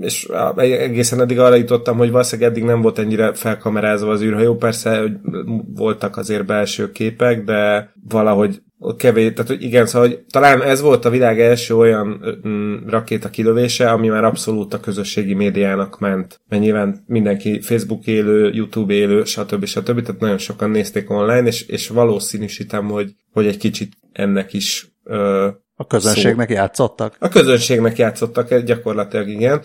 és 0.00 0.28
egészen 0.56 1.20
eddig 1.20 1.38
arra 1.38 1.54
jutottam, 1.54 1.96
hogy 1.96 2.10
valószínűleg 2.10 2.50
eddig 2.50 2.64
nem 2.64 2.80
volt 2.80 2.98
ennyire 2.98 3.32
felkamerázva 3.34 4.10
az 4.10 4.22
űrhajó, 4.22 4.54
persze 4.54 5.00
hogy 5.00 5.12
voltak 5.74 6.16
azért 6.16 6.46
belső 6.46 6.92
képek, 6.92 7.44
de 7.44 7.92
valahogy 8.08 8.62
kevés, 8.96 9.32
tehát 9.32 9.50
hogy 9.50 9.62
igen, 9.62 9.86
szóval 9.86 10.08
hogy 10.08 10.24
talán 10.30 10.62
ez 10.62 10.80
volt 10.80 11.04
a 11.04 11.10
világ 11.10 11.40
első 11.40 11.76
olyan 11.76 12.20
rakéta 12.86 13.30
kilövése, 13.30 13.90
ami 13.90 14.08
már 14.08 14.24
abszolút 14.24 14.74
a 14.74 14.80
közösségi 14.80 15.34
médiának 15.34 15.98
ment. 15.98 16.40
Mert 16.48 16.62
nyilván 16.62 17.04
mindenki 17.06 17.60
Facebook 17.60 18.06
élő, 18.06 18.50
YouTube 18.52 18.94
élő, 18.94 19.24
stb. 19.24 19.64
stb. 19.64 20.02
Tehát 20.02 20.20
nagyon 20.20 20.38
sokan 20.38 20.70
nézték 20.70 21.10
online, 21.10 21.46
és, 21.46 21.66
és 21.66 21.88
valószínűsítem, 21.88 22.88
hogy, 22.88 23.14
hogy 23.32 23.46
egy 23.46 23.58
kicsit 23.58 23.92
ennek 24.12 24.52
is 24.52 24.92
a 25.80 25.86
közönségnek 25.86 26.48
szó. 26.48 26.54
játszottak? 26.54 27.16
A 27.18 27.28
közönségnek 27.28 27.98
játszottak, 27.98 28.54
gyakorlatilag 28.58 29.28
igen, 29.28 29.62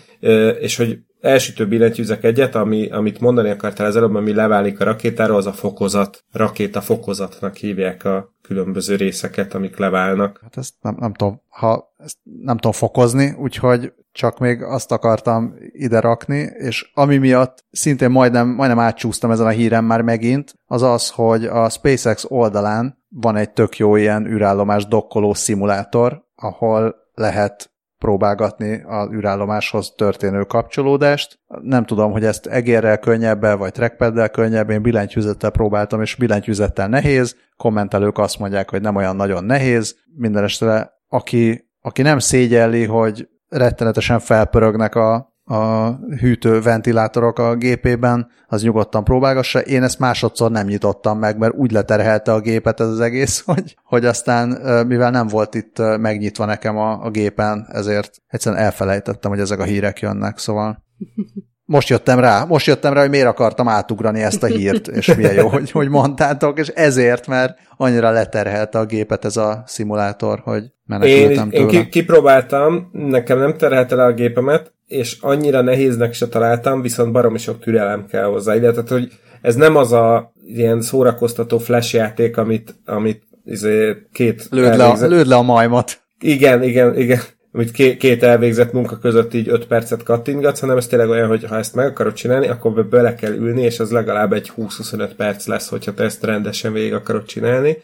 és 0.59 0.75
hogy 0.77 0.97
elsütő 1.21 1.67
billentyűzek 1.67 2.23
egyet, 2.23 2.55
ami, 2.55 2.89
amit 2.89 3.19
mondani 3.19 3.49
akartál 3.49 3.87
az 3.87 3.95
előbb, 3.95 4.15
ami 4.15 4.33
leválik 4.33 4.79
a 4.79 4.83
rakétáról, 4.83 5.37
az 5.37 5.45
a 5.45 5.53
fokozat, 5.53 6.23
rakéta 6.31 6.81
fokozatnak 6.81 7.55
hívják 7.55 8.05
a 8.05 8.34
különböző 8.45 8.95
részeket, 8.95 9.53
amik 9.53 9.77
leválnak. 9.77 10.39
Hát 10.41 10.57
ezt 10.57 10.73
nem, 10.81 10.95
nem 10.99 11.13
tudom, 11.13 11.41
ha 11.49 11.93
ezt 11.97 12.17
nem 12.23 12.55
tudom 12.55 12.71
fokozni, 12.71 13.35
úgyhogy 13.37 13.93
csak 14.11 14.39
még 14.39 14.63
azt 14.63 14.91
akartam 14.91 15.55
ide 15.71 15.99
rakni, 15.99 16.37
és 16.57 16.91
ami 16.93 17.17
miatt 17.17 17.65
szintén 17.71 18.09
majdnem, 18.09 18.47
majdnem 18.47 18.79
átcsúsztam 18.79 19.31
ezen 19.31 19.45
a 19.45 19.49
híren 19.49 19.83
már 19.83 20.01
megint, 20.01 20.53
az 20.65 20.81
az, 20.81 21.09
hogy 21.09 21.45
a 21.45 21.69
SpaceX 21.69 22.25
oldalán 22.27 23.03
van 23.09 23.35
egy 23.35 23.49
tök 23.49 23.77
jó 23.77 23.95
ilyen 23.95 24.25
űrállomás 24.25 24.85
dokkoló 24.85 25.33
szimulátor, 25.33 26.23
ahol 26.35 26.95
lehet 27.13 27.74
próbálgatni 27.97 28.83
az 28.87 29.11
űrállomáshoz 29.11 29.93
történő 29.97 30.43
kapcsolódást. 30.43 31.39
Nem 31.61 31.85
tudom, 31.85 32.11
hogy 32.11 32.25
ezt 32.25 32.45
egérrel 32.45 32.97
könnyebben, 32.97 33.57
vagy 33.57 33.71
trackpaddel 33.71 34.29
könnyebb, 34.29 34.69
én 34.69 34.81
billentyűzettel 34.81 35.49
próbáltam, 35.49 36.01
és 36.01 36.15
billentyűzettel 36.15 36.87
nehéz, 36.87 37.35
kommentelők 37.57 38.17
azt 38.17 38.39
mondják, 38.39 38.69
hogy 38.69 38.81
nem 38.81 38.95
olyan 38.95 39.15
nagyon 39.15 39.43
nehéz, 39.43 39.95
minden 40.15 40.43
estre 40.43 40.93
aki, 41.07 41.69
aki 41.81 42.01
nem 42.01 42.19
szégyelli, 42.19 42.85
hogy 42.85 43.27
rettenetesen 43.47 44.19
felpörögnek 44.19 44.95
a, 44.95 45.34
a 45.45 45.89
hűtő 45.95 46.61
ventilátorok 46.61 47.39
a 47.39 47.55
gépében, 47.55 48.27
az 48.47 48.63
nyugodtan 48.63 49.03
próbálgassa. 49.03 49.59
Én 49.59 49.83
ezt 49.83 49.99
másodszor 49.99 50.51
nem 50.51 50.67
nyitottam 50.67 51.19
meg, 51.19 51.37
mert 51.37 51.53
úgy 51.53 51.71
leterhelte 51.71 52.33
a 52.33 52.39
gépet 52.39 52.79
ez 52.79 52.87
az 52.87 52.99
egész, 52.99 53.41
hogy, 53.45 53.77
hogy 53.83 54.05
aztán, 54.05 54.49
mivel 54.87 55.11
nem 55.11 55.27
volt 55.27 55.55
itt 55.55 55.77
megnyitva 55.77 56.45
nekem 56.45 56.77
a, 56.77 57.03
a 57.03 57.09
gépen, 57.09 57.67
ezért 57.71 58.21
egyszerűen 58.27 58.61
elfelejtettem, 58.61 59.31
hogy 59.31 59.39
ezek 59.39 59.59
a 59.59 59.63
hírek 59.63 59.99
jönnek, 59.99 60.37
szóval 60.37 60.83
most 61.65 61.89
jöttem 61.89 62.19
rá, 62.19 62.43
most 62.43 62.65
jöttem 62.65 62.93
rá, 62.93 63.01
hogy 63.01 63.09
miért 63.09 63.27
akartam 63.27 63.67
átugrani 63.67 64.21
ezt 64.21 64.43
a 64.43 64.47
hírt, 64.47 64.87
és 64.87 65.15
milyen 65.15 65.33
jó, 65.33 65.47
hogy, 65.47 65.71
hogy 65.71 65.89
mondtátok, 65.89 66.59
és 66.59 66.67
ezért, 66.67 67.27
mert 67.27 67.57
annyira 67.77 68.11
leterhelte 68.11 68.79
a 68.79 68.85
gépet 68.85 69.25
ez 69.25 69.37
a 69.37 69.63
szimulátor, 69.65 70.41
hogy 70.43 70.63
menekültem 70.85 71.49
én, 71.51 71.67
tőle. 71.67 71.71
Én 71.71 71.89
kipróbáltam, 71.89 72.89
nekem 72.91 73.39
nem 73.39 73.57
terhelte 73.57 73.95
le 73.95 74.03
a 74.03 74.13
gépemet, 74.13 74.73
és 74.87 75.17
annyira 75.21 75.61
nehéznek 75.61 76.13
se 76.13 76.27
találtam, 76.27 76.81
viszont 76.81 77.11
baromi 77.11 77.37
sok 77.37 77.59
türelem 77.59 78.05
kell 78.05 78.25
hozzá. 78.25 78.55
Illetve, 78.55 78.83
hogy 78.87 79.11
ez 79.41 79.55
nem 79.55 79.75
az 79.75 79.91
a 79.91 80.33
ilyen 80.45 80.81
szórakoztató 80.81 81.57
flash 81.57 81.93
játék, 81.93 82.37
amit, 82.37 82.75
amit 82.85 83.23
izé, 83.45 83.95
két 84.11 84.47
lőd 84.49 84.77
le, 84.77 84.85
a, 84.85 85.07
lőd 85.07 85.27
le 85.27 85.35
a 85.35 85.41
majmot. 85.41 86.01
Igen, 86.19 86.63
igen, 86.63 86.97
igen 86.97 87.19
amit 87.55 87.71
két 87.97 88.23
elvégzett 88.23 88.71
munka 88.71 88.97
között 88.97 89.33
így 89.33 89.49
5 89.49 89.67
percet 89.67 90.03
kattingatsz, 90.03 90.59
hanem 90.59 90.77
ez 90.77 90.87
tényleg 90.87 91.09
olyan, 91.09 91.27
hogy 91.27 91.43
ha 91.43 91.57
ezt 91.57 91.75
meg 91.75 91.85
akarod 91.85 92.13
csinálni, 92.13 92.47
akkor 92.47 92.85
bele 92.85 93.15
kell 93.15 93.33
ülni, 93.33 93.61
és 93.61 93.79
az 93.79 93.91
legalább 93.91 94.33
egy 94.33 94.51
20-25 94.57 95.09
perc 95.17 95.47
lesz, 95.47 95.69
hogyha 95.69 95.93
te 95.93 96.03
ezt 96.03 96.23
rendesen 96.23 96.73
végig 96.73 96.93
akarod 96.93 97.25
csinálni. 97.25 97.77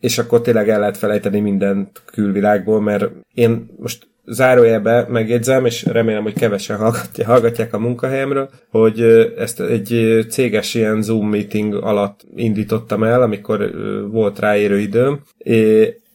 És 0.00 0.18
akkor 0.18 0.40
tényleg 0.40 0.68
el 0.68 0.78
lehet 0.78 0.96
felejteni 0.96 1.40
mindent 1.40 2.02
külvilágból, 2.12 2.80
mert 2.80 3.10
én 3.34 3.66
most 3.78 4.08
zárójelbe 4.26 5.06
megjegyzem, 5.08 5.66
és 5.66 5.84
remélem, 5.84 6.22
hogy 6.22 6.34
kevesen 6.34 6.76
hallgatják, 6.76 7.28
hallgatják 7.28 7.74
a 7.74 7.78
munkahelyemről, 7.78 8.50
hogy 8.70 9.00
ezt 9.36 9.60
egy 9.60 10.18
céges 10.28 10.74
ilyen 10.74 11.02
Zoom 11.02 11.28
meeting 11.28 11.74
alatt 11.74 12.20
indítottam 12.36 13.02
el, 13.02 13.22
amikor 13.22 13.70
volt 14.10 14.38
ráérő 14.38 14.78
időm, 14.78 15.20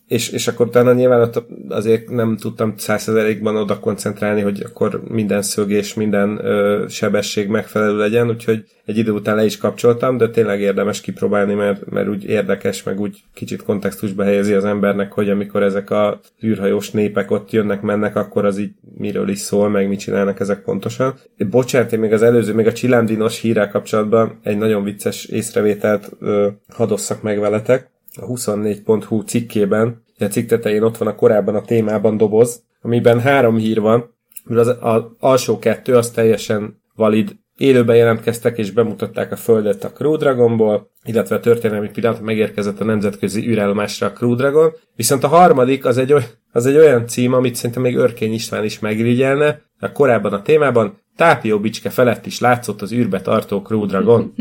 és, 0.08 0.30
és 0.30 0.48
akkor 0.48 0.68
utána 0.68 0.94
nyilván 0.94 1.22
ott 1.22 1.44
azért 1.70 2.10
nem 2.10 2.38
tudtam 2.38 2.74
százszerzelékban 2.78 3.56
oda 3.56 3.80
koncentrálni, 3.80 4.42
hogy 4.42 4.62
akkor 4.66 5.02
minden 5.08 5.42
szögés, 5.42 5.94
minden 5.94 6.46
ö, 6.46 6.86
sebesség 6.90 7.48
megfelelő 7.48 7.98
legyen, 7.98 8.30
úgyhogy 8.30 8.66
egy 8.86 8.98
idő 8.98 9.12
után 9.12 9.36
le 9.36 9.46
is 9.46 9.58
kapcsoltam, 9.58 10.18
de 10.18 10.30
tényleg 10.30 10.62
érdemes 10.62 11.02
kipróbálni, 11.02 11.54
mert, 11.54 11.90
mert 11.90 12.08
úgy 12.08 12.26
érdekes, 12.26 12.84
meg 12.84 13.00
úgy 13.00 13.24
kicsit 13.34 13.64
kontextusba 13.64 14.24
helyezi 14.24 14.54
az 14.54 14.66
embernek, 14.66 15.12
hogy 15.12 15.30
amikor 15.30 15.64
ezek 15.64 15.90
a 15.90 16.20
űrhajós 16.44 16.92
népek 16.92 17.32
ott 17.32 17.52
jönnek, 17.52 17.82
mennek, 17.82 18.16
akkor 18.16 18.46
az 18.46 18.58
így 18.58 18.72
miről 18.98 19.30
is 19.30 19.40
szól, 19.40 19.70
meg 19.70 19.88
mit 19.88 20.00
csinálnak 20.00 20.40
ezek 20.40 20.62
pontosan. 20.62 21.14
Bocsánat, 21.50 21.94
én 21.94 22.00
még 22.00 22.14
az 22.14 22.22
előző, 22.22 22.54
még 22.54 22.68
a 22.68 22.74
csillámdinos 22.74 23.40
hírrel 23.40 23.70
kapcsolatban 23.70 24.40
egy 24.44 24.58
nagyon 24.58 24.84
vicces 24.84 25.26
észrevételt 25.26 26.12
ö, 26.20 26.48
hadosszak 26.70 27.22
meg 27.22 27.40
veletek 27.40 27.94
a 28.16 28.26
24.hu 28.26 29.22
cikkében, 29.22 30.04
a 30.20 30.24
cikk 30.24 30.48
tetején 30.48 30.84
ott 30.84 30.98
van 30.98 31.08
a 31.08 31.16
korábban 31.16 31.56
a 31.56 31.62
témában 31.62 32.18
doboz, 32.18 32.64
amiben 32.82 33.20
három 33.20 33.58
hír 33.58 33.80
van, 33.80 34.14
az, 34.46 34.76
az 34.80 35.04
alsó 35.20 35.60
kettő 35.60 35.96
az 35.96 36.10
teljesen 36.10 36.82
valid 36.96 37.36
élőben 37.58 37.96
jelentkeztek 37.96 38.58
és 38.58 38.72
bemutatták 38.72 39.32
a 39.32 39.36
Földet 39.36 39.84
a 39.84 39.92
Crew 39.92 40.16
Dragonból, 40.18 40.92
illetve 41.04 41.36
a 41.36 41.40
történelmi 41.40 41.90
pillanat 41.90 42.22
megérkezett 42.22 42.80
a 42.80 42.84
nemzetközi 42.84 43.48
űrállomásra 43.48 44.08
a 44.08 44.12
Crew 44.12 44.36
Dragon. 44.36 44.72
Viszont 44.96 45.24
a 45.24 45.28
harmadik 45.28 45.86
az 45.86 45.98
egy, 45.98 46.14
oly, 46.14 46.24
az 46.52 46.66
egy 46.66 46.76
olyan 46.76 47.08
cím, 47.08 47.34
amit 47.34 47.56
szerintem 47.56 47.82
még 47.82 47.96
Örkény 47.96 48.34
István 48.34 48.64
is 48.64 48.80
megirigyelne, 48.80 49.62
a 49.80 49.92
korábban 49.92 50.34
a 50.34 50.42
témában 50.42 50.98
Tápió 51.16 51.60
Bicske 51.60 51.90
felett 51.90 52.26
is 52.26 52.40
látszott 52.40 52.82
az 52.82 52.92
űrbe 52.92 53.22
tartó 53.22 53.62
Crew 53.62 53.86
Dragon. 53.86 54.34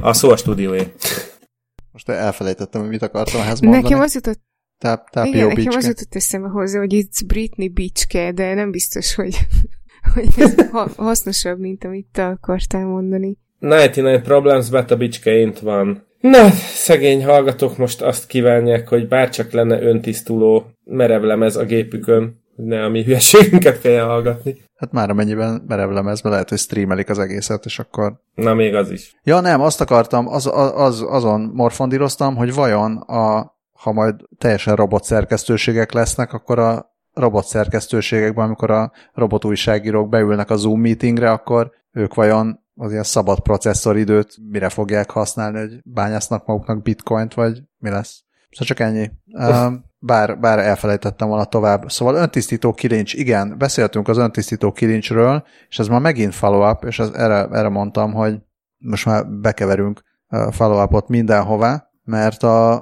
A 0.00 0.12
szó 0.12 0.30
a 0.30 0.36
stúdióé. 0.36 0.92
Most 1.92 2.08
elfelejtettem, 2.08 2.80
hogy 2.80 2.90
mit 2.90 3.02
akartam 3.02 3.40
ehhez 3.40 3.60
mondani. 3.60 3.82
Nekem 3.82 4.00
az 4.00 4.14
jutott 4.14 4.40
Táp, 4.78 5.10
tápió 5.10 5.32
Igen, 5.32 5.46
nekem 5.46 5.76
az 5.76 5.86
jutott 5.86 6.14
eszembe 6.14 6.48
hozzá, 6.48 6.78
hogy 6.78 6.92
itt 6.92 7.26
Britney 7.26 7.68
Bicske, 7.68 8.32
de 8.32 8.54
nem 8.54 8.70
biztos, 8.70 9.14
hogy, 9.14 9.38
hogy 10.14 10.28
ez 10.36 10.54
hasznosabb, 10.96 11.58
mint 11.58 11.84
amit 11.84 12.06
te 12.12 12.26
akartál 12.26 12.86
mondani. 12.86 13.38
99 13.60 14.22
Problems, 14.22 14.68
but 14.68 14.90
a 14.90 14.96
bicskeint 14.96 15.58
van. 15.58 16.06
Na, 16.20 16.50
szegény 16.74 17.24
hallgatók 17.24 17.76
most 17.76 18.02
azt 18.02 18.26
kívánják, 18.26 18.88
hogy 18.88 19.08
bárcsak 19.08 19.52
lenne 19.52 19.82
öntisztuló 19.82 20.70
merevlemez 20.84 21.56
a 21.56 21.64
gépükön, 21.64 22.42
ne 22.58 22.84
a 22.84 22.88
mi 22.88 23.02
hülyeségünket 23.02 23.80
kelljen 23.80 24.06
hallgatni. 24.06 24.56
Hát 24.76 24.92
már 24.92 25.10
amennyiben 25.10 25.64
merevlemezben 25.66 26.32
lehet, 26.32 26.48
hogy 26.48 26.58
streamelik 26.58 27.08
az 27.08 27.18
egészet, 27.18 27.64
és 27.64 27.78
akkor... 27.78 28.20
Na, 28.34 28.54
még 28.54 28.74
az 28.74 28.90
is. 28.90 29.14
Ja, 29.22 29.40
nem, 29.40 29.60
azt 29.60 29.80
akartam, 29.80 30.28
az, 30.28 30.50
az, 30.74 31.04
azon 31.08 31.40
morfondíroztam, 31.40 32.36
hogy 32.36 32.54
vajon 32.54 32.96
a, 32.96 33.56
ha 33.72 33.92
majd 33.92 34.14
teljesen 34.38 34.76
robot 34.76 35.04
szerkesztőségek 35.04 35.92
lesznek, 35.92 36.32
akkor 36.32 36.58
a 36.58 36.96
robot 37.12 37.44
szerkesztőségekben, 37.44 38.44
amikor 38.44 38.70
a 38.70 38.92
robot 39.12 39.44
újságírók 39.44 40.08
beülnek 40.08 40.50
a 40.50 40.56
Zoom 40.56 40.80
meetingre, 40.80 41.30
akkor 41.30 41.70
ők 41.92 42.14
vajon 42.14 42.60
az 42.74 42.90
ilyen 42.90 43.02
szabad 43.02 43.40
processzoridőt 43.40 44.36
mire 44.50 44.68
fogják 44.68 45.10
használni, 45.10 45.58
hogy 45.58 45.80
bányásznak 45.84 46.46
maguknak 46.46 46.82
bitcoint, 46.82 47.34
vagy 47.34 47.62
mi 47.78 47.90
lesz? 47.90 48.22
Szóval 48.50 48.66
csak 48.66 48.80
ennyi. 48.80 49.10
Bár, 50.00 50.38
bár 50.38 50.58
elfelejtettem 50.58 51.28
volna 51.28 51.44
tovább. 51.44 51.90
Szóval 51.90 52.14
öntisztító 52.14 52.72
kilincs, 52.72 53.14
igen, 53.14 53.58
beszéltünk 53.58 54.08
az 54.08 54.18
öntisztító 54.18 54.72
kilincsről, 54.72 55.44
és 55.68 55.78
ez 55.78 55.88
már 55.88 56.00
megint 56.00 56.34
follow-up, 56.34 56.84
és 56.84 56.98
ez, 56.98 57.10
erre, 57.14 57.48
erre 57.52 57.68
mondtam, 57.68 58.12
hogy 58.12 58.38
most 58.78 59.06
már 59.06 59.26
bekeverünk 59.26 60.02
follow-upot 60.50 61.08
mindenhová, 61.08 61.90
mert 62.04 62.42
a, 62.42 62.74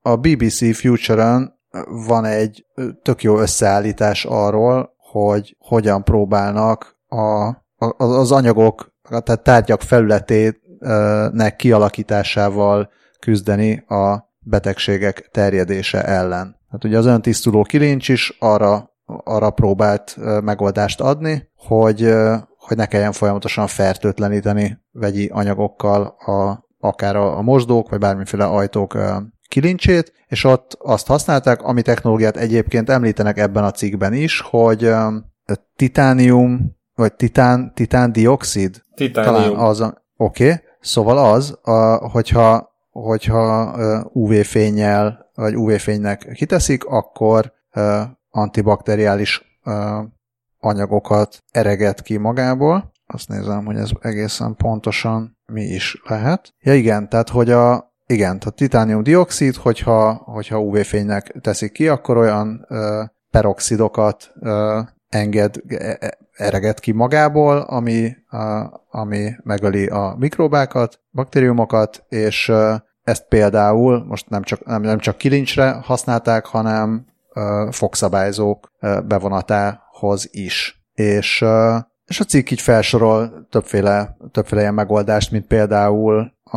a 0.00 0.16
BBC 0.16 0.76
Future-ön 0.76 1.58
van 2.06 2.24
egy 2.24 2.66
tök 3.02 3.22
jó 3.22 3.38
összeállítás 3.38 4.24
arról, 4.24 4.94
hogy 4.96 5.56
hogyan 5.58 6.04
próbálnak 6.04 6.98
a, 7.08 7.54
az 7.96 8.32
anyagok, 8.32 8.94
tehát 9.08 9.42
tárgyak 9.42 9.80
felületének 9.80 11.56
kialakításával 11.56 12.90
küzdeni 13.18 13.84
a 13.88 14.29
betegségek 14.50 15.28
terjedése 15.32 16.04
ellen. 16.04 16.56
Hát 16.70 16.84
ugye 16.84 16.98
az 16.98 17.06
öntisztuló 17.06 17.62
kilincs 17.62 18.08
is 18.08 18.36
arra, 18.38 18.90
arra 19.06 19.50
próbált 19.50 20.16
megoldást 20.42 21.00
adni, 21.00 21.48
hogy, 21.56 22.14
hogy 22.56 22.76
ne 22.76 22.86
kelljen 22.86 23.12
folyamatosan 23.12 23.66
fertőtleníteni 23.66 24.78
vegyi 24.90 25.28
anyagokkal 25.32 26.02
a, 26.18 26.68
akár 26.78 27.16
a, 27.16 27.36
a 27.38 27.42
mosdók, 27.42 27.88
vagy 27.88 27.98
bármiféle 27.98 28.44
ajtók 28.44 28.98
kilincsét, 29.48 30.12
és 30.26 30.44
ott 30.44 30.76
azt 30.78 31.06
használták, 31.06 31.62
ami 31.62 31.82
technológiát 31.82 32.36
egyébként 32.36 32.90
említenek 32.90 33.38
ebben 33.38 33.64
a 33.64 33.70
cikkben 33.70 34.12
is, 34.12 34.40
hogy 34.40 34.92
titánium, 35.76 36.76
vagy 36.94 37.14
titán, 37.14 37.74
titán 37.74 38.12
dioxid? 38.12 38.82
Titánium. 38.94 39.34
Talán 39.34 39.54
az, 39.54 39.80
oké, 40.16 40.44
okay. 40.44 40.56
szóval 40.80 41.18
az, 41.18 41.58
a, 41.62 42.08
hogyha 42.08 42.69
hogyha 42.90 43.74
UV-fényel 44.12 45.30
vagy 45.34 45.56
UV-fénynek 45.56 46.30
kiteszik, 46.34 46.84
akkor 46.84 47.52
antibakteriális 48.30 49.60
anyagokat 50.58 51.44
ereget 51.50 52.02
ki 52.02 52.16
magából. 52.16 52.92
Azt 53.06 53.28
nézem, 53.28 53.64
hogy 53.64 53.76
ez 53.76 53.90
egészen 54.00 54.54
pontosan 54.54 55.38
mi 55.46 55.62
is 55.62 56.02
lehet. 56.04 56.54
Ja 56.60 56.74
igen, 56.74 57.08
tehát 57.08 57.28
hogy 57.28 57.50
a 57.50 57.90
igen, 58.06 58.38
tehát 58.38 58.54
titánium-dioxid, 58.54 59.54
hogyha, 59.54 60.14
hogyha 60.14 60.60
UV-fénynek 60.60 61.34
teszik 61.40 61.72
ki, 61.72 61.88
akkor 61.88 62.16
olyan 62.16 62.64
ö, 62.68 63.02
peroxidokat 63.30 64.32
ö, 64.40 64.80
enged, 65.10 65.62
e, 65.68 65.96
e, 66.00 66.18
ereget 66.32 66.80
ki 66.80 66.92
magából, 66.92 67.58
ami, 67.58 68.16
a, 68.28 68.70
ami 68.90 69.30
megöli 69.42 69.86
a 69.86 70.14
mikrobákat, 70.18 71.00
baktériumokat, 71.12 72.04
és 72.08 72.52
ezt 73.02 73.26
például 73.28 74.04
most 74.04 74.28
nem 74.28 74.42
csak, 74.42 74.64
nem, 74.64 74.82
nem 74.82 74.98
csak 74.98 75.16
kilincsre 75.16 75.70
használták, 75.70 76.46
hanem 76.46 77.06
fogszabályzók 77.70 78.72
bevonatához 79.06 80.28
is. 80.30 80.82
És, 80.94 81.44
és 82.06 82.20
a 82.20 82.24
cikk 82.24 82.50
így 82.50 82.60
felsorol 82.60 83.46
többféle, 83.50 84.16
többféle 84.32 84.60
ilyen 84.60 84.74
megoldást, 84.74 85.30
mint 85.30 85.46
például 85.46 86.32
a, 86.44 86.56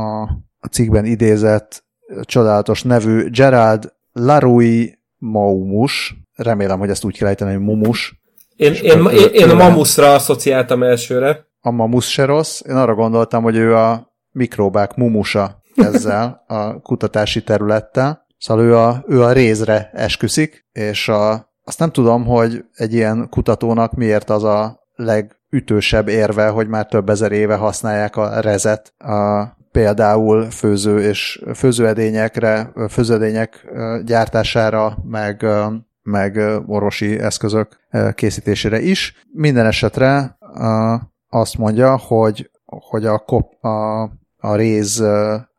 a 0.59 0.67
cikkben 0.71 1.05
idézett 1.05 1.83
csodálatos 2.21 2.83
nevű 2.83 3.29
Gerald 3.29 3.93
Larui 4.11 4.99
Maumus, 5.17 6.15
remélem, 6.35 6.79
hogy 6.79 6.89
ezt 6.89 7.03
úgy 7.03 7.17
kell 7.17 7.27
ejteni, 7.27 7.53
hogy 7.53 7.63
Mumus. 7.63 8.22
Én, 8.55 8.73
én, 8.73 9.05
én, 9.05 9.29
én 9.31 9.49
a 9.49 9.53
Mamusra 9.53 10.13
asszociáltam 10.13 10.83
elsőre. 10.83 11.47
A 11.61 11.71
Mamus 11.71 12.11
se 12.11 12.25
rossz. 12.25 12.61
Én 12.67 12.75
arra 12.75 12.93
gondoltam, 12.93 13.43
hogy 13.43 13.55
ő 13.55 13.75
a 13.75 14.13
mikróbák 14.31 14.95
mumusa 14.95 15.61
ezzel 15.75 16.43
a 16.47 16.81
kutatási 16.81 17.43
területtel. 17.43 18.25
Szóval 18.37 18.63
ő 18.63 18.75
a, 18.75 19.03
ő 19.07 19.21
a 19.21 19.31
rézre 19.31 19.89
esküszik, 19.93 20.67
és 20.71 21.09
a, 21.09 21.53
azt 21.63 21.79
nem 21.79 21.91
tudom, 21.91 22.25
hogy 22.25 22.65
egy 22.75 22.93
ilyen 22.93 23.27
kutatónak 23.29 23.93
miért 23.93 24.29
az 24.29 24.43
a 24.43 24.79
legütősebb 24.95 26.07
érve, 26.07 26.47
hogy 26.47 26.67
már 26.67 26.85
több 26.85 27.09
ezer 27.09 27.31
éve 27.31 27.55
használják 27.55 28.15
a 28.15 28.39
rezet 28.39 28.93
a, 28.97 29.43
például 29.71 30.51
főző 30.51 31.01
és 31.01 31.43
főzőedényekre, 31.55 32.71
főzőedények 32.89 33.67
gyártására, 34.05 34.97
meg, 35.03 35.45
meg 36.03 36.37
orvosi 36.67 37.19
eszközök 37.19 37.79
készítésére 38.15 38.81
is. 38.81 39.25
Minden 39.31 39.65
esetre 39.65 40.37
azt 41.29 41.57
mondja, 41.57 41.97
hogy, 41.97 42.49
hogy 42.65 43.05
a, 43.05 43.17
kop, 43.17 43.63
a, 43.63 44.01
a 44.37 44.55
réz 44.55 45.03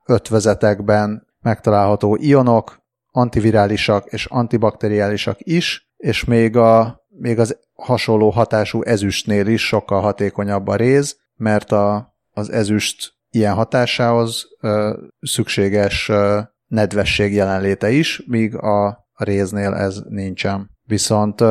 ötvezetekben 0.06 1.26
megtalálható 1.40 2.16
ionok, 2.20 2.82
antivirálisak 3.10 4.06
és 4.06 4.26
antibakteriálisak 4.26 5.36
is, 5.38 5.92
és 5.96 6.24
még, 6.24 6.56
a, 6.56 7.04
még 7.08 7.38
az 7.38 7.58
hasonló 7.74 8.30
hatású 8.30 8.82
ezüstnél 8.82 9.46
is 9.46 9.66
sokkal 9.66 10.00
hatékonyabb 10.00 10.68
a 10.68 10.76
réz, 10.76 11.16
mert 11.36 11.72
a, 11.72 12.14
az 12.32 12.50
ezüst 12.50 13.12
ilyen 13.30 13.54
hatásához 13.54 14.46
ö, 14.60 14.96
szükséges 15.20 16.08
ö, 16.08 16.40
nedvesség 16.66 17.32
jelenléte 17.32 17.90
is, 17.90 18.22
míg 18.26 18.56
a, 18.56 19.03
a 19.14 19.24
réznél 19.24 19.72
ez 19.74 20.02
nincsen. 20.08 20.70
Viszont 20.86 21.42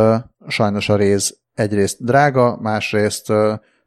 sajnos 0.48 0.90
a 0.90 0.96
réz 0.96 1.38
egyrészt 1.54 2.04
drága, 2.04 2.58
másrészt 2.62 3.34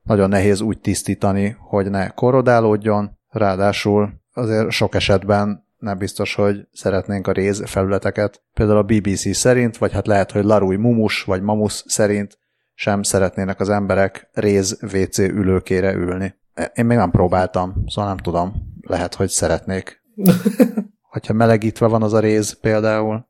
nagyon 0.03 0.29
nehéz 0.29 0.61
úgy 0.61 0.81
tisztítani, 0.81 1.57
hogy 1.59 1.91
ne 1.91 2.09
korrodálódjon, 2.09 3.18
ráadásul 3.29 4.12
azért 4.33 4.70
sok 4.70 4.95
esetben 4.95 5.64
nem 5.79 5.99
biztos, 5.99 6.35
hogy 6.35 6.68
szeretnénk 6.72 7.27
a 7.27 7.33
réz 7.33 7.62
felületeket. 7.64 8.43
Például 8.55 8.79
a 8.79 8.83
BBC 8.83 9.37
szerint, 9.37 9.77
vagy 9.77 9.93
hát 9.93 10.07
lehet, 10.07 10.31
hogy 10.33 10.45
Larui 10.45 10.77
Mumus 10.77 11.22
vagy 11.22 11.43
Mamus 11.43 11.85
szerint 11.87 12.39
sem 12.74 13.03
szeretnének 13.03 13.61
az 13.61 13.68
emberek 13.68 14.29
réz 14.33 14.79
WC 14.83 15.18
ülőkére 15.18 15.93
ülni. 15.93 16.35
Én 16.74 16.85
még 16.85 16.97
nem 16.97 17.11
próbáltam, 17.11 17.85
szóval 17.87 18.11
nem 18.11 18.18
tudom. 18.18 18.53
Lehet, 18.81 19.14
hogy 19.14 19.29
szeretnék. 19.29 20.03
Hogyha 21.12 21.33
melegítve 21.33 21.87
van 21.87 22.03
az 22.03 22.12
a 22.12 22.20
réz 22.20 22.61
például. 22.61 23.27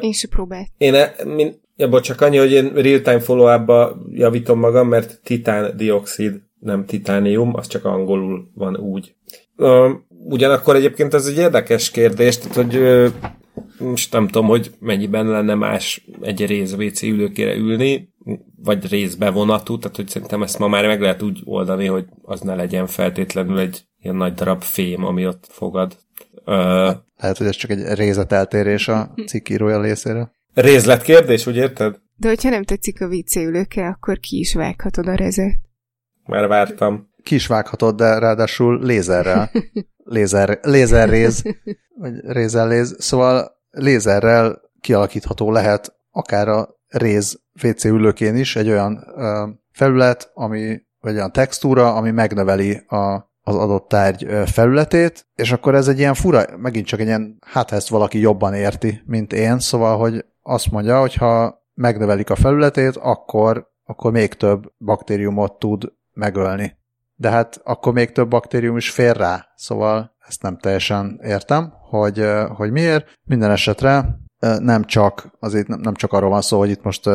Én 0.00 0.12
sem 0.12 0.30
próbált. 0.30 0.68
Én, 0.78 0.94
e, 0.94 1.14
min, 1.24 1.54
ja, 1.76 2.00
csak 2.00 2.20
annyi, 2.20 2.36
hogy 2.36 2.52
én 2.52 2.72
real-time 2.74 3.20
follow 3.20 3.90
javítom 4.10 4.58
magam, 4.58 4.88
mert 4.88 5.20
titán 5.22 5.76
dioxid, 5.76 6.42
nem 6.58 6.84
titánium, 6.84 7.54
az 7.54 7.66
csak 7.66 7.84
angolul 7.84 8.50
van 8.54 8.76
úgy. 8.76 9.14
Ugyanakkor 10.08 10.76
egyébként 10.76 11.14
ez 11.14 11.26
egy 11.26 11.36
érdekes 11.36 11.90
kérdés, 11.90 12.38
tehát 12.38 12.54
hogy 12.54 12.80
most 13.78 14.12
nem 14.12 14.26
tudom, 14.26 14.46
hogy 14.46 14.70
mennyiben 14.78 15.26
lenne 15.26 15.54
más 15.54 16.06
egy 16.20 16.46
rész 16.46 16.72
WC 16.72 17.02
ülőkére 17.02 17.54
ülni, 17.54 18.12
vagy 18.62 18.88
részbevonatú, 18.88 19.78
tehát 19.78 19.96
hogy 19.96 20.08
szerintem 20.08 20.42
ezt 20.42 20.58
ma 20.58 20.68
már 20.68 20.86
meg 20.86 21.00
lehet 21.00 21.22
úgy 21.22 21.40
oldani, 21.44 21.86
hogy 21.86 22.04
az 22.22 22.40
ne 22.40 22.54
legyen 22.54 22.86
feltétlenül 22.86 23.58
egy 23.58 23.84
ilyen 24.00 24.16
nagy 24.16 24.34
darab 24.34 24.62
fém, 24.62 25.04
ami 25.04 25.26
ott 25.26 25.46
fogad. 25.48 25.96
Ö... 26.44 26.90
Lehet, 27.16 27.38
hogy 27.38 27.46
ez 27.46 27.56
csak 27.56 27.70
egy 27.70 27.94
részleteltérés 27.94 28.88
a 28.88 29.14
cikkírója 29.26 29.80
részéről. 29.80 30.30
Részletkérdés, 30.54 31.46
úgy 31.46 31.56
érted? 31.56 31.96
De 32.16 32.28
hogyha 32.28 32.48
nem 32.50 32.64
tetszik 32.64 33.00
a 33.00 33.06
WC 33.06 33.36
ülőke, 33.36 33.86
akkor 33.86 34.18
ki 34.18 34.38
is 34.38 34.54
vághatod 34.54 35.08
a 35.08 35.14
rezet. 35.14 35.58
Már 36.26 36.46
vártam. 36.48 37.08
Ki 37.22 37.34
is 37.34 37.46
vághatod, 37.46 37.96
de 37.96 38.18
ráadásul 38.18 38.84
lézerrel. 38.84 39.50
Lézer, 40.04 40.58
lézerréz, 40.62 41.42
vagy 41.98 42.20
rézelléz. 42.20 42.96
Szóval 42.98 43.52
lézerrel 43.70 44.60
kialakítható 44.80 45.50
lehet 45.50 45.94
akár 46.10 46.48
a 46.48 46.68
réz 46.88 47.40
WC 47.62 47.84
ülőkén 47.84 48.36
is 48.36 48.56
egy 48.56 48.68
olyan 48.68 49.04
ö, 49.16 49.48
felület, 49.70 50.30
ami, 50.34 50.80
vagy 51.00 51.14
olyan 51.14 51.32
textúra, 51.32 51.94
ami 51.94 52.10
megnöveli 52.10 52.76
a, 52.86 53.32
az 53.44 53.56
adott 53.56 53.88
tárgy 53.88 54.26
felületét, 54.46 55.26
és 55.34 55.52
akkor 55.52 55.74
ez 55.74 55.88
egy 55.88 55.98
ilyen 55.98 56.14
fura, 56.14 56.44
megint 56.56 56.86
csak 56.86 57.00
egy 57.00 57.06
ilyen, 57.06 57.38
hát 57.46 57.72
ezt 57.72 57.88
valaki 57.88 58.18
jobban 58.18 58.54
érti, 58.54 59.02
mint 59.06 59.32
én, 59.32 59.58
szóval, 59.58 59.98
hogy 59.98 60.24
azt 60.42 60.70
mondja, 60.70 61.00
hogy 61.00 61.14
ha 61.14 61.62
megnövelik 61.74 62.30
a 62.30 62.36
felületét, 62.36 62.96
akkor, 62.96 63.70
akkor 63.84 64.12
még 64.12 64.34
több 64.34 64.72
baktériumot 64.78 65.58
tud 65.58 65.92
megölni. 66.12 66.76
De 67.16 67.30
hát 67.30 67.60
akkor 67.64 67.92
még 67.92 68.12
több 68.12 68.28
baktérium 68.28 68.76
is 68.76 68.90
fér 68.90 69.16
rá, 69.16 69.46
szóval 69.56 70.16
ezt 70.28 70.42
nem 70.42 70.58
teljesen 70.58 71.20
értem, 71.22 71.72
hogy, 71.80 72.26
hogy 72.48 72.70
miért. 72.70 73.06
Minden 73.24 73.50
esetre 73.50 74.18
nem 74.58 74.84
csak, 74.84 75.30
azért 75.40 75.68
nem 75.68 75.94
csak 75.94 76.12
arról 76.12 76.30
van 76.30 76.40
szó, 76.40 76.58
hogy 76.58 76.70
itt 76.70 76.82
most 76.82 77.06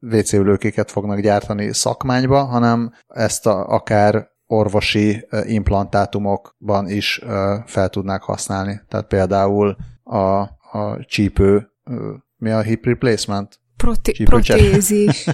WC 0.00 0.32
ülőkéket 0.32 0.90
fognak 0.90 1.20
gyártani 1.20 1.72
szakmányba, 1.72 2.44
hanem 2.44 2.92
ezt 3.08 3.46
a, 3.46 3.66
akár 3.66 4.31
orvosi 4.52 5.26
implantátumokban 5.46 6.88
is 6.88 7.20
fel 7.66 7.88
tudnák 7.88 8.22
használni. 8.22 8.80
Tehát 8.88 9.06
például 9.06 9.76
a, 10.02 10.40
a 10.78 11.04
csípő, 11.06 11.68
mi 12.36 12.50
a 12.50 12.60
hip 12.60 12.84
replacement? 12.84 13.60
Proti- 13.76 14.24
protézis. 14.24 15.26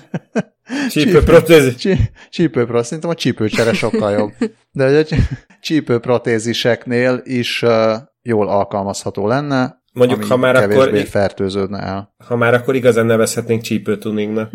Csípő 0.88 1.22
protézis. 1.22 1.98
Csípő 2.30 2.64
protézis. 2.64 2.86
Szerintem 2.86 3.10
a 3.10 3.14
csípőcsere 3.14 3.72
sokkal 3.72 4.12
jobb. 4.12 4.32
De 4.70 4.98
a 4.98 5.16
csípő 5.60 5.98
protéziseknél 5.98 7.20
is 7.24 7.64
jól 8.22 8.48
alkalmazható 8.48 9.26
lenne, 9.26 9.82
Mondjuk, 9.92 10.24
ha 10.24 10.36
már 10.36 10.56
akkor... 10.56 10.98
fertőződne 10.98 11.78
el. 11.78 12.14
Ha 12.26 12.36
már 12.36 12.54
akkor 12.54 12.74
igazán 12.74 13.06
nevezhetnénk 13.06 13.62
csípőtuningnak. 13.62 14.50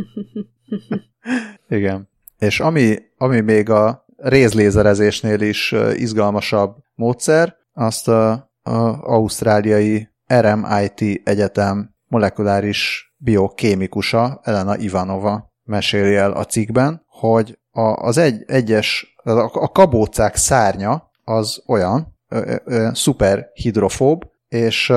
Igen. 1.70 2.10
És 2.40 2.60
ami, 2.60 2.98
ami 3.18 3.40
még 3.40 3.70
a 3.70 4.03
rézlézerezésnél 4.24 5.42
is 5.42 5.76
izgalmasabb 5.94 6.76
módszer, 6.96 7.56
azt 7.74 8.08
a, 8.08 8.32
a 8.62 8.72
ausztráliai 9.02 10.10
RMIT 10.34 11.22
Egyetem 11.24 11.96
molekuláris 12.08 13.14
biokémikusa 13.18 14.40
Elena 14.44 14.78
Ivanova 14.78 15.52
meséli 15.64 16.16
el 16.16 16.32
a 16.32 16.46
cikkben, 16.46 17.06
hogy 17.08 17.60
a, 17.72 17.82
az 17.82 18.18
egy, 18.18 18.44
egyes, 18.48 19.16
a, 19.24 19.30
a 19.40 19.72
kabócák 19.72 20.36
szárnya 20.36 21.12
az 21.24 21.64
olyan, 21.68 22.18
szuper 22.94 23.50
hidrofób, 23.54 24.26
és 24.48 24.94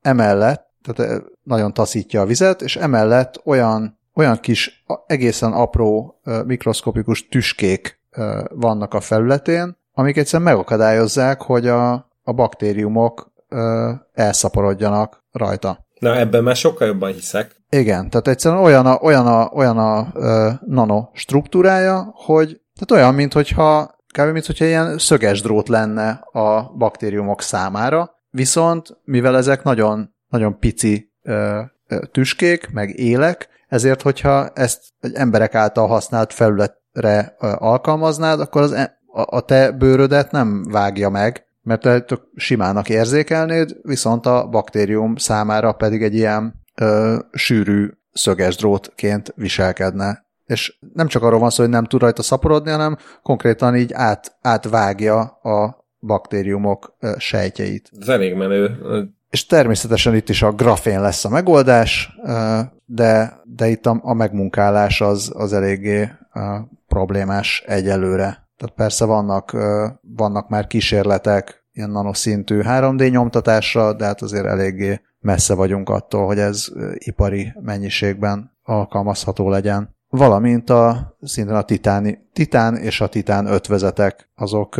emellett, 0.00 0.66
tehát 0.82 1.22
nagyon 1.42 1.74
taszítja 1.74 2.20
a 2.20 2.26
vizet, 2.26 2.62
és 2.62 2.76
emellett 2.76 3.40
olyan, 3.44 3.98
olyan 4.14 4.40
kis, 4.40 4.84
egészen 5.06 5.52
apró 5.52 6.20
mikroszkopikus 6.44 7.28
tüskék 7.28 8.02
vannak 8.48 8.94
a 8.94 9.00
felületén, 9.00 9.76
amik 9.92 10.16
egyszerűen 10.16 10.52
megakadályozzák, 10.52 11.42
hogy 11.42 11.68
a, 11.68 11.92
a 12.22 12.32
baktériumok 12.32 13.32
elszaporodjanak 14.12 15.24
rajta. 15.32 15.86
Na, 15.98 16.16
ebben 16.16 16.42
már 16.42 16.56
sokkal 16.56 16.86
jobban 16.86 17.12
hiszek. 17.12 17.62
Igen, 17.68 18.10
tehát 18.10 18.28
egyszerűen 18.28 18.62
olyan 18.62 18.86
a, 18.86 18.98
olyan 19.02 19.26
a, 19.26 19.50
olyan 19.52 19.78
a 19.78 20.06
ö, 20.14 20.50
nano 20.66 21.08
struktúrája, 21.12 22.12
hogy 22.14 22.60
tehát 22.74 23.02
olyan, 23.02 23.14
mintha 23.14 23.94
kb. 24.18 24.32
mint 24.32 24.46
hogyha 24.46 24.64
ilyen 24.64 24.98
szöges 24.98 25.42
drót 25.42 25.68
lenne 25.68 26.10
a 26.32 26.72
baktériumok 26.76 27.42
számára, 27.42 28.14
Viszont, 28.34 29.00
mivel 29.04 29.36
ezek 29.36 29.62
nagyon, 29.62 30.14
nagyon 30.28 30.58
pici 30.58 31.12
ö, 31.22 31.60
ö, 31.86 31.98
tüskék, 32.12 32.70
meg 32.70 32.98
élek, 32.98 33.48
ezért, 33.68 34.02
hogyha 34.02 34.48
ezt 34.48 34.82
egy 35.00 35.14
emberek 35.14 35.54
által 35.54 35.86
használt 35.86 36.32
felületre 36.32 36.82
ö, 37.02 37.20
alkalmaznád, 37.38 38.40
akkor 38.40 38.62
az, 38.62 38.72
e, 38.72 38.98
a, 39.06 39.36
a 39.36 39.40
te 39.40 39.70
bőrödet 39.70 40.30
nem 40.30 40.64
vágja 40.70 41.08
meg, 41.08 41.46
mert 41.62 41.80
te 41.80 42.00
tök 42.00 42.22
simának 42.36 42.88
érzékelnéd, 42.88 43.76
viszont 43.82 44.26
a 44.26 44.46
baktérium 44.46 45.16
számára 45.16 45.72
pedig 45.72 46.02
egy 46.02 46.14
ilyen 46.14 46.54
ö, 46.74 47.16
sűrű 47.32 47.90
szöges 48.12 48.56
drótként 48.56 49.32
viselkedne. 49.36 50.24
És 50.44 50.78
nem 50.94 51.06
csak 51.06 51.22
arról 51.22 51.38
van 51.38 51.50
szó, 51.50 51.62
hogy 51.62 51.72
nem 51.72 51.84
tud 51.84 52.00
rajta 52.00 52.22
szaporodni, 52.22 52.70
hanem 52.70 52.96
konkrétan 53.22 53.76
így 53.76 53.92
át, 53.92 54.36
átvágja 54.42 55.20
a 55.22 55.86
baktériumok 56.00 56.96
sejtjeit. 57.18 57.90
Ez 58.00 58.08
elég 58.08 58.34
menő. 58.34 58.78
És 59.30 59.46
természetesen 59.46 60.14
itt 60.14 60.28
is 60.28 60.42
a 60.42 60.52
grafén 60.52 61.00
lesz 61.00 61.24
a 61.24 61.28
megoldás, 61.28 62.16
de, 62.84 63.40
de 63.44 63.68
itt 63.68 63.86
a, 63.86 64.00
a 64.02 64.14
megmunkálás 64.14 65.00
az, 65.00 65.32
az 65.34 65.52
eléggé 65.52 66.10
problémás 66.94 67.62
egyelőre. 67.66 68.48
Tehát 68.56 68.74
persze 68.74 69.04
vannak, 69.04 69.56
vannak 70.00 70.48
már 70.48 70.66
kísérletek 70.66 71.64
ilyen 71.72 71.90
nanoszintű 71.90 72.60
3D 72.62 73.10
nyomtatásra, 73.10 73.92
de 73.92 74.04
hát 74.04 74.22
azért 74.22 74.46
eléggé 74.46 75.00
messze 75.20 75.54
vagyunk 75.54 75.88
attól, 75.88 76.26
hogy 76.26 76.38
ez 76.38 76.66
ipari 76.94 77.52
mennyiségben 77.60 78.52
alkalmazható 78.62 79.48
legyen. 79.48 79.96
Valamint 80.08 80.70
a 80.70 81.16
szintén 81.20 81.54
a 81.54 81.62
titáni, 81.62 82.18
titán 82.32 82.76
és 82.76 83.00
a 83.00 83.08
titán 83.08 83.46
ötvezetek, 83.46 84.30
azok 84.34 84.76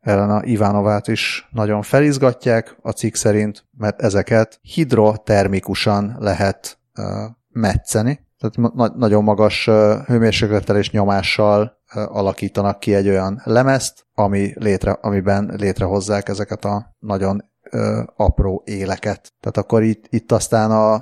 Elena 0.00 0.44
Ivanovát 0.44 1.08
is 1.08 1.48
nagyon 1.52 1.82
felizgatják 1.82 2.76
a 2.82 2.90
cikk 2.90 3.14
szerint, 3.14 3.64
mert 3.76 4.02
ezeket 4.02 4.58
hidrotermikusan 4.62 6.16
lehet 6.18 6.78
uh, 6.98 7.04
metszeni, 7.48 8.23
tehát 8.44 8.74
na- 8.74 8.96
nagyon 8.96 9.24
magas 9.24 9.64
hőmérséklettel 10.06 10.76
és 10.76 10.90
nyomással 10.90 11.82
alakítanak 11.92 12.80
ki 12.80 12.94
egy 12.94 13.08
olyan 13.08 13.40
lemezt, 13.44 14.06
ami 14.14 14.52
létre, 14.54 14.90
amiben 14.90 15.54
létrehozzák 15.56 16.28
ezeket 16.28 16.64
a 16.64 16.94
nagyon 16.98 17.44
uh, 17.72 17.80
apró 18.16 18.62
éleket. 18.66 19.32
Tehát 19.40 19.56
akkor 19.56 19.82
itt, 19.82 20.04
itt 20.08 20.32
aztán 20.32 20.70
a, 20.70 20.94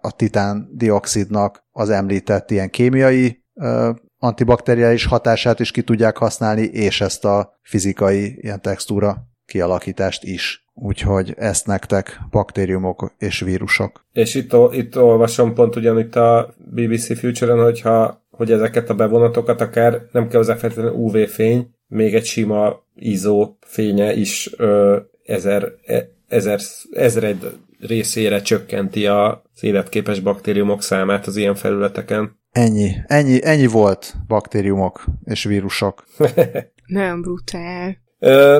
a 0.00 0.10
titán 0.16 0.68
dioxidnak 0.72 1.64
az 1.70 1.90
említett 1.90 2.50
ilyen 2.50 2.70
kémiai 2.70 3.44
uh, 3.54 3.88
antibakteriális 4.18 5.04
hatását 5.04 5.60
is 5.60 5.70
ki 5.70 5.82
tudják 5.82 6.16
használni, 6.16 6.62
és 6.62 7.00
ezt 7.00 7.24
a 7.24 7.58
fizikai 7.62 8.38
ilyen 8.40 8.60
textúra 8.60 9.16
kialakítást 9.44 10.24
is. 10.24 10.65
Úgyhogy 10.78 11.34
ezt 11.36 11.66
nektek 11.66 12.20
baktériumok 12.30 13.14
és 13.18 13.40
vírusok. 13.40 14.04
És 14.12 14.34
itt, 14.34 14.52
itt 14.70 14.98
olvasom 14.98 15.54
pont 15.54 15.76
ugyanitt 15.76 16.16
a 16.16 16.54
BBC 16.58 17.18
Future-en, 17.18 17.62
hogyha, 17.62 18.22
hogy 18.30 18.52
ezeket 18.52 18.90
a 18.90 18.94
bevonatokat 18.94 19.60
akár 19.60 20.02
nem 20.12 20.28
kell 20.28 20.38
hozzá 20.38 20.54
feltétlenül 20.54 20.92
UV-fény, 20.92 21.70
még 21.88 22.14
egy 22.14 22.24
sima 22.24 22.84
ISO 22.94 23.54
fénye 23.60 24.14
is 24.14 24.50
ö, 24.56 24.96
ezer, 25.24 25.72
e, 25.86 26.08
ezer, 26.28 26.60
ezred 26.92 27.52
részére 27.80 28.40
csökkenti 28.40 29.06
az 29.06 29.38
életképes 29.60 30.20
baktériumok 30.20 30.82
számát 30.82 31.26
az 31.26 31.36
ilyen 31.36 31.54
felületeken. 31.54 32.38
Ennyi, 32.50 32.90
ennyi, 33.06 33.44
ennyi 33.44 33.66
volt 33.66 34.14
baktériumok 34.26 35.04
és 35.24 35.44
vírusok. 35.44 36.04
Nem 36.86 37.20
brutál. 37.20 38.04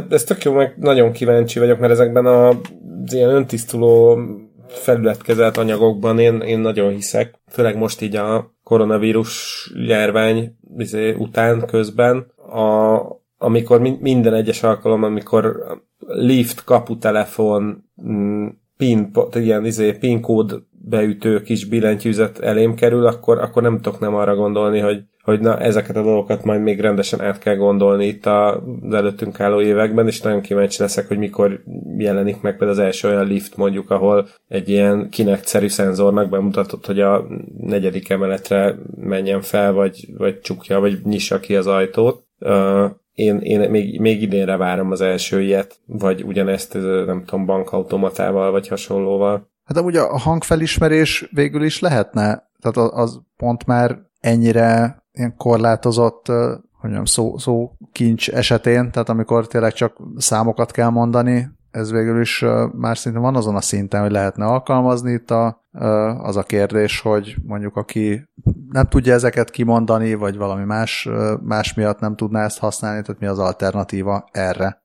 Ez 0.08 0.24
tök 0.24 0.42
jó, 0.42 0.52
meg 0.52 0.74
nagyon 0.76 1.12
kíváncsi 1.12 1.58
vagyok, 1.58 1.78
mert 1.78 1.92
ezekben 1.92 2.26
a, 2.26 2.48
az 2.48 3.12
ilyen 3.12 3.30
öntisztuló 3.30 4.18
felületkezelt 4.68 5.56
anyagokban 5.56 6.18
én, 6.18 6.40
én 6.40 6.58
nagyon 6.58 6.92
hiszek, 6.92 7.34
főleg 7.48 7.76
most 7.76 8.00
így 8.00 8.16
a 8.16 8.54
koronavírus 8.62 9.70
járvány 9.86 10.56
izé, 10.78 11.12
után, 11.12 11.66
közben, 11.66 12.26
a, 12.36 13.00
amikor 13.38 13.80
minden 14.00 14.34
egyes 14.34 14.62
alkalom, 14.62 15.02
amikor 15.02 15.56
lift, 16.06 16.64
kaputelefon, 16.64 17.84
mm, 18.08 18.46
PIN, 18.76 19.10
ilyen 19.32 19.64
izé, 19.64 19.92
PIN 19.92 20.20
kód 20.20 20.62
beütő 20.70 21.42
kis 21.42 21.64
billentyűzet 21.64 22.38
elém 22.38 22.74
kerül, 22.74 23.06
akkor, 23.06 23.38
akkor 23.38 23.62
nem 23.62 23.80
tudok 23.80 24.00
nem 24.00 24.14
arra 24.14 24.34
gondolni, 24.34 24.78
hogy, 24.78 25.02
hogy 25.26 25.40
na, 25.40 25.58
ezeket 25.58 25.96
a 25.96 26.02
dolgokat 26.02 26.44
majd 26.44 26.62
még 26.62 26.80
rendesen 26.80 27.20
át 27.20 27.38
kell 27.38 27.56
gondolni 27.56 28.06
itt 28.06 28.26
az 28.26 28.94
előttünk 28.94 29.40
álló 29.40 29.60
években, 29.60 30.06
és 30.06 30.20
nagyon 30.20 30.40
kíváncsi 30.40 30.82
leszek, 30.82 31.08
hogy 31.08 31.18
mikor 31.18 31.62
jelenik 31.96 32.40
meg 32.40 32.56
például 32.56 32.78
az 32.78 32.84
első 32.84 33.08
olyan 33.08 33.26
lift 33.26 33.56
mondjuk, 33.56 33.90
ahol 33.90 34.28
egy 34.48 34.68
ilyen 34.68 35.08
kinect-szerű 35.10 35.68
szenzornak 35.68 36.28
bemutatott, 36.28 36.86
hogy 36.86 37.00
a 37.00 37.26
negyedik 37.60 38.10
emeletre 38.10 38.74
menjen 38.96 39.40
fel, 39.40 39.72
vagy, 39.72 40.08
vagy 40.16 40.40
csukja, 40.40 40.80
vagy 40.80 41.00
nyissa 41.04 41.40
ki 41.40 41.56
az 41.56 41.66
ajtót. 41.66 42.24
Uh, 42.40 42.90
én, 43.12 43.38
én 43.38 43.70
még, 43.70 44.00
még 44.00 44.22
idénre 44.22 44.56
várom 44.56 44.90
az 44.90 45.00
első 45.00 45.42
ilyet, 45.42 45.78
vagy 45.86 46.22
ugyanezt, 46.22 46.74
nem 47.06 47.22
tudom, 47.26 47.46
bankautomatával, 47.46 48.50
vagy 48.50 48.68
hasonlóval. 48.68 49.50
Hát 49.64 49.76
amúgy 49.76 49.96
a 49.96 50.18
hangfelismerés 50.18 51.28
végül 51.32 51.62
is 51.62 51.80
lehetne, 51.80 52.50
tehát 52.60 52.92
az 52.92 53.20
pont 53.36 53.66
már 53.66 53.98
ennyire 54.20 55.04
ilyen 55.16 55.36
korlátozott 55.36 56.26
hogy 56.86 56.94
mondjam, 56.94 57.04
szó, 57.04 57.38
szó 57.38 57.72
kincs 57.92 58.30
esetén, 58.30 58.90
tehát 58.90 59.08
amikor 59.08 59.46
tényleg 59.46 59.72
csak 59.72 59.96
számokat 60.16 60.70
kell 60.70 60.88
mondani, 60.88 61.48
ez 61.70 61.90
végül 61.90 62.20
is 62.20 62.44
már 62.72 62.98
szinte 62.98 63.18
van 63.18 63.36
azon 63.36 63.56
a 63.56 63.60
szinten, 63.60 64.00
hogy 64.00 64.10
lehetne 64.10 64.44
alkalmazni. 64.44 65.12
Itt 65.12 65.30
a, 65.30 65.64
az 66.22 66.36
a 66.36 66.42
kérdés, 66.42 67.00
hogy 67.00 67.36
mondjuk 67.46 67.76
aki 67.76 68.28
nem 68.68 68.86
tudja 68.88 69.12
ezeket 69.12 69.50
kimondani, 69.50 70.14
vagy 70.14 70.36
valami 70.36 70.64
más, 70.64 71.08
más 71.42 71.74
miatt 71.74 72.00
nem 72.00 72.16
tudná 72.16 72.44
ezt 72.44 72.58
használni, 72.58 73.02
tehát 73.02 73.20
mi 73.20 73.26
az 73.26 73.38
alternatíva 73.38 74.28
erre 74.32 74.84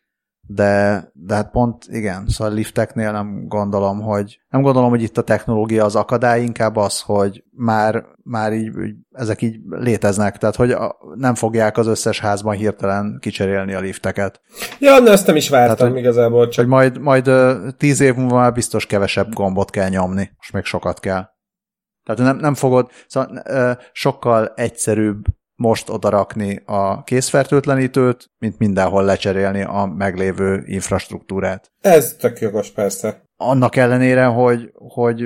de, 0.53 1.03
de 1.13 1.33
hát 1.35 1.51
pont 1.51 1.85
igen, 1.89 2.27
szóval 2.27 2.53
lifteknél 2.53 3.11
nem 3.11 3.47
gondolom, 3.47 4.01
hogy 4.01 4.41
nem 4.49 4.61
gondolom, 4.61 4.89
hogy 4.89 5.01
itt 5.01 5.17
a 5.17 5.21
technológia 5.21 5.85
az 5.85 5.95
akadály, 5.95 6.41
inkább 6.41 6.75
az, 6.75 7.01
hogy 7.01 7.43
már, 7.51 8.05
már 8.23 8.53
így, 8.53 8.71
ezek 9.11 9.41
így 9.41 9.59
léteznek, 9.69 10.37
tehát 10.37 10.55
hogy 10.55 10.71
a, 10.71 10.95
nem 11.15 11.35
fogják 11.35 11.77
az 11.77 11.87
összes 11.87 12.19
házban 12.19 12.55
hirtelen 12.55 13.17
kicserélni 13.19 13.73
a 13.73 13.79
lifteket. 13.79 14.41
Ja, 14.79 14.99
de 14.99 15.11
ezt 15.11 15.27
nem 15.27 15.35
is 15.35 15.49
vártam 15.49 15.75
tehát, 15.75 15.91
hogy, 15.91 16.01
igazából. 16.01 16.47
Csak... 16.47 16.63
Hogy 16.65 16.73
majd, 16.73 16.99
majd 16.99 17.29
tíz 17.77 18.01
év 18.01 18.15
múlva 18.15 18.35
már 18.35 18.53
biztos 18.53 18.85
kevesebb 18.85 19.33
gombot 19.33 19.69
kell 19.69 19.89
nyomni, 19.89 20.31
most 20.37 20.53
még 20.53 20.63
sokat 20.63 20.99
kell. 20.99 21.25
Tehát 22.03 22.21
nem, 22.21 22.37
nem 22.37 22.53
fogod, 22.53 22.89
szóval 23.07 23.43
sokkal 23.91 24.53
egyszerűbb 24.55 25.23
most 25.61 25.89
odarakni 25.89 26.61
a 26.65 27.03
készfertőtlenítőt, 27.03 28.31
mint 28.37 28.59
mindenhol 28.59 29.03
lecserélni 29.03 29.61
a 29.61 29.93
meglévő 29.97 30.63
infrastruktúrát. 30.65 31.71
Ez 31.81 32.15
tök 32.19 32.39
jogos, 32.39 32.71
persze. 32.71 33.23
Annak 33.37 33.75
ellenére, 33.75 34.25
hogy, 34.25 34.71
hogy 34.73 35.25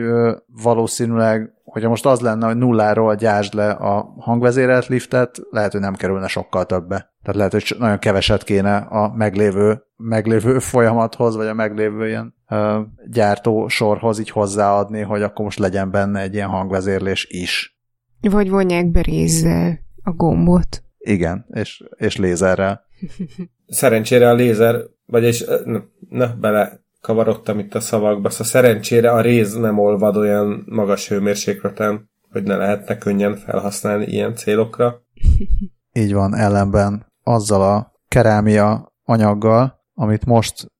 valószínűleg, 0.63 1.53
hogyha 1.63 1.89
most 1.89 2.05
az 2.05 2.19
lenne, 2.19 2.45
hogy 2.45 2.57
nulláról 2.57 3.15
gyásd 3.15 3.53
le 3.53 3.69
a 3.69 4.13
hangvezérelt 4.19 4.88
liftet, 4.88 5.38
lehet, 5.49 5.71
hogy 5.71 5.81
nem 5.81 5.95
kerülne 5.95 6.27
sokkal 6.27 6.65
többe. 6.65 7.13
Tehát 7.21 7.36
lehet, 7.36 7.51
hogy 7.51 7.75
nagyon 7.79 7.99
keveset 7.99 8.43
kéne 8.43 8.75
a 8.75 9.13
meglévő, 9.15 9.81
meglévő 9.95 10.59
folyamathoz, 10.59 11.36
vagy 11.36 11.47
a 11.47 11.53
meglévő 11.53 12.07
ilyen 12.07 12.36
uh, 12.49 12.75
gyártó 13.09 13.67
sorhoz 13.67 14.19
így 14.19 14.29
hozzáadni, 14.29 15.01
hogy 15.01 15.21
akkor 15.21 15.45
most 15.45 15.59
legyen 15.59 15.91
benne 15.91 16.19
egy 16.19 16.33
ilyen 16.33 16.49
hangvezérlés 16.49 17.27
is. 17.29 17.79
Vagy 18.21 18.49
vonják 18.49 18.91
be 18.91 19.01
rézzel 19.01 19.84
a 20.06 20.12
gombot. 20.12 20.84
Igen, 20.97 21.45
és, 21.53 21.84
és 21.95 22.18
lézerrel. 22.18 22.86
Szerencsére 23.68 24.30
a 24.30 24.34
lézer, 24.34 24.82
vagyis 25.06 25.43
na, 25.64 25.84
na 26.10 26.36
bele 26.39 26.84
kavarodtam 27.01 27.60
itt 27.60 27.76
a 27.76 27.80
szavakba, 27.80 28.30
szóval 28.30 28.45
szerencsére 28.45 29.12
a 29.12 29.22
réz 29.22 29.53
nem 29.53 29.80
olvad 29.80 30.16
olyan 30.16 30.64
magas 30.70 31.08
hőmérsékleten, 31.10 32.10
hogy 32.32 32.43
ne 32.43 32.56
lehetne 32.56 32.97
könnyen 32.97 33.36
felhasználni 33.36 34.06
ilyen 34.06 34.36
célokra. 34.36 35.01
Így 35.93 36.14
van, 36.14 36.36
ellenben 36.36 37.06
azzal 37.24 37.62
a 37.62 37.91
kerámia 38.08 38.93
anyaggal, 39.03 39.86
amit 39.93 40.26
most 40.26 40.72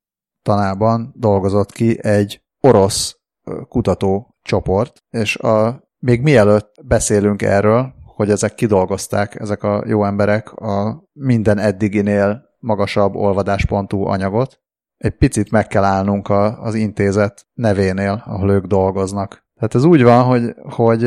tanában 0.42 1.14
dolgozott 1.18 1.72
ki 1.72 2.04
egy 2.04 2.42
orosz 2.60 3.20
kutatócsoport, 3.68 5.04
és 5.10 5.38
a, 5.38 5.84
még 6.00 6.22
mielőtt 6.22 6.74
beszélünk 6.84 7.42
erről, 7.42 7.94
hogy 8.16 8.30
ezek 8.30 8.56
kidolgozták, 8.56 9.40
ezek 9.40 9.64
a 9.64 9.84
jó 9.88 10.06
emberek 10.06 10.54
a 10.54 11.04
minden 11.14 11.58
eddiginél 11.58 12.44
magasabb 12.60 13.16
olvadáspontú 13.16 14.06
anyagot. 14.06 14.60
Egy 14.98 15.18
picit 15.18 15.52
meg 15.52 15.68
kell 15.68 15.84
állnunk 15.84 16.30
a, 16.30 16.62
az 16.62 16.76
intézet 16.76 17.48
nevénél, 17.54 18.24
ahol 18.26 18.52
ők 18.52 18.66
dolgoznak. 18.66 19.46
Tehát 19.56 19.76
ez 19.76 19.84
úgy 19.84 20.04
van, 20.04 20.24
hogy, 20.24 20.56
hogy 20.70 21.04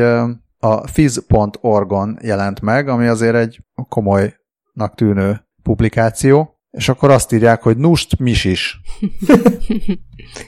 a 0.59 0.87
fiz.org-on 0.87 2.19
jelent 2.23 2.61
meg, 2.61 2.89
ami 2.89 3.07
azért 3.07 3.35
egy 3.35 3.61
komolynak 3.89 4.95
tűnő 4.95 5.41
publikáció, 5.63 6.61
és 6.71 6.89
akkor 6.89 7.11
azt 7.11 7.33
írják, 7.33 7.63
hogy 7.63 7.77
nust 7.77 8.19
misis. 8.19 8.81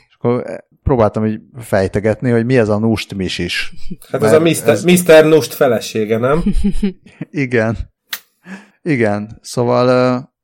és 0.09 0.17
akkor 0.19 0.65
próbáltam 0.91 1.27
így 1.27 1.41
fejtegetni, 1.59 2.31
hogy 2.31 2.45
mi 2.45 2.59
ez 2.59 2.69
a 2.69 2.79
Nust 2.79 3.13
is. 3.19 3.75
Hát 4.11 4.23
ez 4.23 4.33
a 4.33 4.41
Mr. 4.41 4.69
Ez... 4.69 4.85
Mr. 4.85 5.25
Nust 5.25 5.55
felesége, 5.55 6.19
nem? 6.19 6.43
Igen. 7.45 7.77
Igen. 8.83 9.39
Szóval 9.43 9.89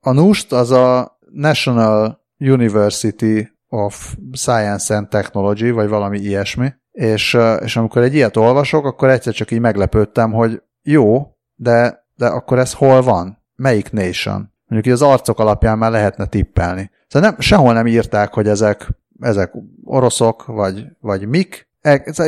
a 0.01 0.13
Nust 0.13 0.53
az 0.53 0.71
a 0.71 1.19
National 1.33 2.21
University 2.39 3.49
of 3.69 4.17
Science 4.33 4.97
and 4.97 5.09
Technology, 5.09 5.71
vagy 5.71 5.89
valami 5.89 6.19
ilyesmi, 6.19 6.73
és, 6.91 7.37
és 7.65 7.77
amikor 7.77 8.03
egy 8.03 8.15
ilyet 8.15 8.37
olvasok, 8.37 8.85
akkor 8.85 9.09
egyszer 9.09 9.33
csak 9.33 9.51
így 9.51 9.61
meglepődtem, 9.61 10.33
hogy 10.33 10.63
jó, 10.83 11.27
de, 11.55 12.07
de 12.15 12.27
akkor 12.27 12.59
ez 12.59 12.73
hol 12.73 13.03
van? 13.03 13.45
Melyik 13.57 13.93
nation? 13.93 14.55
mondjuk 14.67 14.95
az 14.95 15.03
arcok 15.03 15.39
alapján 15.39 15.79
már 15.79 15.91
lehetne 15.91 16.27
tippelni. 16.27 16.91
Szóval 17.09 17.29
nem, 17.29 17.41
sehol 17.41 17.73
nem 17.73 17.87
írták, 17.87 18.33
hogy 18.33 18.49
ezek, 18.49 18.89
ezek 19.21 19.53
oroszok, 19.85 20.47
vagy, 20.47 20.87
vagy 21.01 21.29
mik, 21.29 21.67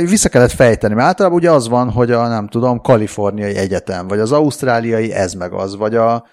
vissza 0.08 0.28
kellett 0.28 0.50
fejteni, 0.50 0.94
mert 0.94 1.06
általában 1.06 1.38
ugye 1.38 1.50
az 1.50 1.68
van, 1.68 1.90
hogy 1.90 2.10
a, 2.10 2.28
nem 2.28 2.48
tudom, 2.48 2.80
kaliforniai 2.80 3.54
egyetem, 3.56 4.08
vagy 4.08 4.18
az 4.18 4.32
ausztráliai 4.32 5.12
ez 5.12 5.34
meg 5.34 5.52
az, 5.52 5.76
vagy 5.76 5.94
a, 5.94 6.26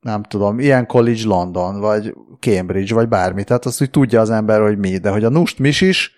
nem 0.00 0.22
tudom, 0.22 0.58
ilyen 0.58 0.86
college 0.86 1.24
London, 1.24 1.80
vagy 1.80 2.14
Cambridge, 2.40 2.94
vagy 2.94 3.08
bármi. 3.08 3.44
Tehát 3.44 3.64
azt 3.64 3.78
hogy 3.78 3.90
tudja 3.90 4.20
az 4.20 4.30
ember, 4.30 4.60
hogy 4.60 4.78
mi, 4.78 4.96
de 4.96 5.10
hogy 5.10 5.24
a 5.24 5.28
Nust 5.28 5.58
Mis 5.58 5.80
is, 5.80 6.12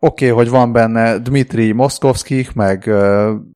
oké, 0.00 0.30
okay, 0.30 0.44
hogy 0.44 0.50
van 0.50 0.72
benne 0.72 1.18
Dmitri 1.18 1.72
Moszkovszki, 1.72 2.48
meg, 2.54 2.90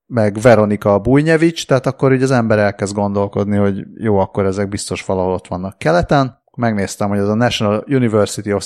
meg 0.07 0.41
Veronika 0.41 0.99
Bujnyevics, 0.99 1.67
tehát 1.67 1.87
akkor 1.87 2.13
így 2.13 2.23
az 2.23 2.31
ember 2.31 2.59
elkezd 2.59 2.95
gondolkodni, 2.95 3.57
hogy 3.57 3.85
jó, 3.95 4.19
akkor 4.19 4.45
ezek 4.45 4.69
biztos 4.69 5.05
valahol 5.05 5.33
ott 5.33 5.47
vannak 5.47 5.79
keleten. 5.79 6.42
Megnéztem, 6.57 7.09
hogy 7.09 7.19
az 7.19 7.29
a 7.29 7.35
National 7.35 7.85
University 7.87 8.53
of 8.53 8.65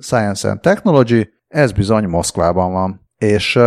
Science 0.00 0.48
and 0.48 0.60
Technology, 0.60 1.28
ez 1.48 1.72
bizony 1.72 2.04
Moszkvában 2.04 2.72
van. 2.72 3.08
És, 3.18 3.58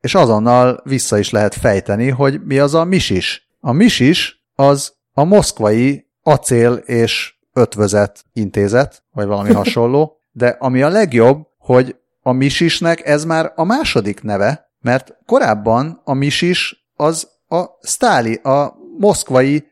és 0.00 0.14
azonnal 0.14 0.80
vissza 0.84 1.18
is 1.18 1.30
lehet 1.30 1.54
fejteni, 1.54 2.08
hogy 2.08 2.40
mi 2.44 2.58
az 2.58 2.74
a 2.74 2.84
misis. 2.84 3.48
A 3.60 3.72
misis 3.72 4.44
az 4.54 4.94
a 5.12 5.24
moszkvai 5.24 6.06
acél 6.22 6.72
és 6.72 7.34
ötvözet 7.52 8.24
intézet, 8.32 9.04
vagy 9.10 9.26
valami 9.26 9.52
hasonló, 9.62 10.20
de 10.32 10.56
ami 10.58 10.82
a 10.82 10.88
legjobb, 10.88 11.46
hogy 11.58 11.96
a 12.22 12.32
misisnek 12.32 13.06
ez 13.06 13.24
már 13.24 13.52
a 13.54 13.64
második 13.64 14.22
neve, 14.22 14.70
mert 14.80 15.16
korábban 15.26 16.00
a 16.04 16.14
misis 16.14 16.88
az 16.96 17.28
a 17.48 17.64
Stáli, 17.82 18.34
a 18.34 18.74
moszkvai 18.98 19.64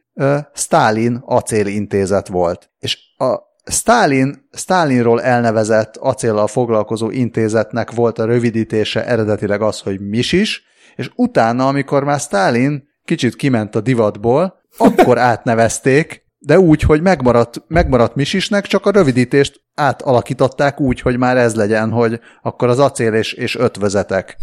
Stálin 0.54 1.22
acélintézet 1.24 2.28
volt. 2.28 2.70
És 2.78 2.98
a 3.16 3.52
Stalin, 3.70 4.48
Stalinról 4.52 5.22
elnevezett 5.22 5.96
acéllal 5.96 6.46
foglalkozó 6.46 7.10
intézetnek 7.10 7.90
volt 7.90 8.18
a 8.18 8.24
rövidítése 8.24 9.06
eredetileg 9.06 9.62
az, 9.62 9.80
hogy 9.80 10.00
MISIS, 10.00 10.62
és 10.96 11.10
utána, 11.14 11.66
amikor 11.66 12.04
már 12.04 12.20
Stalin 12.20 12.88
kicsit 13.04 13.36
kiment 13.36 13.74
a 13.74 13.80
divatból, 13.80 14.54
akkor 14.76 15.18
átnevezték, 15.30 16.24
de 16.38 16.58
úgy, 16.58 16.82
hogy 16.82 17.02
megmaradt, 17.02 17.62
megmaradt 17.66 18.14
Misisnek, 18.14 18.66
csak 18.66 18.86
a 18.86 18.90
rövidítést 18.90 19.60
átalakították 19.74 20.80
úgy, 20.80 21.00
hogy 21.00 21.16
már 21.16 21.36
ez 21.36 21.54
legyen, 21.54 21.90
hogy 21.90 22.20
akkor 22.42 22.68
az 22.68 22.78
acél 22.78 23.12
és, 23.12 23.32
és 23.32 23.56
ötvözetek. 23.56 24.36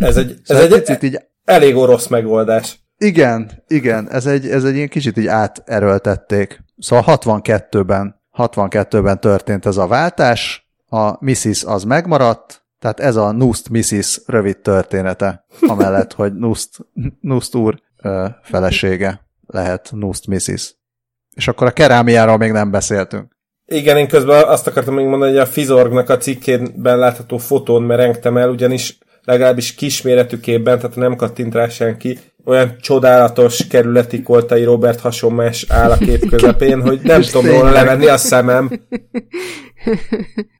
Ez 0.00 0.16
egy, 0.16 0.30
ez 0.30 0.38
szóval 0.42 0.62
egy 0.62 0.70
picit 0.70 1.02
így... 1.02 1.18
elég 1.44 1.76
orosz 1.76 2.06
megoldás. 2.06 2.78
Igen, 3.04 3.50
igen, 3.66 4.10
ez 4.10 4.26
egy, 4.26 4.48
ez 4.48 4.64
egy 4.64 4.74
ilyen 4.74 4.88
kicsit 4.88 5.16
így 5.16 5.26
áterőltették. 5.26 6.64
Szóval 6.78 7.18
62-ben 7.22 8.20
62-ben 8.36 9.20
történt 9.20 9.66
ez 9.66 9.76
a 9.76 9.86
váltás, 9.86 10.68
a 10.88 11.24
Mrs. 11.24 11.64
az 11.64 11.84
megmaradt, 11.84 12.64
tehát 12.78 13.00
ez 13.00 13.16
a 13.16 13.32
Nust 13.32 13.68
Mrs. 13.68 14.20
rövid 14.26 14.58
története, 14.58 15.44
amellett, 15.60 16.12
hogy 16.12 16.34
Nust, 16.34 16.68
Nust 17.20 17.54
úr 17.54 17.80
ö, 18.02 18.26
felesége 18.42 19.26
lehet 19.46 19.90
Nust 19.92 20.26
Mrs. 20.26 20.74
És 21.34 21.48
akkor 21.48 21.66
a 21.66 21.72
kerámiáról 21.72 22.36
még 22.36 22.52
nem 22.52 22.70
beszéltünk. 22.70 23.36
Igen, 23.66 23.96
én 23.96 24.08
közben 24.08 24.48
azt 24.48 24.66
akartam 24.66 24.94
még 24.94 25.06
mondani, 25.06 25.30
hogy 25.30 25.40
a 25.40 25.46
Fizorgnak 25.46 26.08
a 26.08 26.16
cikkében 26.16 26.98
látható 26.98 27.38
fotón 27.38 27.82
merengtem 27.82 28.36
el, 28.36 28.50
ugyanis 28.50 28.98
legalábbis 29.24 29.74
kisméretű 29.74 30.40
képben, 30.40 30.78
tehát 30.78 30.96
nem 30.96 31.16
kattint 31.16 31.54
rá 31.54 31.68
senki, 31.68 32.18
olyan 32.44 32.76
csodálatos 32.80 33.66
kerületi 33.66 34.22
koltai 34.22 34.64
Robert 34.64 35.00
hasonmás 35.00 35.66
áll 35.68 35.90
a 35.90 35.96
kép 35.96 36.28
közepén, 36.28 36.80
hogy 36.82 37.00
nem 37.02 37.20
tudom 37.32 37.46
róla 37.46 37.70
levenni 37.70 38.06
a 38.06 38.16
szemem. 38.16 38.70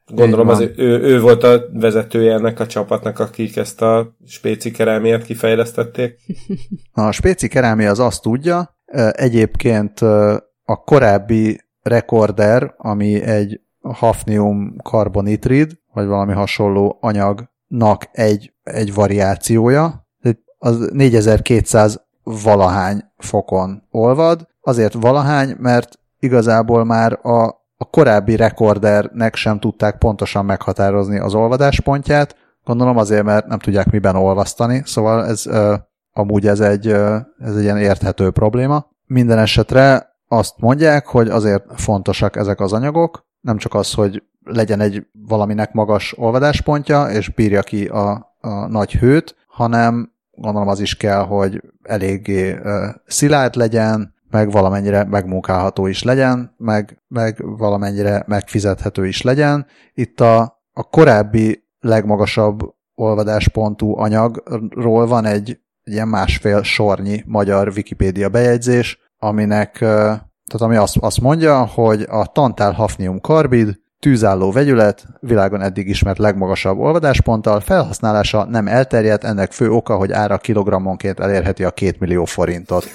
Gondolom 0.06 0.48
az 0.48 0.60
ő, 0.60 1.00
ő 1.00 1.20
volt 1.20 1.42
a 1.42 1.62
vezetője 1.72 2.32
ennek 2.32 2.60
a 2.60 2.66
csapatnak, 2.66 3.18
akik 3.18 3.56
ezt 3.56 3.82
a 3.82 4.16
spéci 4.26 4.70
kerámiát 4.70 5.22
kifejlesztették. 5.22 6.18
A 6.92 7.12
spéci 7.12 7.48
kerámia 7.48 7.90
az 7.90 7.98
azt 7.98 8.22
tudja, 8.22 8.78
egyébként 9.10 10.00
a 10.62 10.76
korábbi 10.84 11.60
rekorder, 11.82 12.74
ami 12.76 13.22
egy 13.22 13.60
hafnium 13.80 14.76
karbonitrid, 14.82 15.78
vagy 15.92 16.06
valami 16.06 16.32
hasonló 16.32 16.98
anyagnak 17.00 18.08
egy, 18.12 18.52
egy 18.62 18.94
variációja, 18.94 20.08
az 20.62 20.90
4200 20.92 22.00
valahány 22.22 23.04
fokon 23.16 23.82
olvad, 23.90 24.48
azért 24.60 24.92
valahány, 24.92 25.56
mert 25.58 25.98
igazából 26.18 26.84
már 26.84 27.18
a, 27.22 27.42
a 27.76 27.84
korábbi 27.90 28.36
rekordernek 28.36 29.34
sem 29.34 29.58
tudták 29.58 29.98
pontosan 29.98 30.44
meghatározni 30.44 31.18
az 31.18 31.34
olvadáspontját, 31.34 32.36
gondolom 32.64 32.96
azért, 32.96 33.24
mert 33.24 33.46
nem 33.46 33.58
tudják 33.58 33.90
miben 33.90 34.16
olvasztani, 34.16 34.82
szóval 34.84 35.26
ez 35.26 35.46
ö, 35.46 35.74
amúgy 36.12 36.46
ez 36.46 36.60
egy, 36.60 36.86
ö, 36.86 37.16
ez 37.38 37.56
egy 37.56 37.62
ilyen 37.62 37.78
érthető 37.78 38.30
probléma. 38.30 38.86
Minden 39.06 39.38
esetre 39.38 40.14
azt 40.28 40.54
mondják, 40.58 41.06
hogy 41.06 41.28
azért 41.28 41.64
fontosak 41.74 42.36
ezek 42.36 42.60
az 42.60 42.72
anyagok, 42.72 43.26
nem 43.40 43.56
csak 43.56 43.74
az, 43.74 43.92
hogy 43.94 44.22
legyen 44.44 44.80
egy 44.80 45.06
valaminek 45.12 45.72
magas 45.72 46.18
olvadáspontja, 46.18 47.10
és 47.10 47.28
bírja 47.28 47.62
ki 47.62 47.86
a, 47.86 48.34
a 48.40 48.66
nagy 48.66 48.92
hőt, 48.92 49.36
hanem 49.48 50.12
gondolom 50.40 50.68
az 50.68 50.80
is 50.80 50.96
kell, 50.96 51.24
hogy 51.24 51.62
eléggé 51.82 52.58
szilárd 53.06 53.54
legyen, 53.54 54.14
meg 54.30 54.50
valamennyire 54.50 55.04
megmunkálható 55.04 55.86
is 55.86 56.02
legyen, 56.02 56.54
meg, 56.56 57.02
meg 57.08 57.44
valamennyire 57.58 58.24
megfizethető 58.26 59.06
is 59.06 59.22
legyen. 59.22 59.66
Itt 59.94 60.20
a, 60.20 60.40
a 60.72 60.82
korábbi 60.82 61.68
legmagasabb 61.80 62.60
olvadáspontú 62.94 63.98
anyagról 63.98 65.06
van 65.06 65.24
egy, 65.24 65.50
egy 65.82 65.92
ilyen 65.92 66.08
másfél 66.08 66.62
sornyi 66.62 67.22
magyar 67.26 67.72
Wikipédia 67.76 68.28
bejegyzés, 68.28 68.98
aminek, 69.18 69.72
tehát 69.78 70.20
ami 70.58 70.76
azt, 70.76 70.96
azt 70.96 71.20
mondja, 71.20 71.66
hogy 71.66 72.06
a 72.08 72.26
tantál 72.26 72.72
hafnium 72.72 73.20
karbid 73.20 73.80
tűzálló 74.00 74.52
vegyület, 74.52 75.06
világon 75.20 75.62
eddig 75.62 75.88
ismert 75.88 76.18
legmagasabb 76.18 76.78
olvadásponttal, 76.78 77.60
felhasználása 77.60 78.44
nem 78.44 78.66
elterjedt, 78.66 79.24
ennek 79.24 79.52
fő 79.52 79.70
oka, 79.70 79.96
hogy 79.96 80.12
ára 80.12 80.38
kilogrammonként 80.38 81.20
elérheti 81.20 81.64
a 81.64 81.70
két 81.70 82.00
millió 82.00 82.24
forintot. 82.24 82.90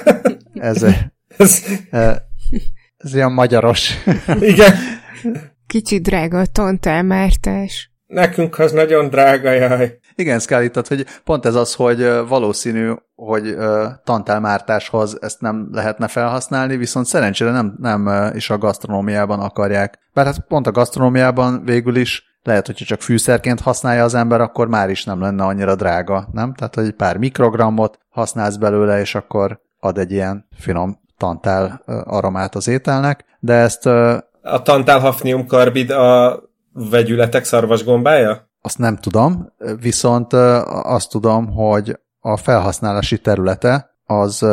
ez, 0.54 0.86
ez, 1.36 1.64
ez 2.96 3.14
ilyen 3.14 3.32
magyaros. 3.32 4.04
Igen. 4.52 4.74
Kicsit 5.66 6.02
drága 6.02 6.38
a 6.38 6.46
tontálmártás. 6.46 7.90
Nekünk 8.06 8.58
az 8.58 8.72
nagyon 8.72 9.08
drága, 9.08 9.50
jaj. 9.50 9.98
Igen, 10.14 10.38
Scully, 10.38 10.70
hogy 10.88 11.06
pont 11.24 11.46
ez 11.46 11.54
az, 11.54 11.74
hogy 11.74 12.08
valószínű, 12.28 12.92
hogy 13.14 13.56
tantálmártáshoz 14.04 15.18
ezt 15.20 15.40
nem 15.40 15.68
lehetne 15.72 16.08
felhasználni, 16.08 16.76
viszont 16.76 17.06
szerencsére 17.06 17.50
nem, 17.50 17.74
nem 17.78 18.30
is 18.34 18.50
a 18.50 18.58
gasztronómiában 18.58 19.40
akarják. 19.40 19.98
Bár 20.14 20.24
hát 20.24 20.44
pont 20.48 20.66
a 20.66 20.72
gasztronómiában 20.72 21.64
végül 21.64 21.96
is 21.96 22.30
lehet, 22.42 22.66
hogyha 22.66 22.84
csak 22.84 23.00
fűszerként 23.00 23.60
használja 23.60 24.04
az 24.04 24.14
ember, 24.14 24.40
akkor 24.40 24.68
már 24.68 24.90
is 24.90 25.04
nem 25.04 25.20
lenne 25.20 25.44
annyira 25.44 25.74
drága, 25.74 26.28
nem? 26.32 26.54
Tehát, 26.54 26.74
hogy 26.74 26.84
egy 26.84 26.92
pár 26.92 27.16
mikrogrammot 27.16 27.98
használsz 28.08 28.56
belőle, 28.56 29.00
és 29.00 29.14
akkor 29.14 29.60
ad 29.80 29.98
egy 29.98 30.12
ilyen 30.12 30.48
finom 30.56 31.00
tantál 31.16 31.82
aromát 32.04 32.54
az 32.54 32.68
ételnek, 32.68 33.24
de 33.40 33.54
ezt... 33.54 33.86
A 34.42 34.62
tantál 34.62 34.98
hafnium 34.98 35.46
karbid 35.46 35.90
a 35.90 36.40
vegyületek 36.72 37.44
szarvasgombája? 37.44 38.50
Azt 38.64 38.78
nem 38.78 38.96
tudom, 38.96 39.52
viszont 39.80 40.32
azt 40.32 41.10
tudom, 41.10 41.52
hogy 41.52 42.00
a 42.20 42.36
felhasználási 42.36 43.20
területe 43.20 43.90
az 44.04 44.46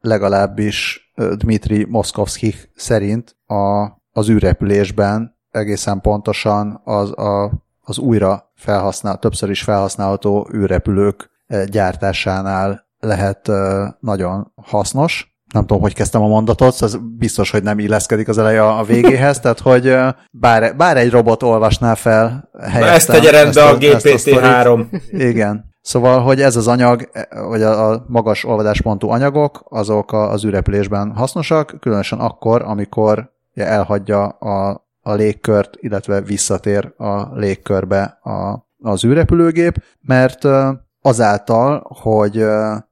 legalábbis 0.00 1.12
Dmitri 1.36 1.84
Moszkovszki 1.84 2.54
szerint 2.74 3.36
a, 3.46 3.84
az 4.12 4.28
űrrepülésben 4.28 5.38
egészen 5.50 6.00
pontosan 6.00 6.80
az, 6.84 7.18
a, 7.18 7.52
az 7.80 7.98
újra 7.98 8.52
felhasznál, 8.54 9.18
többször 9.18 9.50
is 9.50 9.62
felhasználható 9.62 10.48
űrrepülők 10.54 11.30
gyártásánál 11.66 12.86
lehet 12.98 13.50
nagyon 14.00 14.52
hasznos, 14.62 15.33
nem 15.54 15.66
tudom, 15.66 15.82
hogy 15.82 15.94
kezdtem 15.94 16.22
a 16.22 16.26
mondatot, 16.26 16.74
az 16.74 16.98
biztos, 17.18 17.50
hogy 17.50 17.62
nem 17.62 17.78
illeszkedik 17.78 18.28
az 18.28 18.38
eleje 18.38 18.66
a 18.66 18.84
végéhez, 18.84 19.40
tehát 19.40 19.60
hogy 19.60 19.96
bár, 20.30 20.76
bár 20.76 20.96
egy 20.96 21.10
robot 21.10 21.42
olvasná 21.42 21.94
fel 21.94 22.50
helyettem. 22.60 22.94
Ezt 22.94 23.06
tegye 23.06 23.30
rendbe 23.30 23.64
a, 23.64 23.70
a 23.70 23.76
GPT-3. 23.78 25.00
Igen. 25.10 25.72
Szóval, 25.80 26.20
hogy 26.20 26.40
ez 26.40 26.56
az 26.56 26.68
anyag, 26.68 27.10
vagy 27.48 27.62
a, 27.62 27.90
a 27.90 28.04
magas 28.08 28.44
olvadáspontú 28.44 29.08
anyagok, 29.08 29.64
azok 29.68 30.12
az 30.12 30.44
űrrepülésben 30.44 31.12
hasznosak, 31.14 31.76
különösen 31.80 32.18
akkor, 32.18 32.62
amikor 32.62 33.32
elhagyja 33.54 34.26
a, 34.26 34.86
a 35.00 35.12
légkört, 35.12 35.76
illetve 35.80 36.20
visszatér 36.20 36.92
a 36.96 37.38
légkörbe 37.38 38.18
a, 38.22 38.66
az 38.82 39.04
űrrepülőgép, 39.04 39.82
mert 40.00 40.48
azáltal, 41.02 41.86
hogy, 42.00 42.44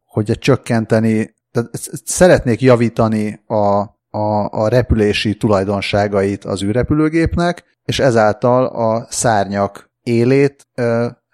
hogy 0.05 0.39
csökkenteni 0.39 1.35
tehát 1.53 1.71
szeretnék 2.05 2.61
javítani 2.61 3.41
a, 3.47 3.81
a, 4.11 4.49
a 4.51 4.69
repülési 4.69 5.37
tulajdonságait 5.37 6.45
az 6.45 6.63
űrrepülőgépnek, 6.63 7.65
és 7.85 7.99
ezáltal 7.99 8.67
a 8.67 9.07
szárnyak 9.11 9.91
élét 10.03 10.67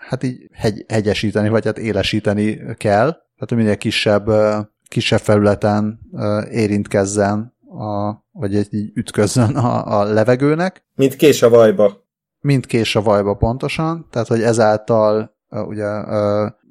hát 0.09 0.23
így 0.23 0.49
hegy, 0.53 0.85
hegyesíteni, 0.89 1.49
vagy 1.49 1.65
hát 1.65 1.79
élesíteni 1.79 2.61
kell, 2.77 3.11
tehát 3.11 3.55
minél 3.55 3.77
kisebb, 3.77 4.31
kisebb 4.89 5.21
felületen 5.21 5.99
érintkezzen, 6.51 7.57
a, 7.71 8.13
vagy 8.33 8.55
így 8.75 8.91
ütközzön 8.95 9.57
a, 9.57 9.99
a 10.01 10.05
levegőnek. 10.05 10.85
Mint 10.95 11.17
kés 11.17 11.43
a 11.43 11.49
vajba. 11.49 12.07
Mint 12.41 12.67
kés 12.67 12.97
a 12.97 13.03
vajba 13.03 13.35
pontosan, 13.35 14.07
tehát 14.11 14.29
hogy 14.29 14.43
ezáltal 14.43 15.37
ugye 15.51 15.87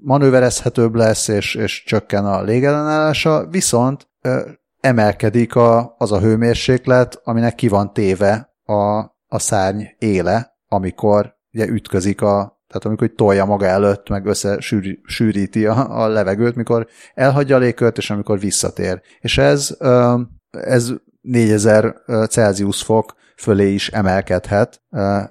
manőverezhetőbb 0.02 0.96
lesz, 0.96 1.28
és, 1.28 1.56
és 1.56 1.84
csökken 1.84 2.26
a 2.26 2.42
légellenállása, 2.42 3.48
viszont 3.48 4.08
emelkedik 4.80 5.56
a, 5.56 5.96
az 5.98 6.12
a 6.12 6.20
hőmérséklet, 6.20 7.22
aminek 7.24 7.56
ki 7.56 7.68
van 7.68 7.94
téve 7.94 8.54
a, 8.64 8.98
a 9.28 9.40
szárny 9.40 9.84
éle, 9.98 10.56
amikor 10.68 11.36
ugye 11.54 11.68
ütközik 11.68 12.22
a, 12.22 12.62
tehát 12.68 12.86
amikor 12.86 13.12
tolja 13.16 13.46
maga 13.46 13.66
előtt, 13.66 14.10
meg 14.10 14.26
összesűríti 14.26 15.66
a, 15.66 16.02
a 16.04 16.08
levegőt, 16.08 16.56
mikor 16.56 16.88
elhagyja 17.14 17.56
a 17.56 17.60
légkört, 17.60 17.98
és 17.98 18.10
amikor 18.10 18.40
visszatér. 18.40 19.02
És 19.20 19.38
ez, 19.38 19.78
ez 20.50 20.92
4000 21.22 21.96
Celsius 22.30 22.84
fok 22.84 23.16
fölé 23.38 23.74
is 23.74 23.90
emelkedhet 23.90 24.82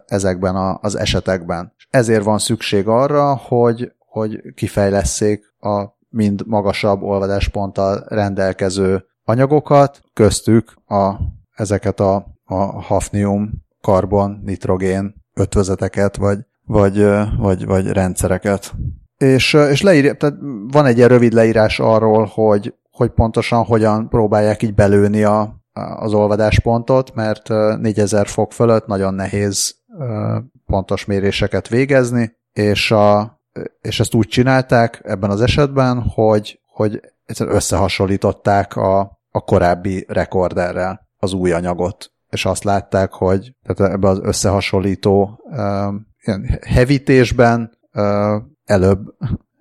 ezekben 0.06 0.78
az 0.80 0.96
esetekben. 0.96 1.74
Ezért 1.90 2.24
van 2.24 2.38
szükség 2.38 2.88
arra, 2.88 3.34
hogy, 3.36 3.92
hogy 4.16 4.42
kifejleszék 4.54 5.54
a 5.60 5.84
mind 6.08 6.46
magasabb 6.46 7.02
olvadásponttal 7.02 8.04
rendelkező 8.08 9.04
anyagokat, 9.24 10.00
köztük 10.12 10.74
a, 10.86 11.14
ezeket 11.54 12.00
a, 12.00 12.26
a 12.44 12.54
hafnium, 12.82 13.50
karbon, 13.80 14.40
nitrogén 14.44 15.14
ötvözeteket, 15.34 16.16
vagy, 16.16 16.38
vagy, 16.64 17.06
vagy, 17.38 17.66
vagy 17.66 17.86
rendszereket. 17.86 18.74
És, 19.16 19.52
és 19.52 19.82
leírja, 19.82 20.14
tehát 20.14 20.36
van 20.72 20.86
egy 20.86 20.96
ilyen 20.96 21.08
rövid 21.08 21.32
leírás 21.32 21.80
arról, 21.80 22.30
hogy, 22.34 22.74
hogy 22.90 23.10
pontosan 23.10 23.64
hogyan 23.64 24.08
próbálják 24.08 24.62
így 24.62 24.74
belőni 24.74 25.22
a, 25.24 25.56
az 25.72 26.12
olvadáspontot, 26.12 27.14
mert 27.14 27.48
4000 27.48 28.26
fok 28.26 28.52
fölött 28.52 28.86
nagyon 28.86 29.14
nehéz 29.14 29.76
pontos 30.66 31.04
méréseket 31.04 31.68
végezni, 31.68 32.36
és, 32.52 32.90
a, 32.90 33.35
és 33.80 34.00
ezt 34.00 34.14
úgy 34.14 34.28
csinálták 34.28 35.00
ebben 35.04 35.30
az 35.30 35.40
esetben, 35.40 36.02
hogy, 36.02 36.60
hogy 36.66 37.00
összehasonlították 37.38 38.76
a, 38.76 39.00
a 39.30 39.40
korábbi 39.40 40.04
rekorderrel 40.08 41.08
az 41.16 41.32
új 41.32 41.52
anyagot, 41.52 42.12
és 42.30 42.44
azt 42.44 42.64
látták, 42.64 43.12
hogy 43.12 43.54
tehát 43.62 43.92
ebben 43.92 44.10
az 44.10 44.20
összehasonlító 44.22 45.40
ilyen 46.22 46.58
hevítésben 46.66 47.78
előbb, 48.64 49.14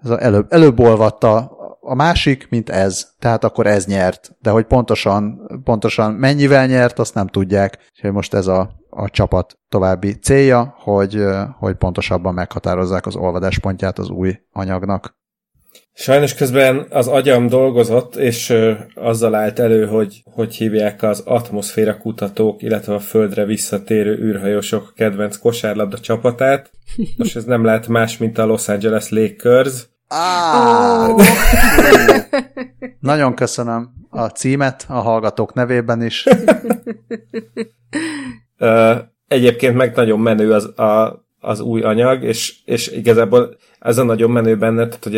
ez 0.04 0.10
a 0.10 0.24
előbb, 0.24 0.54
előbb 0.54 0.80
olvatta 0.80 1.36
a 1.36 1.55
másik, 1.94 2.48
mint 2.50 2.70
ez. 2.70 3.08
Tehát 3.20 3.44
akkor 3.44 3.68
ez 3.68 3.86
nyert. 3.86 4.36
De 4.40 4.50
hogy 4.50 4.66
pontosan, 4.66 5.52
pontosan 5.64 6.14
mennyivel 6.14 6.68
nyert, 6.68 7.00
azt 7.00 7.14
nem 7.14 7.28
tudják. 7.28 7.78
És 7.94 8.10
most 8.12 8.34
ez 8.34 8.48
a, 8.48 8.70
a 8.90 9.10
csapat 9.10 9.58
további 9.70 10.14
célja, 10.14 10.76
hogy, 10.78 11.24
hogy 11.60 11.76
pontosabban 11.76 12.34
meghatározzák 12.34 13.06
az 13.06 13.16
olvadáspontját 13.16 14.00
az 14.00 14.10
új 14.10 14.40
anyagnak. 14.52 15.16
Sajnos 15.98 16.34
közben 16.34 16.86
az 16.90 17.08
agyam 17.08 17.48
dolgozott, 17.48 18.16
és 18.16 18.50
ö, 18.50 18.74
azzal 18.96 19.36
állt 19.36 19.60
elő, 19.60 19.86
hogy 19.86 20.24
hogy 20.32 20.56
hívják 20.56 21.04
az 21.04 21.20
atmoszféra 21.26 21.98
kutatók, 21.98 22.62
illetve 22.62 22.94
a 22.94 23.00
földre 23.00 23.46
visszatérő 23.46 24.18
űrhajósok 24.18 24.94
kedvenc 24.96 25.38
kosárlabda 25.38 26.00
csapatát. 26.00 26.72
Most 27.18 27.36
ez 27.36 27.44
nem 27.44 27.64
lehet 27.64 27.88
más, 27.88 28.18
mint 28.18 28.38
a 28.38 28.46
Los 28.46 28.68
Angeles 28.68 29.10
Lakers. 29.10 29.88
Ah! 30.08 31.10
Oh. 31.10 31.22
Nagyon 33.00 33.36
köszönöm 33.36 33.90
a 34.10 34.26
címet 34.26 34.86
a 34.88 34.94
hallgatók 34.94 35.54
nevében 35.54 36.02
is. 36.02 36.28
ö, 38.58 38.96
egyébként 39.28 39.76
meg 39.76 39.96
nagyon 39.96 40.20
menő 40.20 40.54
az, 40.54 40.80
a, 40.80 41.26
az 41.40 41.60
új 41.60 41.82
anyag, 41.82 42.24
és, 42.24 42.56
és 42.66 42.92
igazából 42.92 43.58
ez 43.80 43.98
a 43.98 44.04
nagyon 44.04 44.32
menő 44.32 44.58
benne, 44.58 44.88
tehát 44.88 45.04
hogy 45.04 45.16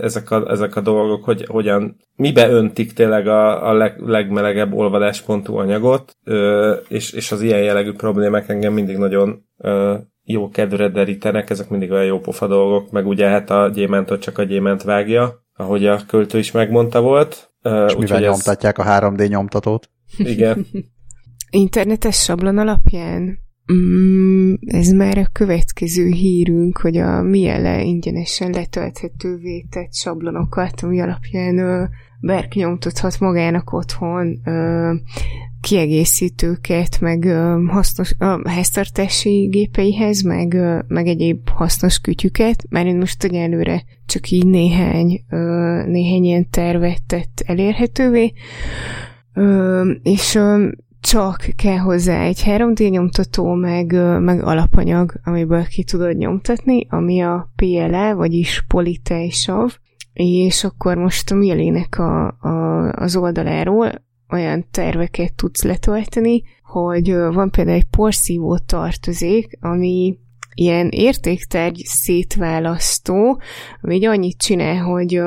ezek 0.00 0.30
a, 0.30 0.50
ezek 0.50 0.76
a 0.76 0.80
dolgok, 0.80 1.24
hogy 1.24 1.44
hogyan, 1.46 1.96
mibe 2.16 2.48
öntik 2.48 2.92
tényleg 2.92 3.26
a, 3.26 3.68
a 3.68 3.72
leg, 3.72 4.00
legmelegebb 4.00 4.72
olvadáspontú 4.74 5.56
anyagot, 5.56 6.16
ö, 6.24 6.72
és, 6.88 7.12
és 7.12 7.32
az 7.32 7.42
ilyen 7.42 7.62
jellegű 7.62 7.92
problémák 7.92 8.48
engem 8.48 8.72
mindig 8.72 8.96
nagyon 8.96 9.44
ö, 9.58 9.94
jó 10.30 10.48
kedvre 10.48 10.88
derítenek, 10.88 11.50
ezek 11.50 11.68
mindig 11.68 11.90
olyan 11.90 12.04
jó 12.04 12.18
pofa 12.18 12.46
dolgok, 12.46 12.90
meg 12.90 13.06
ugye 13.06 13.28
hát 13.28 13.50
a 13.50 13.68
gyémántot 13.68 14.20
csak 14.20 14.38
a 14.38 14.42
gyémánt 14.42 14.82
vágja, 14.82 15.44
ahogy 15.56 15.86
a 15.86 16.00
költő 16.06 16.38
is 16.38 16.50
megmondta 16.50 17.00
volt. 17.00 17.52
Ö, 17.62 17.86
és 17.86 17.96
mivel 17.96 18.20
nyomtatják 18.20 18.78
ez... 18.78 18.86
a 18.86 18.90
3D 18.90 19.28
nyomtatót. 19.28 19.90
Igen. 20.16 20.66
Internetes 21.50 22.22
sablon 22.22 22.58
alapján 22.58 23.38
Mm, 23.72 24.54
ez 24.66 24.88
már 24.88 25.18
a 25.18 25.28
következő 25.32 26.06
hírünk, 26.06 26.78
hogy 26.78 26.96
a 26.96 27.22
Miele 27.22 27.82
ingyenesen 27.82 28.50
letölthetővé 28.50 29.66
tett 29.70 29.94
sablonokat, 29.94 30.80
ami 30.80 31.00
alapján 31.00 31.58
ö, 31.58 31.84
bárki 32.20 32.58
nyomtathat 32.58 33.20
magának 33.20 33.72
otthon 33.72 34.40
ö, 34.44 34.92
kiegészítőket, 35.60 37.00
meg 37.00 37.24
ö, 37.24 37.64
hasznos 37.68 38.14
ö, 38.18 38.36
háztartási 38.44 39.46
gépeihez, 39.50 40.22
meg, 40.22 40.54
ö, 40.54 40.78
meg 40.88 41.06
egyéb 41.06 41.48
hasznos 41.48 41.98
kütyüket, 41.98 42.64
mert 42.68 42.86
én 42.86 42.96
most 42.96 43.24
egyelőre 43.24 43.84
csak 44.06 44.30
így 44.30 44.46
néhány, 44.46 45.24
ö, 45.30 45.36
néhány 45.86 46.24
ilyen 46.24 46.50
tervet 46.50 47.02
tett 47.06 47.42
elérhetővé, 47.46 48.32
ö, 49.34 49.90
és 50.02 50.34
ö, 50.34 50.68
csak 51.00 51.46
kell 51.56 51.78
hozzá 51.78 52.22
egy 52.22 52.42
3D 52.44 52.90
nyomtató, 52.90 53.54
meg, 53.54 53.92
meg 54.20 54.42
alapanyag, 54.42 55.12
amiből 55.24 55.64
ki 55.64 55.84
tudod 55.84 56.16
nyomtatni, 56.16 56.86
ami 56.90 57.20
a 57.20 57.50
PLE, 57.56 58.14
vagyis 58.14 58.64
Polytejsav, 58.68 59.76
és 60.12 60.64
akkor 60.64 60.96
most 60.96 61.30
a 61.30 61.34
Mielének 61.34 61.98
a, 61.98 62.26
a, 62.26 62.88
az 62.92 63.16
oldaláról 63.16 64.08
olyan 64.32 64.66
terveket 64.70 65.34
tudsz 65.34 65.62
letölteni, 65.62 66.42
hogy 66.62 67.12
van 67.12 67.50
például 67.50 67.76
egy 67.76 67.88
porszívó 67.90 68.58
tartozék, 68.58 69.58
ami 69.60 70.18
ilyen 70.54 70.88
értéktárgy 70.88 71.82
szétválasztó, 71.84 73.40
ami 73.80 74.06
annyit 74.06 74.38
csinál, 74.38 74.82
hogy 74.82 75.20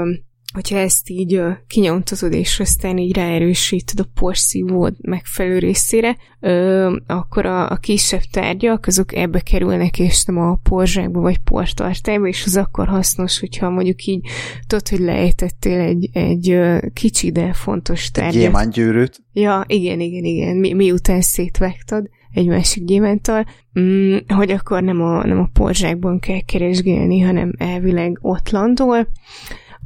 hogyha 0.53 0.77
ezt 0.77 1.09
így 1.09 1.35
uh, 1.37 1.51
kinyomtatod, 1.67 2.33
és 2.33 2.59
aztán 2.59 2.97
így 2.97 3.15
ráerősíted 3.15 3.99
a 3.99 4.09
porszívód 4.13 4.93
megfelelő 5.01 5.57
részére, 5.57 6.17
uh, 6.41 6.93
akkor 7.07 7.45
a, 7.45 7.69
a 7.69 7.75
kisebb 7.75 8.21
tárgyak, 8.31 8.87
azok 8.87 9.15
ebbe 9.15 9.39
kerülnek, 9.39 9.99
és 9.99 10.23
nem 10.23 10.37
a 10.37 10.59
porzsákba 10.63 11.19
vagy 11.19 11.37
portartályba, 11.37 12.27
és 12.27 12.45
az 12.45 12.55
akkor 12.55 12.87
hasznos, 12.87 13.39
hogyha 13.39 13.69
mondjuk 13.69 14.05
így 14.05 14.25
tudod, 14.67 14.87
hogy 14.87 14.99
lejtettél 14.99 15.79
egy, 15.79 16.09
egy 16.13 16.49
uh, 16.49 16.81
kicsi, 16.93 17.31
de 17.31 17.53
fontos 17.53 18.11
tárgyat. 18.11 18.41
Gyémánygyűrűt. 18.41 19.19
Ja, 19.33 19.63
igen, 19.67 19.99
igen, 19.99 20.23
igen, 20.23 20.55
mi, 20.55 20.73
miután 20.73 21.21
szétvágtad 21.21 22.09
egy 22.33 22.47
másik 22.47 22.83
gyémántal, 22.83 23.45
mm, 23.79 24.17
hogy 24.27 24.51
akkor 24.51 24.83
nem 24.83 25.01
a, 25.01 25.25
nem 25.25 25.39
a 25.39 25.49
porzsákban 25.53 26.19
kell 26.19 26.39
keresgélni, 26.39 27.19
hanem 27.19 27.53
elvileg 27.57 28.17
ott 28.21 28.49
landol, 28.49 29.07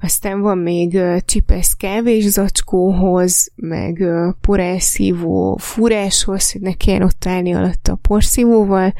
aztán 0.02 0.42
van 0.42 0.58
még 0.58 1.00
csipesz 1.26 1.74
kávészacskóhoz, 1.74 3.52
meg 3.56 3.98
uh, 4.00 4.34
porelszívó 4.42 5.58
furáshoz, 5.60 6.52
hogy 6.52 6.62
ne 6.62 6.74
kelljen 6.74 7.04
ott 7.04 7.26
állni 7.26 7.54
alatt 7.54 7.88
a 7.88 8.00
porszívóval, 8.02 8.94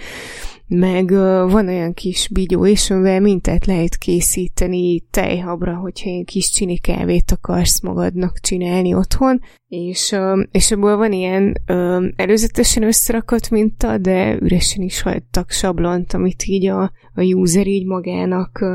meg 0.68 1.10
van 1.50 1.68
olyan 1.68 1.94
kis 1.94 2.30
bigyó 2.34 2.66
is, 2.66 2.90
amivel 2.90 3.20
mintát 3.20 3.66
lehet 3.66 3.98
készíteni 3.98 5.00
tejhabra, 5.00 5.76
hogyha 5.76 6.10
ilyen 6.10 6.24
kis 6.24 6.50
csini 6.50 6.78
kávét 6.78 7.32
akarsz 7.32 7.82
magadnak 7.82 8.40
csinálni 8.40 8.94
otthon, 8.94 9.42
és, 9.68 10.16
és 10.52 10.72
ebből 10.72 10.98
van 10.98 11.12
ilyen 11.12 11.62
előzetesen 12.16 12.84
összerakott 12.84 13.50
minta, 13.50 13.98
de 13.98 14.38
üresen 14.42 14.82
is 14.82 15.02
hagytak 15.02 15.52
sablont, 15.52 16.14
amit 16.14 16.44
így 16.46 16.66
a, 16.66 16.92
a 17.14 17.22
user 17.22 17.68
így 17.68 17.86
magának 17.86 18.66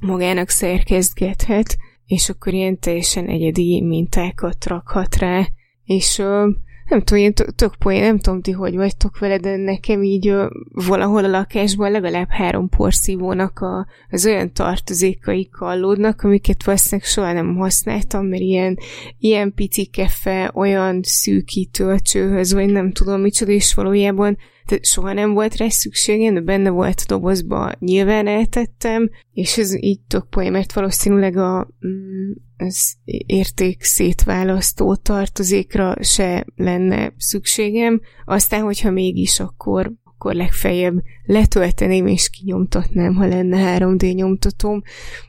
magának 0.00 0.48
szerkezgethet, 0.48 1.76
és 2.06 2.28
akkor 2.28 2.52
ilyen 2.52 2.78
teljesen 2.78 3.26
egyedi 3.26 3.82
mintákat 3.82 4.66
rakhat 4.66 5.16
rá, 5.16 5.46
és 5.84 6.18
ö, 6.18 6.48
nem 6.88 7.02
tudom, 7.02 7.22
én 7.22 7.32
tök 7.32 7.74
poén, 7.78 8.00
nem 8.00 8.18
tudom 8.18 8.40
ti, 8.40 8.50
hogy 8.50 8.76
vagytok 8.76 9.18
vele, 9.18 9.38
de 9.38 9.56
nekem 9.56 10.02
így 10.02 10.28
ö, 10.28 10.46
valahol 10.72 11.24
a 11.24 11.28
lakásban 11.28 11.90
legalább 11.90 12.28
három 12.28 12.68
porszívónak 12.68 13.58
a, 13.58 13.86
az 14.10 14.26
olyan 14.26 14.52
tartozékai 14.52 15.48
kallódnak, 15.48 16.22
amiket 16.22 16.64
valószínűleg 16.64 17.08
soha 17.08 17.32
nem 17.32 17.56
használtam, 17.56 18.26
mert 18.26 18.42
ilyen, 18.42 18.78
ilyen 19.18 19.52
pici 19.54 19.86
kefe, 19.86 20.50
olyan 20.54 21.00
szűkítő 21.02 21.88
a 21.88 22.00
csőhöz, 22.00 22.52
vagy 22.52 22.68
nem 22.68 22.92
tudom 22.92 23.20
micsoda, 23.20 23.52
és 23.52 23.74
valójában 23.74 24.36
tehát 24.66 24.84
soha 24.84 25.12
nem 25.12 25.32
volt 25.32 25.56
rá 25.56 25.68
szükségem, 25.68 26.34
de 26.34 26.40
benne 26.40 26.70
volt 26.70 27.00
a 27.00 27.08
dobozba, 27.08 27.72
nyilván 27.78 28.26
eltettem, 28.26 29.10
és 29.32 29.58
ez 29.58 29.82
így 29.82 30.00
tök 30.08 30.28
poén, 30.28 30.52
mert 30.52 30.72
valószínűleg 30.72 31.36
a, 31.36 31.68
mm, 31.86 32.32
az 32.56 32.94
érték 33.26 33.82
szétválasztó 33.82 34.94
tartozékra 34.94 35.94
se 36.00 36.46
lenne 36.56 37.12
szükségem. 37.16 38.00
Aztán, 38.24 38.62
hogyha 38.62 38.90
mégis, 38.90 39.40
akkor, 39.40 39.92
akkor 40.04 40.34
legfeljebb 40.34 41.02
letölteném 41.24 42.06
és 42.06 42.30
kinyomtatnám, 42.30 43.14
ha 43.14 43.26
lenne 43.26 43.78
3D 43.78 44.14
nyomtatóm. 44.14 44.82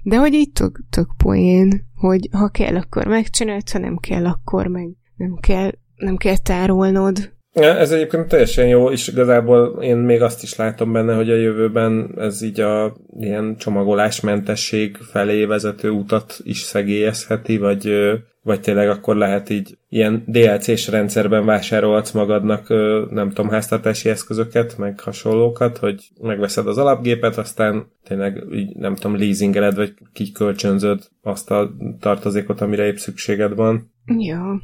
De 0.04 0.18
hogy 0.18 0.34
így 0.34 0.52
tök, 0.52 0.84
tök 0.90 1.10
poén, 1.18 1.86
hogy 1.96 2.30
ha 2.32 2.50
kell, 2.50 2.76
akkor 2.76 3.08
megcsinálod, 3.08 3.70
ha 3.70 3.80
nem 3.80 3.98
kell, 3.98 4.26
akkor 4.26 4.68
meg 4.68 4.90
nem 5.16 5.36
kell, 5.36 5.72
nem 5.96 6.18
kell 6.18 6.38
tárolnod. 6.38 7.36
Ez 7.62 7.92
egyébként 7.92 8.28
teljesen 8.28 8.68
jó, 8.68 8.92
és 8.92 9.08
igazából 9.08 9.84
én 9.84 9.98
még 9.98 10.22
azt 10.22 10.44
is 10.44 10.56
látom 10.56 10.92
benne, 10.92 11.16
hogy 11.16 11.30
a 11.30 11.36
jövőben 11.36 12.14
ez 12.18 12.42
így 12.42 12.60
a 12.60 12.96
ilyen 13.20 13.56
csomagolásmentesség 13.58 14.98
felé 14.98 15.46
vezető 15.46 15.90
utat 15.90 16.40
is 16.44 16.60
szegélyezheti, 16.60 17.58
vagy, 17.58 17.92
vagy 18.42 18.62
tényleg 18.62 18.90
akkor 18.90 19.16
lehet 19.16 19.50
így 19.50 19.78
ilyen 19.90 20.24
DLC-s 20.28 20.88
rendszerben 20.88 21.46
vásárolhatsz 21.46 22.12
magadnak, 22.12 22.70
nem 23.10 23.30
tudom, 23.30 23.50
háztartási 23.50 24.10
eszközöket, 24.10 24.78
meg 24.78 25.00
hasonlókat, 25.00 25.78
hogy 25.78 26.04
megveszed 26.22 26.68
az 26.68 26.78
alapgépet, 26.78 27.38
aztán 27.38 27.92
tényleg 28.04 28.44
így, 28.54 28.76
nem 28.76 28.96
tudom, 28.96 29.18
leasingeled, 29.18 29.76
vagy 29.76 29.94
kikölcsönzöd 30.14 31.08
azt 31.22 31.52
a 31.52 31.76
tartozékot, 32.00 32.62
amire 32.62 32.86
épp 32.86 32.96
szükséged 32.96 33.56
van. 33.56 33.92
Ja, 34.18 34.62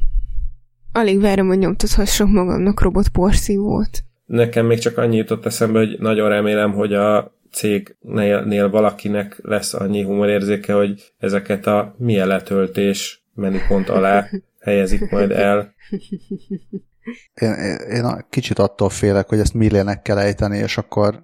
Alig 0.96 1.20
várom, 1.20 1.46
hogy 1.46 1.58
nyomtathassam 1.58 2.30
magamnak 2.30 2.80
robot 2.80 3.08
porszívót. 3.08 4.04
Nekem 4.24 4.66
még 4.66 4.78
csak 4.78 4.98
annyi 4.98 5.16
jutott 5.16 5.46
eszembe, 5.46 5.78
hogy 5.78 5.96
nagyon 5.98 6.28
remélem, 6.28 6.72
hogy 6.72 6.92
a 6.92 7.34
cégnél 7.52 8.70
valakinek 8.70 9.38
lesz 9.42 9.74
annyi 9.74 10.02
humorérzéke, 10.02 10.72
hogy 10.72 11.12
ezeket 11.18 11.66
a 11.66 11.94
milyen 11.98 12.26
letöltés 12.26 13.24
menüpont 13.34 13.88
alá 13.88 14.26
helyezik 14.60 15.10
majd 15.10 15.30
el. 15.30 15.74
Én, 17.34 17.52
én 17.90 18.26
kicsit 18.30 18.58
attól 18.58 18.88
félek, 18.88 19.28
hogy 19.28 19.38
ezt 19.38 19.54
millének 19.54 20.02
kell 20.02 20.18
ejteni, 20.18 20.58
és 20.58 20.78
akkor 20.78 21.22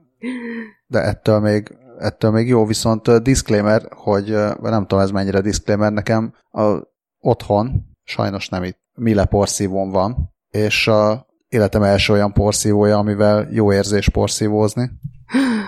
de 0.86 0.98
ettől 0.98 1.40
még, 1.40 1.76
ettől 1.98 2.30
még 2.30 2.48
jó, 2.48 2.66
viszont 2.66 3.22
disclaimer, 3.22 3.82
hogy 3.90 4.30
nem 4.60 4.86
tudom 4.86 4.98
ez 5.04 5.10
mennyire 5.10 5.40
disclaimer, 5.40 5.92
nekem 5.92 6.34
a, 6.50 6.76
otthon, 7.20 7.96
sajnos 8.04 8.48
nem 8.48 8.62
itt, 8.62 8.79
Mille 8.94 9.24
porszívón 9.24 9.90
van, 9.90 10.32
és 10.50 10.88
a 10.88 11.26
életem 11.48 11.82
első 11.82 12.12
olyan 12.12 12.32
porszívója, 12.32 12.98
amivel 12.98 13.48
jó 13.50 13.72
érzés 13.72 14.08
porszívózni. 14.08 14.90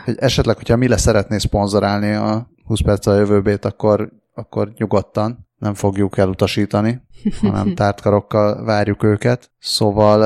Hogy 0.05 0.17
esetleg, 0.19 0.57
hogyha 0.57 0.77
Mille 0.77 0.97
szeretné 0.97 1.39
szponzorálni 1.39 2.13
a 2.13 2.51
20 2.65 2.81
perc 2.81 3.07
a 3.07 3.15
jövőbét, 3.15 3.65
akkor, 3.65 4.13
akkor 4.35 4.73
nyugodtan 4.77 5.51
nem 5.63 5.75
fogjuk 5.75 6.19
elutasítani, 6.19 7.03
hanem 7.41 7.75
tártkarokkal 7.75 8.65
várjuk 8.65 9.03
őket. 9.03 9.51
Szóval, 9.59 10.21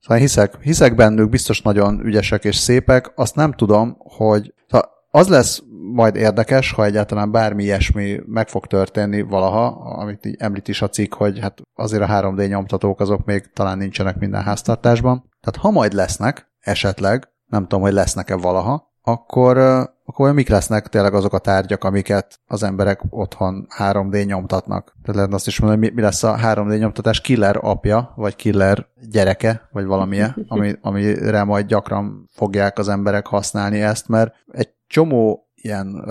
szóval 0.00 0.18
hiszek, 0.18 0.58
hiszek 0.60 0.94
bennük, 0.94 1.28
biztos 1.28 1.62
nagyon 1.62 2.00
ügyesek 2.04 2.44
és 2.44 2.56
szépek. 2.56 3.12
Azt 3.14 3.34
nem 3.34 3.52
tudom, 3.52 3.96
hogy 3.98 4.54
szóval 4.68 4.90
az 5.10 5.28
lesz 5.28 5.62
majd 5.92 6.16
érdekes, 6.16 6.72
ha 6.72 6.84
egyáltalán 6.84 7.30
bármi 7.30 7.62
ilyesmi 7.62 8.20
meg 8.26 8.48
fog 8.48 8.66
történni 8.66 9.22
valaha, 9.22 9.66
amit 10.00 10.26
így 10.26 10.36
említ 10.38 10.68
is 10.68 10.82
a 10.82 10.88
cikk, 10.88 11.14
hogy 11.14 11.38
hát 11.38 11.60
azért 11.74 12.02
a 12.02 12.06
3D 12.06 12.48
nyomtatók 12.48 13.00
azok 13.00 13.24
még 13.24 13.50
talán 13.52 13.78
nincsenek 13.78 14.18
minden 14.18 14.42
háztartásban. 14.42 15.30
Tehát 15.40 15.60
ha 15.60 15.70
majd 15.70 15.92
lesznek, 15.92 16.52
esetleg, 16.60 17.28
nem 17.46 17.62
tudom, 17.62 17.80
hogy 17.80 17.92
lesznek-e 17.92 18.36
valaha, 18.36 18.90
akkor, 19.02 19.58
akkor 20.04 20.32
mik 20.32 20.48
lesznek 20.48 20.88
tényleg 20.88 21.14
azok 21.14 21.32
a 21.32 21.38
tárgyak, 21.38 21.84
amiket 21.84 22.40
az 22.46 22.62
emberek 22.62 23.00
otthon 23.08 23.66
3D 23.78 24.26
nyomtatnak. 24.26 24.96
Tehát 25.02 25.14
lehet 25.14 25.32
azt 25.32 25.46
is 25.46 25.60
mondani, 25.60 25.80
hogy 25.80 25.90
mi, 25.90 26.00
mi 26.00 26.06
lesz 26.06 26.22
a 26.22 26.36
3D 26.36 26.78
nyomtatás 26.78 27.20
killer 27.20 27.58
apja, 27.60 28.12
vagy 28.16 28.36
killer 28.36 28.86
gyereke, 29.10 29.68
vagy 29.72 29.84
valamilyen, 29.84 30.44
ami, 30.48 30.74
amire 30.80 31.44
majd 31.44 31.66
gyakran 31.66 32.28
fogják 32.32 32.78
az 32.78 32.88
emberek 32.88 33.26
használni 33.26 33.80
ezt, 33.80 34.08
mert 34.08 34.34
egy 34.52 34.68
csomó 34.86 35.50
ilyen 35.62 36.04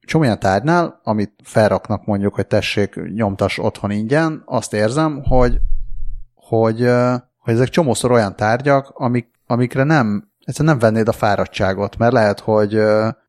csomó 0.00 0.24
ilyen 0.24 0.38
tárgynál, 0.38 1.00
amit 1.02 1.32
felraknak 1.42 2.04
mondjuk, 2.04 2.34
hogy 2.34 2.46
tessék, 2.46 3.00
nyomtas 3.14 3.58
otthon 3.58 3.90
ingyen, 3.90 4.42
azt 4.44 4.74
érzem, 4.74 5.22
hogy, 5.24 5.58
hogy, 6.34 6.78
hogy 7.38 7.54
ezek 7.54 7.68
csomószor 7.68 8.10
olyan 8.10 8.36
tárgyak, 8.36 8.90
amik, 8.94 9.30
amikre 9.46 9.82
nem, 9.82 10.30
egyszerűen 10.44 10.76
nem 10.76 10.90
vennéd 10.90 11.08
a 11.08 11.12
fáradtságot, 11.12 11.96
mert 11.96 12.12
lehet, 12.12 12.40
hogy 12.40 12.80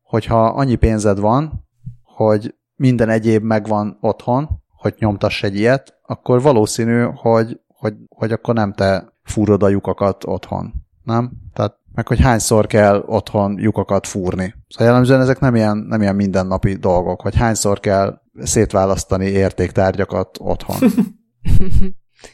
hogyha 0.02 0.44
annyi 0.44 0.74
pénzed 0.74 1.18
van, 1.18 1.68
hogy 2.02 2.54
minden 2.76 3.08
egyéb 3.08 3.42
megvan 3.42 3.98
otthon, 4.00 4.48
hogy 4.76 4.94
nyomtass 4.98 5.42
egy 5.42 5.56
ilyet, 5.56 5.98
akkor 6.02 6.42
valószínű, 6.42 7.02
hogy, 7.14 7.60
hogy, 7.66 7.94
hogy 8.08 8.32
akkor 8.32 8.54
nem 8.54 8.72
te 8.72 9.12
fúrod 9.22 9.62
a 9.62 9.68
lyukakat 9.68 10.24
otthon. 10.26 10.72
Nem? 11.02 11.30
Meg 11.94 12.08
hogy 12.08 12.20
hányszor 12.20 12.66
kell 12.66 13.02
otthon 13.06 13.58
lyukakat 13.58 14.06
fúrni. 14.06 14.54
Szóval 14.68 14.86
jellemzően 14.86 15.20
ezek 15.20 15.40
nem 15.40 15.54
ilyen, 15.54 15.76
nem 15.76 16.02
ilyen 16.02 16.14
mindennapi 16.14 16.74
dolgok, 16.74 17.20
hogy 17.20 17.36
hányszor 17.36 17.80
kell 17.80 18.20
szétválasztani 18.42 19.26
értéktárgyakat 19.26 20.38
otthon. 20.40 20.76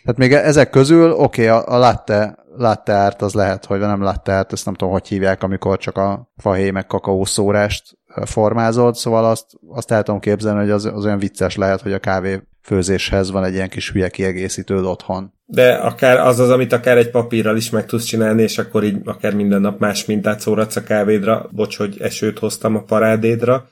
Tehát 0.02 0.16
még 0.16 0.32
ezek 0.32 0.70
közül, 0.70 1.10
oké, 1.12 1.48
okay, 1.48 1.62
a, 1.62 1.74
a 1.74 1.78
latte, 1.78 2.38
latte 2.56 2.92
árt 2.92 3.22
az 3.22 3.34
lehet, 3.34 3.64
hogy 3.64 3.78
nem 3.78 4.02
latte 4.02 4.32
árt, 4.32 4.52
ezt 4.52 4.64
nem 4.64 4.74
tudom, 4.74 4.92
hogy 4.92 5.08
hívják, 5.08 5.42
amikor 5.42 5.78
csak 5.78 5.96
a 5.96 6.32
fahéj 6.36 6.70
meg 6.70 6.86
kakaó 6.86 7.24
szórást 7.24 7.98
formázod, 8.24 8.94
szóval 8.94 9.24
azt, 9.24 9.46
azt 9.68 9.90
el 9.90 10.02
tudom 10.02 10.20
képzelni, 10.20 10.60
hogy 10.60 10.70
az, 10.70 10.84
az 10.84 11.04
olyan 11.04 11.18
vicces 11.18 11.56
lehet, 11.56 11.80
hogy 11.80 11.92
a 11.92 11.98
kávé 11.98 12.42
főzéshez 12.62 13.30
van 13.30 13.44
egy 13.44 13.54
ilyen 13.54 13.68
kis 13.68 13.90
hülye 13.90 14.08
kiegészítőd 14.08 14.84
otthon. 14.84 15.34
De 15.48 15.72
akár 15.72 16.18
az 16.18 16.38
az, 16.38 16.50
amit 16.50 16.72
akár 16.72 16.96
egy 16.96 17.10
papírral 17.10 17.56
is 17.56 17.70
meg 17.70 17.86
tudsz 17.86 18.04
csinálni, 18.04 18.42
és 18.42 18.58
akkor 18.58 18.84
így 18.84 18.96
akár 19.04 19.34
minden 19.34 19.60
nap 19.60 19.78
más 19.78 20.04
mintát 20.04 20.40
szóratsz 20.40 20.76
a 20.76 20.82
kávédra. 20.82 21.48
Bocs, 21.52 21.76
hogy 21.76 21.96
esőt 22.00 22.38
hoztam 22.38 22.76
a 22.76 22.82
parádédra. 22.82 23.68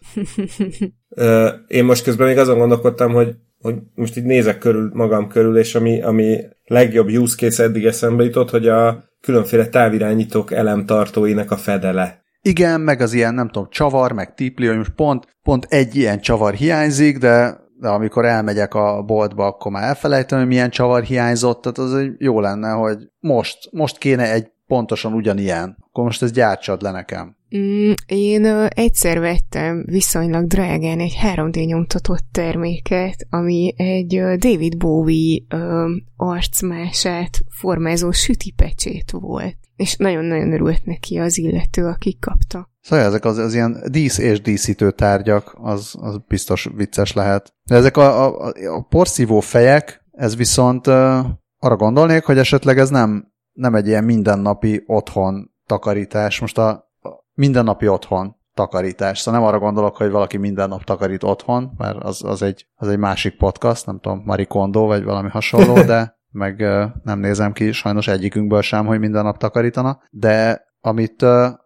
Én 1.66 1.85
most 1.85 2.05
közben 2.05 2.27
még 2.27 2.39
azon 2.39 2.59
gondolkodtam, 2.59 3.12
hogy, 3.12 3.35
hogy 3.61 3.75
most 3.95 4.16
így 4.16 4.25
nézek 4.25 4.59
körül 4.59 4.91
magam 4.93 5.29
körül, 5.29 5.59
és 5.59 5.75
ami, 5.75 6.03
ami 6.03 6.41
legjobb 6.64 7.09
use 7.09 7.37
case 7.37 7.62
eddig 7.62 7.85
eszembe 7.85 8.25
jutott, 8.25 8.51
hogy 8.51 8.68
a 8.68 9.05
különféle 9.20 9.66
távirányítók 9.66 10.53
elemtartóinak 10.53 11.51
a 11.51 11.57
fedele. 11.57 12.22
Igen, 12.43 12.81
meg 12.81 13.01
az 13.01 13.12
ilyen, 13.12 13.35
nem 13.35 13.49
tudom, 13.49 13.68
csavar, 13.70 14.12
meg 14.12 14.35
tipli, 14.35 14.66
hogy 14.66 14.77
most 14.77 14.95
pont, 14.95 15.27
pont 15.43 15.66
egy 15.68 15.97
ilyen 15.97 16.20
csavar 16.20 16.55
hiányzik, 16.55 17.18
de 17.18 17.64
de 17.81 17.89
amikor 17.89 18.25
elmegyek 18.25 18.75
a 18.75 19.03
boltba, 19.03 19.47
akkor 19.47 19.72
már 19.72 19.83
elfelejtem, 19.89 20.39
hogy 20.39 20.47
milyen 20.49 20.70
csavar 20.70 21.03
hiányzott, 21.03 21.62
tehát 21.62 21.79
az 21.79 22.11
jó 22.18 22.41
lenne, 22.41 22.70
hogy 22.70 22.99
most, 23.18 23.68
most 23.72 23.99
kéne 23.99 24.33
egy 24.33 24.53
pontosan 24.66 25.12
ugyanilyen, 25.12 25.77
akkor 25.81 26.05
most 26.05 26.22
ez 26.22 26.33
gyártsad 26.33 26.83
le 26.83 26.91
nekem. 26.91 27.37
Mm, 27.57 27.93
én 28.07 28.45
uh, 28.45 28.66
egyszer 28.68 29.20
vettem 29.20 29.85
viszonylag 29.87 30.47
drágán 30.47 31.01
egy 31.01 31.16
3D 31.22 31.66
nyomtatott 31.66 32.25
terméket, 32.33 33.27
ami 33.31 33.75
egy 33.77 34.16
uh, 34.16 34.35
David 34.35 34.77
Bowie 34.77 35.41
uh, 35.55 35.91
arcmását 36.16 37.39
formázó 37.49 38.11
sütipecsét 38.11 39.11
volt. 39.11 39.57
És 39.77 39.97
nagyon-nagyon 39.97 40.53
örült 40.53 40.85
neki 40.85 41.18
az 41.18 41.39
illető, 41.39 41.87
aki 41.87 42.18
kapta. 42.20 42.72
Szóval 42.85 43.05
ezek 43.05 43.24
az, 43.24 43.39
az 43.39 43.55
ilyen 43.55 43.82
dísz 43.87 44.18
és 44.18 44.41
díszítő 44.41 44.91
tárgyak, 44.91 45.55
az, 45.62 45.95
az 46.01 46.20
biztos 46.28 46.68
vicces 46.74 47.12
lehet. 47.12 47.55
De 47.64 47.74
ezek 47.74 47.97
a, 47.97 48.26
a, 48.26 48.53
a 48.76 48.87
porszívó 48.89 49.41
fejek, 49.41 50.05
ez 50.11 50.37
viszont 50.37 50.87
uh, 50.87 51.18
arra 51.59 51.76
gondolnék, 51.76 52.24
hogy 52.24 52.39
esetleg 52.39 52.78
ez 52.78 52.89
nem, 52.89 53.32
nem 53.53 53.74
egy 53.74 53.87
ilyen 53.87 54.05
mindennapi 54.05 54.82
otthon 54.87 55.51
takarítás. 55.66 56.41
Most 56.41 56.59
a, 56.59 56.68
a 56.68 57.09
mindennapi 57.35 57.89
otthon 57.89 58.37
takarítás. 58.55 59.18
Szóval 59.18 59.41
nem 59.41 59.49
arra 59.49 59.59
gondolok, 59.59 59.97
hogy 59.97 60.11
valaki 60.11 60.37
minden 60.37 60.68
nap 60.68 60.85
takarít 60.85 61.23
otthon, 61.23 61.73
mert 61.77 62.02
az, 62.02 62.24
az, 62.24 62.43
egy, 62.43 62.66
az 62.74 62.89
egy 62.89 62.98
másik 62.98 63.36
podcast, 63.36 63.86
nem 63.86 63.98
tudom, 64.01 64.23
Marie 64.24 64.47
Kondo, 64.47 64.86
vagy 64.86 65.05
valami 65.05 65.28
hasonló, 65.28 65.82
de 65.93 66.19
meg 66.31 66.61
uh, 66.61 66.85
nem 67.02 67.19
nézem 67.19 67.52
ki 67.52 67.73
sajnos 67.73 68.09
egyikünkből 68.09 68.62
sem, 68.62 68.86
hogy 68.86 68.98
minden 68.98 69.24
nap 69.24 69.39
takarítana, 69.39 70.01
de 70.11 70.65
amit, 70.81 71.23
uh, 71.23 71.28
amit 71.28 71.64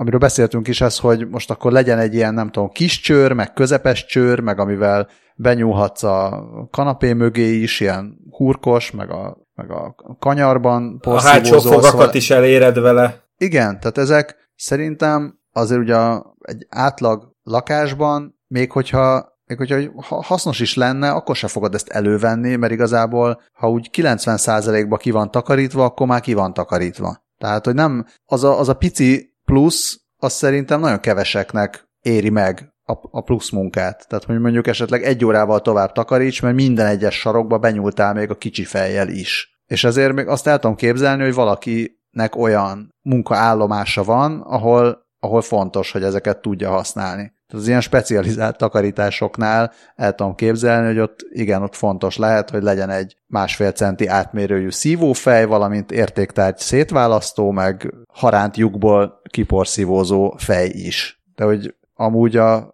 amiről 0.00 0.20
beszéltünk 0.20 0.68
is 0.68 0.80
ez, 0.80 0.98
hogy 0.98 1.28
most 1.28 1.50
akkor 1.50 1.72
legyen 1.72 1.98
egy 1.98 2.14
ilyen, 2.14 2.34
nem 2.34 2.50
tudom, 2.50 2.68
kis 2.68 3.00
csőr, 3.00 3.32
meg 3.32 3.52
közepes 3.52 4.06
csőr, 4.06 4.40
meg 4.40 4.58
amivel 4.58 5.08
benyúlhatsz 5.34 6.02
a 6.02 6.44
kanapé 6.70 7.12
mögé 7.12 7.54
is, 7.54 7.80
ilyen 7.80 8.18
hurkos, 8.30 8.90
meg 8.90 9.10
a, 9.10 9.36
meg 9.54 9.70
a 9.70 9.94
kanyarban 10.18 10.98
A 11.02 11.22
hátsó 11.22 11.58
fogakat 11.58 11.90
szóval... 11.90 12.10
is 12.12 12.30
eléred 12.30 12.78
vele. 12.78 13.22
Igen, 13.38 13.80
tehát 13.80 13.98
ezek 13.98 14.50
szerintem 14.56 15.38
azért 15.52 15.80
ugye 15.80 15.96
egy 16.40 16.66
átlag 16.68 17.32
lakásban, 17.42 18.38
még 18.46 18.72
hogyha 18.72 19.36
még 19.46 19.58
hogyha 19.58 19.78
hasznos 20.22 20.60
is 20.60 20.74
lenne, 20.74 21.10
akkor 21.10 21.36
se 21.36 21.48
fogod 21.48 21.74
ezt 21.74 21.88
elővenni, 21.88 22.56
mert 22.56 22.72
igazából, 22.72 23.40
ha 23.52 23.70
úgy 23.70 23.90
90%-ba 23.92 24.96
ki 24.96 25.10
van 25.10 25.30
takarítva, 25.30 25.84
akkor 25.84 26.06
már 26.06 26.20
ki 26.20 26.34
van 26.34 26.54
takarítva. 26.54 27.26
Tehát, 27.38 27.64
hogy 27.64 27.74
nem, 27.74 28.06
az 28.24 28.44
a, 28.44 28.58
az 28.58 28.68
a 28.68 28.74
pici 28.74 29.27
plusz, 29.48 30.00
az 30.16 30.32
szerintem 30.32 30.80
nagyon 30.80 31.00
keveseknek 31.00 31.88
éri 32.00 32.30
meg 32.30 32.72
a, 32.82 32.92
a 33.10 33.20
plusz 33.20 33.50
munkát. 33.50 34.08
Tehát, 34.08 34.24
hogy 34.24 34.38
mondjuk 34.38 34.66
esetleg 34.66 35.02
egy 35.02 35.24
órával 35.24 35.60
tovább 35.60 35.92
takaríts, 35.92 36.42
mert 36.42 36.54
minden 36.54 36.86
egyes 36.86 37.18
sarokba 37.18 37.58
benyúltál 37.58 38.14
még 38.14 38.30
a 38.30 38.38
kicsi 38.38 38.64
fejjel 38.64 39.08
is. 39.08 39.60
És 39.66 39.84
ezért 39.84 40.12
még 40.12 40.26
azt 40.26 40.46
el 40.46 40.58
tudom 40.58 40.76
képzelni, 40.76 41.22
hogy 41.22 41.34
valakinek 41.34 42.36
olyan 42.36 42.94
munkaállomása 43.02 44.04
van, 44.04 44.40
ahol, 44.40 45.06
ahol 45.18 45.42
fontos, 45.42 45.92
hogy 45.92 46.02
ezeket 46.02 46.40
tudja 46.40 46.70
használni. 46.70 47.32
Tehát 47.48 47.62
az 47.62 47.68
ilyen 47.68 47.80
specializált 47.80 48.56
takarításoknál 48.56 49.72
el 49.96 50.14
tudom 50.14 50.34
képzelni, 50.34 50.86
hogy 50.86 50.98
ott 50.98 51.26
igen, 51.30 51.62
ott 51.62 51.74
fontos 51.74 52.16
lehet, 52.16 52.50
hogy 52.50 52.62
legyen 52.62 52.90
egy 52.90 53.16
másfél 53.26 53.72
centi 53.72 54.06
átmérőjű 54.06 54.70
szívófej, 54.70 55.44
valamint 55.44 55.92
értéktárgy 55.92 56.58
szétválasztó, 56.58 57.50
meg 57.50 57.94
haránt 58.12 58.56
lyukból 58.56 59.20
kiporszívózó 59.30 60.34
fej 60.38 60.68
is. 60.68 61.22
De 61.34 61.44
hogy 61.44 61.74
amúgy 61.94 62.36
a 62.36 62.70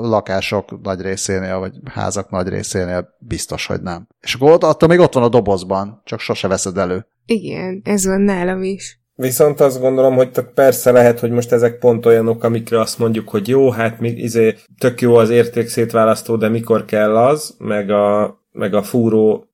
lakások 0.00 0.82
nagy 0.82 1.00
részénél, 1.00 1.58
vagy 1.58 1.72
házak 1.84 2.30
nagy 2.30 2.48
részénél 2.48 3.16
biztos, 3.18 3.66
hogy 3.66 3.82
nem. 3.82 4.06
És 4.20 4.34
akkor 4.34 4.50
ott, 4.50 4.64
attól 4.64 4.88
még 4.88 4.98
ott 4.98 5.14
van 5.14 5.22
a 5.22 5.28
dobozban, 5.28 6.00
csak 6.04 6.20
sose 6.20 6.48
veszed 6.48 6.78
elő. 6.78 7.06
Igen, 7.26 7.80
ez 7.84 8.06
van 8.06 8.20
nálam 8.20 8.62
is. 8.62 9.00
Viszont 9.16 9.60
azt 9.60 9.80
gondolom, 9.80 10.14
hogy 10.14 10.30
persze 10.54 10.90
lehet, 10.90 11.20
hogy 11.20 11.30
most 11.30 11.52
ezek 11.52 11.78
pont 11.78 12.06
olyanok, 12.06 12.44
amikre 12.44 12.80
azt 12.80 12.98
mondjuk, 12.98 13.28
hogy 13.28 13.48
jó, 13.48 13.70
hát 13.70 14.00
mi, 14.00 14.08
izé, 14.08 14.54
tök 14.78 15.00
jó 15.00 15.14
az 15.14 15.30
értékszétválasztó, 15.30 16.36
de 16.36 16.48
mikor 16.48 16.84
kell 16.84 17.16
az, 17.16 17.54
meg 17.58 17.90
a, 17.90 18.38
meg 18.52 18.74
a 18.74 18.82
fúró, 18.82 19.46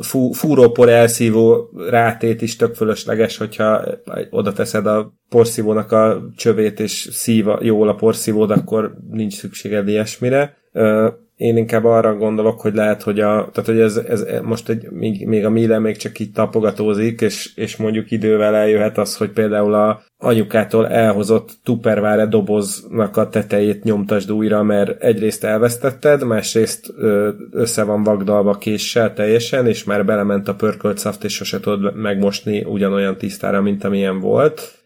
fú, 0.00 0.32
fúrópor 0.32 0.88
elszívó 0.88 1.70
rátét 1.88 2.42
is 2.42 2.56
tök 2.56 2.74
fölösleges, 2.74 3.36
hogyha 3.36 3.84
oda 4.30 4.52
teszed 4.52 4.86
a 4.86 5.12
porszívónak 5.28 5.92
a 5.92 6.22
csövét, 6.36 6.80
és 6.80 7.08
szív 7.12 7.46
jól 7.60 7.88
a 7.88 7.94
porszívód, 7.94 8.50
akkor 8.50 8.94
nincs 9.10 9.34
szükséged 9.34 9.88
ilyesmire 9.88 10.56
én 11.40 11.56
inkább 11.56 11.84
arra 11.84 12.16
gondolok, 12.16 12.60
hogy 12.60 12.74
lehet, 12.74 13.02
hogy, 13.02 13.20
a, 13.20 13.48
tehát, 13.52 13.66
hogy 13.66 13.80
ez, 13.80 13.96
ez 13.96 14.24
most 14.42 14.68
egy, 14.68 14.90
még, 14.90 15.26
még 15.26 15.44
a 15.44 15.50
Miele 15.50 15.78
még 15.78 15.96
csak 15.96 16.18
itt 16.18 16.34
tapogatózik, 16.34 17.20
és, 17.20 17.50
és 17.54 17.76
mondjuk 17.76 18.10
idővel 18.10 18.54
eljöhet 18.54 18.98
az, 18.98 19.16
hogy 19.16 19.30
például 19.30 19.74
a 19.74 20.02
anyukától 20.18 20.88
elhozott 20.88 21.58
Tupperware 21.64 22.26
doboznak 22.26 23.16
a 23.16 23.28
tetejét 23.28 23.84
nyomtasd 23.84 24.32
újra, 24.32 24.62
mert 24.62 25.02
egyrészt 25.02 25.44
elvesztetted, 25.44 26.26
másrészt 26.26 26.92
össze 27.50 27.82
van 27.84 28.02
vagdalva 28.02 28.58
késsel 28.58 29.12
teljesen, 29.12 29.66
és 29.66 29.84
már 29.84 30.04
belement 30.04 30.48
a 30.48 30.54
pörkölt 30.54 30.98
szaft, 30.98 31.24
és 31.24 31.34
sose 31.34 31.60
tudod 31.60 31.96
megmosni 31.96 32.64
ugyanolyan 32.64 33.16
tisztára, 33.16 33.60
mint 33.60 33.84
amilyen 33.84 34.20
volt 34.20 34.80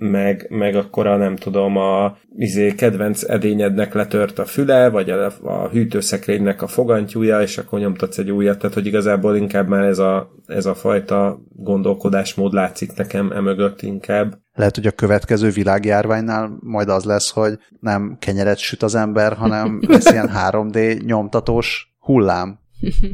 meg, 0.00 0.46
meg 0.48 0.74
akkor 0.74 1.06
a 1.06 1.16
nem 1.16 1.36
tudom, 1.36 1.76
a 1.76 2.16
izé, 2.36 2.74
kedvenc 2.74 3.22
edényednek 3.22 3.94
letört 3.94 4.38
a 4.38 4.44
füle, 4.44 4.88
vagy 4.88 5.10
a, 5.10 5.32
a 5.42 5.68
hűtőszekrénynek 5.68 6.62
a 6.62 6.66
fogantyúja, 6.66 7.40
és 7.40 7.58
akkor 7.58 7.78
nyomtatsz 7.78 8.18
egy 8.18 8.30
újat, 8.30 8.58
tehát 8.58 8.74
hogy 8.74 8.86
igazából 8.86 9.36
inkább 9.36 9.68
már 9.68 9.84
ez 9.84 9.98
a, 9.98 10.30
ez 10.46 10.66
a 10.66 10.74
fajta 10.74 11.40
gondolkodásmód 11.52 12.52
látszik 12.52 12.92
nekem 12.96 13.32
emögött 13.32 13.82
inkább. 13.82 14.38
Lehet, 14.52 14.74
hogy 14.74 14.86
a 14.86 14.90
következő 14.90 15.50
világjárványnál 15.50 16.58
majd 16.60 16.88
az 16.88 17.04
lesz, 17.04 17.30
hogy 17.30 17.58
nem 17.80 18.16
kenyeret 18.18 18.58
süt 18.58 18.82
az 18.82 18.94
ember, 18.94 19.32
hanem 19.32 19.80
lesz 19.88 20.10
ilyen 20.10 20.30
3D 20.50 21.04
nyomtatós 21.04 21.94
hullám. 21.98 22.58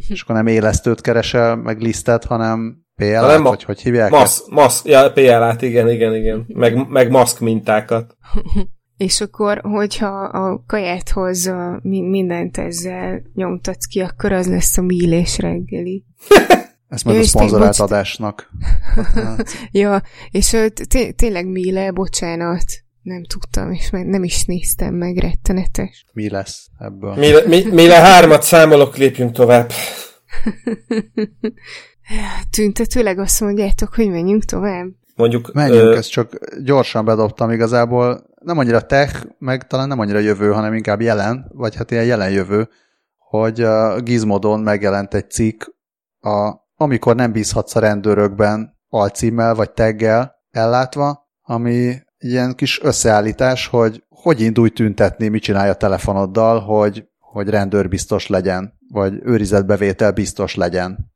És 0.08 0.22
akkor 0.22 0.34
nem 0.34 0.46
élesztőt 0.46 1.00
keresel, 1.00 1.56
meg 1.56 1.80
lisztet, 1.80 2.24
hanem 2.24 2.85
PLA, 2.96 3.26
nem, 3.26 3.42
vagy 3.42 3.62
hogy 3.62 3.80
hívják? 3.80 4.10
Masz, 4.10 4.44
masz, 4.48 4.84
ja, 4.84 5.12
PLA-t, 5.12 5.62
igen, 5.62 5.90
igen, 5.90 6.14
igen. 6.14 6.44
Meg, 6.48 6.88
meg 6.88 7.10
maszk 7.10 7.40
mintákat. 7.40 8.16
És 8.96 9.20
akkor, 9.20 9.60
hogyha 9.62 10.24
a 10.24 10.62
kajáthoz 10.66 11.52
mindent 11.82 12.58
ezzel 12.58 13.22
nyomtatsz 13.34 13.84
ki, 13.84 14.00
akkor 14.00 14.32
az 14.32 14.48
lesz 14.48 14.78
a 14.78 14.82
mílés 14.82 15.38
reggeli. 15.38 16.04
Ezt 16.88 17.04
majd 17.04 17.16
ja, 17.16 17.22
a 17.22 17.26
szponzorált 17.26 17.78
adásnak. 17.78 18.50
ja, 19.70 20.02
és 20.30 20.56
tényleg 21.16 21.46
míle, 21.46 21.90
bocsánat, 21.90 22.64
nem 23.02 23.24
tudtam, 23.24 23.72
és 23.72 23.90
nem 23.90 24.24
is 24.24 24.44
néztem 24.44 24.94
meg, 24.94 25.16
rettenetes. 25.16 26.06
Mi 26.12 26.30
lesz 26.30 26.66
ebből? 26.78 27.14
Míle, 27.14 27.42
mi, 27.46 27.64
míle 27.70 27.94
hármat 27.94 28.42
számolok, 28.42 28.96
lépjünk 28.96 29.32
tovább. 29.32 29.72
Tüntetőleg 32.50 33.18
azt 33.18 33.40
mondjátok, 33.40 33.94
hogy 33.94 34.10
menjünk 34.10 34.44
tovább? 34.44 34.86
Mondjuk... 35.14 35.52
Menjünk, 35.52 35.82
ö... 35.82 35.96
ezt 35.96 36.10
csak 36.10 36.32
gyorsan 36.62 37.04
bedobtam 37.04 37.50
igazából. 37.50 38.24
Nem 38.40 38.58
annyira 38.58 38.80
tech, 38.80 39.26
meg 39.38 39.66
talán 39.66 39.88
nem 39.88 39.98
annyira 39.98 40.18
jövő, 40.18 40.52
hanem 40.52 40.74
inkább 40.74 41.00
jelen, 41.00 41.50
vagy 41.54 41.76
hát 41.76 41.90
ilyen 41.90 42.04
jelen 42.04 42.30
jövő, 42.30 42.68
hogy 43.18 43.60
a 43.60 44.00
Gizmodon 44.00 44.60
megjelent 44.60 45.14
egy 45.14 45.30
cikk, 45.30 45.62
a, 46.20 46.54
amikor 46.74 47.14
nem 47.14 47.32
bízhatsz 47.32 47.74
a 47.74 47.80
rendőrökben 47.80 48.78
alcímmel 48.88 49.54
vagy 49.54 49.70
teggel 49.70 50.34
ellátva, 50.50 51.28
ami 51.42 51.94
ilyen 52.18 52.54
kis 52.54 52.82
összeállítás, 52.82 53.66
hogy 53.66 54.04
hogy 54.08 54.40
indulj 54.40 54.70
tüntetni, 54.70 55.28
mit 55.28 55.42
csinálja 55.42 55.72
a 55.72 55.76
telefonoddal, 55.76 56.60
hogy, 56.60 57.04
hogy 57.18 57.48
rendőr 57.48 57.88
biztos 57.88 58.26
legyen, 58.26 58.78
vagy 58.92 59.20
őrizetbevétel 59.22 60.12
biztos 60.12 60.54
legyen 60.54 61.14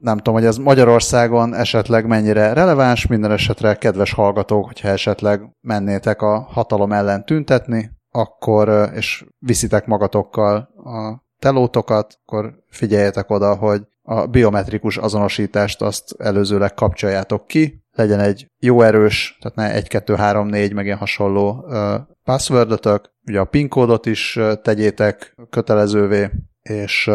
nem 0.00 0.16
tudom, 0.16 0.34
hogy 0.34 0.44
ez 0.44 0.56
Magyarországon 0.56 1.54
esetleg 1.54 2.06
mennyire 2.06 2.52
releváns, 2.52 3.06
minden 3.06 3.30
esetre 3.32 3.74
kedves 3.74 4.12
hallgatók, 4.12 4.66
hogyha 4.66 4.88
esetleg 4.88 5.40
mennétek 5.60 6.22
a 6.22 6.40
hatalom 6.40 6.92
ellen 6.92 7.24
tüntetni, 7.24 7.90
akkor, 8.10 8.90
és 8.94 9.24
viszitek 9.38 9.86
magatokkal 9.86 10.56
a 10.84 11.22
telótokat, 11.38 12.18
akkor 12.24 12.54
figyeljetek 12.68 13.30
oda, 13.30 13.54
hogy 13.54 13.82
a 14.02 14.26
biometrikus 14.26 14.96
azonosítást 14.96 15.82
azt 15.82 16.14
előzőleg 16.18 16.74
kapcsoljátok 16.74 17.46
ki, 17.46 17.82
legyen 17.92 18.20
egy 18.20 18.46
jó 18.58 18.82
erős, 18.82 19.38
tehát 19.40 19.56
ne 19.56 19.74
1, 19.74 19.88
2, 19.88 20.14
3, 20.14 20.46
4, 20.46 20.72
meg 20.72 20.84
ilyen 20.84 20.98
hasonló 20.98 21.64
uh, 21.66 21.94
passwordötök, 22.24 23.10
ugye 23.26 23.40
a 23.40 23.44
PIN 23.44 23.68
kódot 23.68 24.06
is 24.06 24.38
tegyétek 24.62 25.34
kötelezővé, 25.50 26.30
és 26.70 27.10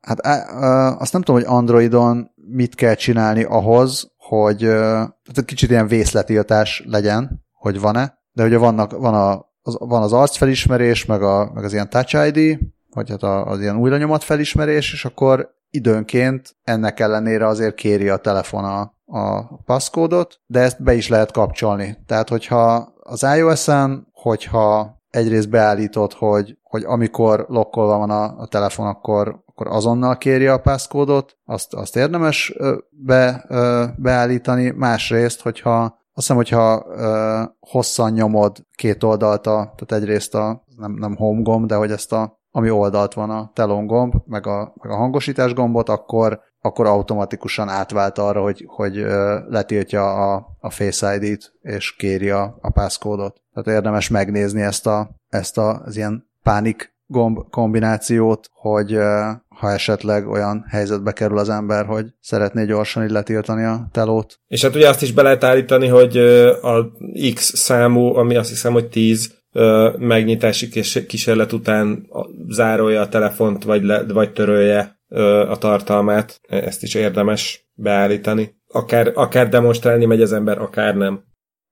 hát 0.00 0.20
azt 1.00 1.12
nem 1.12 1.22
tudom, 1.22 1.40
hogy 1.42 1.50
Androidon 1.56 2.30
mit 2.34 2.74
kell 2.74 2.94
csinálni 2.94 3.42
ahhoz, 3.42 4.10
hogy 4.16 4.64
uh, 4.64 5.44
kicsit 5.44 5.70
ilyen 5.70 5.86
vészletiltás 5.86 6.84
legyen, 6.86 7.44
hogy 7.52 7.80
van-e, 7.80 8.18
de 8.32 8.44
ugye 8.44 8.58
vannak, 8.58 8.92
van, 8.92 9.14
a, 9.14 9.52
az, 9.62 9.76
van 9.78 10.02
az 10.02 10.12
arcfelismerés, 10.12 11.04
meg, 11.04 11.22
a, 11.22 11.50
meg 11.54 11.64
az 11.64 11.72
ilyen 11.72 11.90
Touch 11.90 12.26
ID, 12.26 12.58
vagy 12.90 13.10
hát 13.10 13.22
az 13.22 13.60
ilyen 13.60 13.76
újra 13.76 13.96
nyomat 13.96 14.24
felismerés, 14.24 14.92
és 14.92 15.04
akkor 15.04 15.54
időnként 15.70 16.56
ennek 16.64 17.00
ellenére 17.00 17.46
azért 17.46 17.74
kéri 17.74 18.08
a 18.08 18.16
telefon 18.16 18.64
a, 18.64 18.80
a 19.18 19.56
passcode 19.64 20.26
de 20.46 20.60
ezt 20.60 20.82
be 20.82 20.94
is 20.94 21.08
lehet 21.08 21.32
kapcsolni. 21.32 21.98
Tehát, 22.06 22.28
hogyha 22.28 22.92
az 23.02 23.26
iOS-en, 23.36 24.08
hogyha 24.12 24.95
egyrészt 25.16 25.50
beállítod, 25.50 26.12
hogy, 26.12 26.58
hogy 26.62 26.82
amikor 26.84 27.46
lokkolva 27.48 27.98
van 27.98 28.10
a, 28.10 28.24
a 28.38 28.46
telefon, 28.46 28.86
akkor, 28.86 29.42
akkor 29.46 29.66
azonnal 29.66 30.18
kéri 30.18 30.46
a 30.46 30.60
passcode 30.60 31.24
azt, 31.44 31.74
azt 31.74 31.96
érdemes 31.96 32.54
be, 32.90 33.44
beállítani. 33.96 34.70
Másrészt, 34.70 35.42
hogyha 35.42 35.82
azt 35.82 36.26
hiszem, 36.26 36.36
hogyha 36.36 36.86
ö, 36.88 37.42
hosszan 37.60 38.12
nyomod 38.12 38.56
két 38.74 39.02
oldalt, 39.02 39.46
a, 39.46 39.74
tehát 39.76 40.02
egyrészt 40.02 40.34
a, 40.34 40.64
nem, 40.76 40.92
nem 40.92 41.16
home 41.16 41.42
gomb, 41.42 41.66
de 41.66 41.74
hogy 41.74 41.90
ezt 41.90 42.12
a, 42.12 42.40
ami 42.50 42.70
oldalt 42.70 43.14
van 43.14 43.30
a 43.30 43.50
telon 43.54 43.86
gomb, 43.86 44.14
meg 44.26 44.46
a, 44.46 44.72
meg 44.82 44.92
a 44.92 44.96
hangosítás 44.96 45.54
gombot, 45.54 45.88
akkor, 45.88 46.40
akkor 46.66 46.86
automatikusan 46.86 47.68
átvált 47.68 48.18
arra, 48.18 48.42
hogy, 48.42 48.64
hogy 48.66 48.94
letiltja 49.48 50.32
a, 50.34 50.46
a 50.60 50.70
Face 50.70 51.14
ID-t, 51.14 51.52
és 51.62 51.96
kéri 51.96 52.30
a, 52.30 52.58
a 52.60 52.70
passcode-ot. 52.70 53.40
Tehát 53.52 53.78
érdemes 53.78 54.08
megnézni 54.08 54.62
ezt, 54.62 54.86
a, 54.86 55.10
ezt 55.28 55.58
a, 55.58 55.82
az 55.84 55.96
ilyen 55.96 56.28
pánik 56.42 56.94
gomb 57.06 57.38
kombinációt, 57.50 58.50
hogy 58.52 58.98
ha 59.48 59.70
esetleg 59.70 60.28
olyan 60.28 60.64
helyzetbe 60.68 61.12
kerül 61.12 61.38
az 61.38 61.48
ember, 61.48 61.86
hogy 61.86 62.06
szeretné 62.20 62.64
gyorsan 62.64 63.04
így 63.04 63.10
letiltani 63.10 63.64
a 63.64 63.88
telót. 63.92 64.38
És 64.46 64.62
hát 64.62 64.74
ugye 64.74 64.88
azt 64.88 65.02
is 65.02 65.12
be 65.12 65.22
lehet 65.22 65.44
állítani, 65.44 65.86
hogy 65.86 66.16
a 66.62 66.92
X 67.34 67.56
számú, 67.56 68.14
ami 68.14 68.36
azt 68.36 68.48
hiszem, 68.48 68.72
hogy 68.72 68.88
10 68.88 69.34
megnyitási 69.98 70.68
kísérlet 71.06 71.52
után 71.52 72.06
zárolja 72.48 73.00
a 73.00 73.08
telefont, 73.08 73.64
vagy, 73.64 73.82
le, 73.82 74.04
vagy 74.04 74.32
törölje 74.32 74.95
a 75.48 75.56
tartalmát. 75.56 76.40
Ezt 76.48 76.82
is 76.82 76.94
érdemes 76.94 77.70
beállítani. 77.74 78.54
Akár, 78.68 79.12
akár 79.14 79.48
demonstrálni 79.48 80.04
megy 80.04 80.22
az 80.22 80.32
ember, 80.32 80.58
akár 80.58 80.94
nem. 80.94 81.24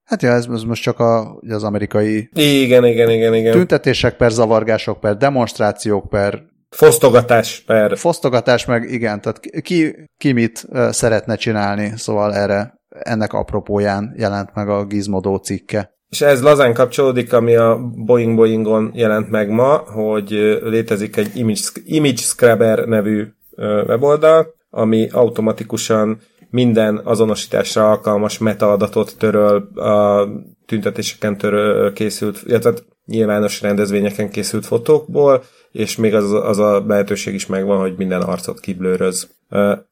Hát 0.04 0.22
ja, 0.22 0.30
ez, 0.30 0.46
ez 0.52 0.62
most 0.62 0.82
csak 0.82 0.98
a, 0.98 1.38
az 1.48 1.64
amerikai 1.64 2.28
Igen, 2.32 2.84
igen, 2.84 3.10
igen, 3.10 3.34
igen. 3.34 3.52
tüntetések 3.52 4.16
per 4.16 4.30
zavargások 4.30 5.00
per 5.00 5.16
demonstrációk 5.16 6.08
per 6.08 6.42
Fosztogatás 6.68 7.60
per... 7.60 7.98
fosztogatás 7.98 8.64
meg 8.64 8.90
igen, 8.90 9.20
tehát 9.20 9.40
ki, 9.60 10.08
ki 10.16 10.32
mit 10.32 10.66
szeretne 10.90 11.36
csinálni, 11.36 11.92
szóval 11.96 12.34
erre 12.34 12.74
ennek 12.88 13.32
apropóján 13.32 14.14
jelent 14.16 14.54
meg 14.54 14.68
a 14.68 14.84
Gizmodo 14.84 15.38
cikke. 15.38 15.93
És 16.14 16.20
ez 16.20 16.42
lazán 16.42 16.74
kapcsolódik, 16.74 17.32
ami 17.32 17.54
a 17.56 17.90
Boeing 17.94 18.36
Boeingon 18.36 18.90
jelent 18.94 19.30
meg 19.30 19.50
ma, 19.50 19.76
hogy 19.76 20.58
létezik 20.62 21.16
egy 21.16 21.30
Image, 21.36 21.60
Image 21.84 22.16
Scrubber 22.16 22.86
nevű 22.86 23.26
weboldal, 23.86 24.54
ami 24.70 25.08
automatikusan 25.10 26.18
minden 26.50 27.00
azonosításra 27.04 27.90
alkalmas 27.90 28.38
metaadatot 28.38 29.14
töröl 29.18 29.56
a 29.74 30.28
tüntetéseken 30.66 31.38
töröl 31.38 31.92
készült, 31.92 32.42
illetve 32.46 32.74
nyilvános 33.06 33.60
rendezvényeken 33.60 34.30
készült 34.30 34.66
fotókból, 34.66 35.42
és 35.72 35.96
még 35.96 36.14
az, 36.14 36.32
az 36.32 36.58
a 36.58 36.84
lehetőség 36.86 37.34
is 37.34 37.46
megvan, 37.46 37.80
hogy 37.80 37.94
minden 37.96 38.22
arcot 38.22 38.60
kiblőröz, 38.60 39.28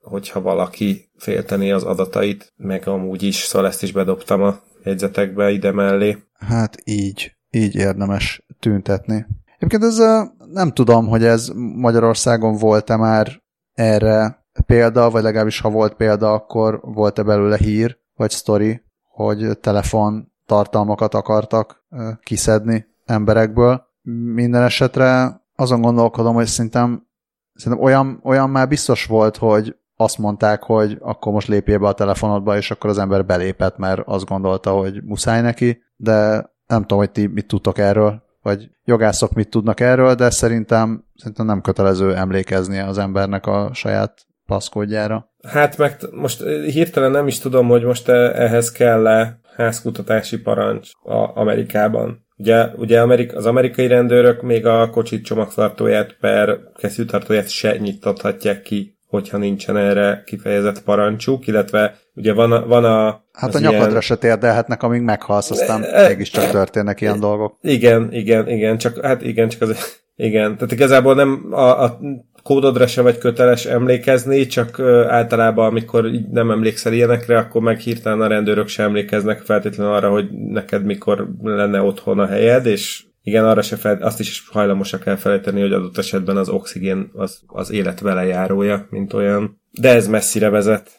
hogyha 0.02 0.40
valaki 0.40 1.08
félteni 1.18 1.72
az 1.72 1.82
adatait, 1.82 2.52
meg 2.56 2.88
amúgy 2.88 3.22
is, 3.22 3.36
szóval 3.36 3.68
ezt 3.68 3.82
is 3.82 3.92
bedobtam 3.92 4.42
a 4.42 4.60
jegyzetekbe 4.84 5.50
ide 5.50 5.72
mellé. 5.72 6.16
Hát 6.38 6.76
így, 6.84 7.36
így 7.50 7.74
érdemes 7.74 8.44
tüntetni. 8.60 9.26
Egyébként 9.56 9.82
ez 9.82 9.98
ö, 9.98 10.22
nem 10.52 10.72
tudom, 10.72 11.08
hogy 11.08 11.24
ez 11.24 11.50
Magyarországon 11.74 12.56
volt-e 12.56 12.96
már 12.96 13.42
erre 13.74 14.44
példa, 14.66 15.10
vagy 15.10 15.22
legalábbis 15.22 15.60
ha 15.60 15.70
volt 15.70 15.94
példa, 15.94 16.32
akkor 16.32 16.80
volt-e 16.82 17.22
belőle 17.22 17.56
hír, 17.56 17.98
vagy 18.16 18.30
sztori, 18.30 18.82
hogy 19.08 19.58
telefon 19.58 20.32
tartalmakat 20.46 21.14
akartak 21.14 21.84
kiszedni 22.22 22.86
emberekből. 23.04 23.86
Minden 24.34 24.62
esetre 24.62 25.40
azon 25.56 25.80
gondolkodom, 25.80 26.34
hogy 26.34 26.46
szerintem, 26.46 27.06
szerintem 27.54 27.84
olyan, 27.84 28.20
olyan 28.22 28.50
már 28.50 28.68
biztos 28.68 29.06
volt, 29.06 29.36
hogy 29.36 29.76
azt 30.02 30.18
mondták, 30.18 30.62
hogy 30.62 30.96
akkor 31.00 31.32
most 31.32 31.48
lépjél 31.48 31.78
be 31.78 31.86
a 31.86 31.92
telefonodba, 31.92 32.56
és 32.56 32.70
akkor 32.70 32.90
az 32.90 32.98
ember 32.98 33.26
belépett, 33.26 33.76
mert 33.76 34.00
azt 34.04 34.24
gondolta, 34.24 34.70
hogy 34.70 35.02
muszáj 35.04 35.40
neki, 35.40 35.82
de 35.96 36.50
nem 36.66 36.80
tudom, 36.80 36.98
hogy 36.98 37.10
ti 37.10 37.26
mit 37.26 37.46
tudtok 37.46 37.78
erről, 37.78 38.22
vagy 38.42 38.70
jogászok 38.84 39.32
mit 39.32 39.48
tudnak 39.48 39.80
erről, 39.80 40.14
de 40.14 40.30
szerintem, 40.30 41.04
szerintem 41.16 41.46
nem 41.46 41.60
kötelező 41.60 42.16
emlékeznie 42.16 42.84
az 42.84 42.98
embernek 42.98 43.46
a 43.46 43.70
saját 43.72 44.26
paszkódjára. 44.46 45.30
Hát 45.48 45.76
meg 45.76 45.96
most 46.10 46.40
ö, 46.40 46.62
hirtelen 46.62 47.10
nem 47.10 47.26
is 47.26 47.38
tudom, 47.38 47.68
hogy 47.68 47.82
most 47.82 48.08
e- 48.08 48.32
ehhez 48.34 48.72
kell-e 48.72 49.40
házkutatási 49.56 50.40
parancs 50.40 50.90
a 51.02 51.40
Amerikában. 51.40 52.26
Ugye, 52.36 52.66
ugye 52.76 53.00
Amerik- 53.00 53.32
az 53.32 53.46
amerikai 53.46 53.86
rendőrök 53.86 54.42
még 54.42 54.66
a 54.66 54.90
kocsit 54.90 55.24
csomagtartóját 55.24 56.16
per 56.20 56.58
kesztyűtartóját 56.74 57.48
se 57.48 57.76
nyittathatják 57.76 58.62
ki, 58.62 58.98
hogyha 59.12 59.38
nincsen 59.38 59.76
erre 59.76 60.22
kifejezett 60.26 60.82
parancsuk, 60.82 61.46
illetve 61.46 61.94
ugye 62.14 62.32
van 62.32 62.52
a, 62.52 62.66
van 62.66 62.84
a 62.84 63.24
Hát 63.32 63.54
a 63.54 63.58
nyakadra 63.58 63.88
ilyen- 63.88 64.00
se 64.00 64.16
térdelhetnek, 64.16 64.82
amíg 64.82 65.00
meghalsz, 65.00 65.50
aztán 65.50 65.82
E- 65.82 66.04
e- 66.04 66.08
mégiscsak 66.08 66.50
történnek 66.50 67.00
ilyen 67.00 67.20
dolgok. 67.20 67.56
Igen, 67.60 68.08
igen, 68.12 68.48
igen, 68.48 68.78
csak 68.78 69.04
hát 69.04 69.22
igen, 69.22 69.48
csak 69.48 69.60
az 69.60 70.00
igen, 70.16 70.54
tehát 70.56 70.72
igazából 70.72 71.14
nem 71.14 71.46
a, 71.50 71.82
a 71.84 71.98
kódodra 72.42 72.86
se 72.86 73.02
vagy 73.02 73.18
köteles 73.18 73.64
emlékezni, 73.64 74.46
csak 74.46 74.80
általában, 75.08 75.66
amikor 75.66 76.10
nem 76.30 76.50
emlékszel 76.50 76.92
ilyenekre, 76.92 77.38
akkor 77.38 77.62
meg 77.62 77.78
hirtelen 77.78 78.20
a 78.20 78.26
rendőrök 78.26 78.68
sem 78.68 78.86
emlékeznek 78.86 79.40
feltétlenül 79.40 79.92
arra, 79.92 80.10
hogy 80.10 80.30
neked 80.30 80.84
mikor 80.84 81.28
lenne 81.42 81.80
otthon 81.82 82.18
a 82.18 82.26
helyed, 82.26 82.66
és 82.66 83.04
igen, 83.22 83.44
arra 83.44 83.62
se 83.62 83.76
fel, 83.76 84.02
azt 84.02 84.20
is 84.20 84.48
hajlamosak 84.48 85.06
elfelejteni, 85.06 85.60
hogy 85.60 85.72
adott 85.72 85.98
esetben 85.98 86.36
az 86.36 86.48
oxigén 86.48 87.10
az, 87.12 87.42
az 87.46 87.70
élet 87.70 88.00
velejárója, 88.00 88.86
mint 88.90 89.12
olyan. 89.12 89.60
De 89.70 89.88
ez 89.88 90.08
messzire 90.08 90.48
vezet. 90.48 90.90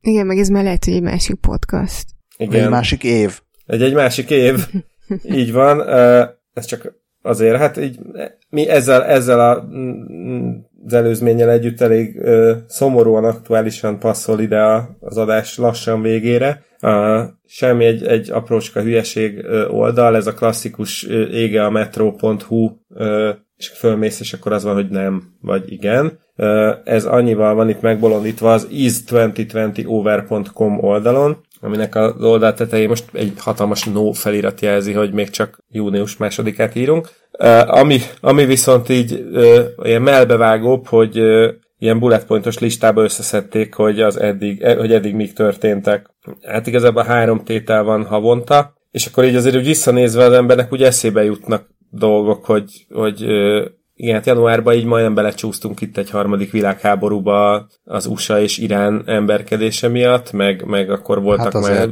Igen, 0.00 0.26
meg 0.26 0.38
ez 0.38 0.48
már 0.48 0.62
lehet, 0.62 0.84
hogy 0.84 0.94
egy 0.94 1.02
másik 1.02 1.36
podcast. 1.36 2.04
Igen. 2.36 2.64
Egy 2.64 2.70
másik 2.70 3.04
év. 3.04 3.40
Egy, 3.66 3.82
egy 3.82 3.94
másik 3.94 4.30
év. 4.30 4.66
így 5.40 5.52
van. 5.52 5.88
Ez 6.52 6.64
csak 6.64 6.92
azért, 7.26 7.56
hát 7.56 7.76
így 7.76 7.98
mi 8.48 8.68
ezzel, 8.68 9.04
ezzel 9.04 9.40
a, 9.40 9.68
mm, 9.76 10.50
az 10.84 10.92
előzménnyel 10.92 11.50
együtt 11.50 11.80
elég 11.80 12.18
ö, 12.18 12.52
szomorúan 12.66 13.24
aktuálisan 13.24 13.98
passzol 13.98 14.40
ide 14.40 14.60
a, 14.60 14.96
az 15.00 15.16
adás 15.16 15.58
lassan 15.58 16.02
végére. 16.02 16.64
Uh, 16.82 17.22
semmi 17.46 17.84
egy, 17.84 18.06
egy 18.06 18.30
aprócska 18.30 18.82
hülyeség 18.82 19.44
ö, 19.44 19.68
oldal, 19.68 20.16
ez 20.16 20.26
a 20.26 20.34
klasszikus 20.34 21.08
ö, 21.08 21.26
ége 21.26 21.64
a 21.64 21.70
metro.hu 21.70 22.70
ö, 22.94 23.30
és 23.56 23.68
fölmész, 23.68 24.20
és 24.20 24.32
akkor 24.32 24.52
az 24.52 24.64
van, 24.64 24.74
hogy 24.74 24.88
nem, 24.88 25.22
vagy 25.40 25.72
igen. 25.72 26.18
Ez 26.84 27.04
annyival 27.04 27.54
van 27.54 27.68
itt 27.68 27.80
megbolondítva 27.80 28.52
az 28.52 28.68
is2020over.com 28.72 30.84
oldalon, 30.84 31.45
aminek 31.60 31.94
az 31.94 32.12
oldal 32.20 32.54
tetején 32.54 32.88
most 32.88 33.04
egy 33.12 33.32
hatalmas 33.38 33.84
no 33.84 34.12
felirat 34.12 34.60
jelzi, 34.60 34.92
hogy 34.92 35.12
még 35.12 35.30
csak 35.30 35.58
június 35.68 36.16
másodikát 36.16 36.74
írunk. 36.74 37.08
Ami, 37.66 38.00
ami 38.20 38.44
viszont 38.44 38.88
így 38.88 39.12
uh, 39.32 39.58
ilyen 39.82 40.02
melbevágóbb, 40.02 40.86
hogy 40.86 41.20
ilyen 41.78 41.98
bullet 41.98 42.26
pointos 42.26 42.58
listába 42.58 43.02
összeszedték, 43.02 43.74
hogy, 43.74 44.00
az 44.00 44.20
eddig, 44.20 44.62
eh, 44.62 44.76
hogy 44.76 44.92
eddig 44.92 45.14
mik 45.14 45.32
történtek. 45.32 46.06
Hát 46.42 46.66
igazából 46.66 47.02
három 47.02 47.44
tétel 47.44 47.82
van 47.82 48.04
havonta, 48.04 48.74
és 48.90 49.06
akkor 49.06 49.24
így 49.24 49.34
azért 49.34 49.56
úgy 49.56 49.66
visszanézve 49.66 50.24
az 50.24 50.32
embernek 50.32 50.72
úgy 50.72 50.82
eszébe 50.82 51.24
jutnak 51.24 51.68
dolgok, 51.90 52.44
hogy, 52.44 52.86
hogy 52.90 53.26
igen, 53.98 54.14
hát 54.14 54.26
januárban 54.26 54.74
így 54.74 54.84
majdnem 54.84 55.14
belecsúsztunk 55.14 55.80
itt 55.80 55.96
egy 55.96 56.10
harmadik 56.10 56.50
világháborúba 56.50 57.66
az 57.84 58.06
USA 58.06 58.40
és 58.40 58.58
Irán 58.58 59.02
emberkedése 59.06 59.88
miatt, 59.88 60.32
meg, 60.32 60.64
meg 60.64 60.90
akkor 60.90 61.22
voltak 61.22 61.52
Hát 61.52 61.62
már... 61.62 61.88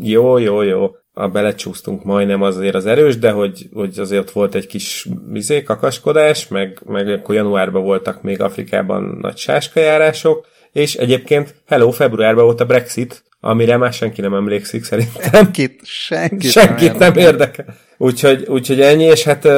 Jó, 0.00 0.38
jó, 0.38 0.62
jó. 0.62 0.90
A 1.12 1.28
belecsúsztunk 1.28 2.04
majdnem 2.04 2.42
azért 2.42 2.74
az 2.74 2.86
erős, 2.86 3.18
de 3.18 3.30
hogy, 3.30 3.68
hogy 3.72 3.98
azért 3.98 4.22
ott 4.22 4.30
volt 4.30 4.54
egy 4.54 4.66
kis 4.66 5.08
vizé, 5.28 5.62
kakaskodás, 5.62 6.48
meg, 6.48 6.80
meg 6.86 7.08
akkor 7.08 7.34
januárban 7.34 7.82
voltak 7.82 8.22
még 8.22 8.40
Afrikában 8.40 9.18
nagy 9.20 9.36
sáskajárások, 9.36 10.46
és 10.72 10.94
egyébként, 10.94 11.54
hello, 11.66 11.90
februárban 11.90 12.44
volt 12.44 12.60
a 12.60 12.66
Brexit, 12.66 13.24
amire 13.40 13.76
már 13.76 13.92
senki 13.92 14.20
nem 14.20 14.34
emlékszik 14.34 14.84
szerintem. 14.84 15.30
Senkit, 15.32 15.80
senkit, 15.84 16.50
Senkit 16.50 16.98
nem 16.98 17.16
érdekel. 17.16 17.74
Úgyhogy, 17.96 18.44
úgyhogy 18.48 18.80
ennyi, 18.80 19.04
és 19.04 19.24
hát, 19.24 19.48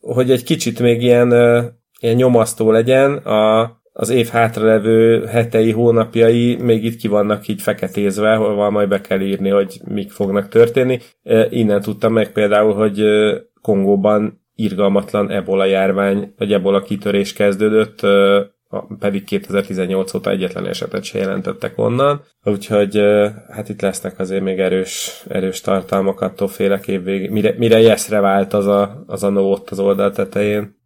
hogy 0.00 0.30
egy 0.30 0.44
kicsit 0.44 0.80
még 0.80 1.02
ilyen, 1.02 1.30
ilyen 2.00 2.16
nyomasztó 2.16 2.70
legyen, 2.70 3.16
a, 3.16 3.76
az 3.92 4.10
év 4.10 4.28
hátralevő 4.28 5.24
hetei, 5.24 5.72
hónapjai 5.72 6.56
még 6.56 6.84
itt 6.84 6.96
ki 6.96 7.08
vannak 7.08 7.48
így 7.48 7.62
feketézve, 7.62 8.34
hol 8.34 8.70
majd 8.70 8.88
be 8.88 9.00
kell 9.00 9.20
írni, 9.20 9.48
hogy 9.48 9.80
mik 9.84 10.10
fognak 10.10 10.48
történni. 10.48 10.98
Innen 11.48 11.80
tudtam 11.80 12.12
meg 12.12 12.32
például, 12.32 12.74
hogy 12.74 13.02
Kongóban 13.62 14.46
irgalmatlan 14.54 15.30
ebola 15.30 15.64
járvány, 15.64 16.32
vagy 16.36 16.52
ebola 16.52 16.82
kitörés 16.82 17.32
kezdődött, 17.32 18.00
pedig 18.98 19.24
2018 19.24 20.14
óta 20.14 20.30
egyetlen 20.30 20.66
esetet 20.66 21.04
se 21.04 21.18
jelentettek 21.18 21.78
onnan, 21.78 22.22
úgyhogy 22.44 23.00
hát 23.48 23.68
itt 23.68 23.80
lesznek 23.80 24.18
azért 24.18 24.42
még 24.42 24.58
erős, 24.58 25.24
erős 25.28 25.60
tartalmak, 25.60 26.20
attól 26.20 26.48
félek 26.48 26.88
év. 26.88 27.02
Mire, 27.30 27.54
mire 27.58 27.80
yesre 27.80 28.20
vált 28.20 28.52
az 28.52 28.66
a, 28.66 29.04
az 29.06 29.22
a 29.22 29.28
no 29.28 29.50
ott 29.50 29.70
az 29.70 29.78
oldal 29.78 30.12
tetején. 30.12 30.76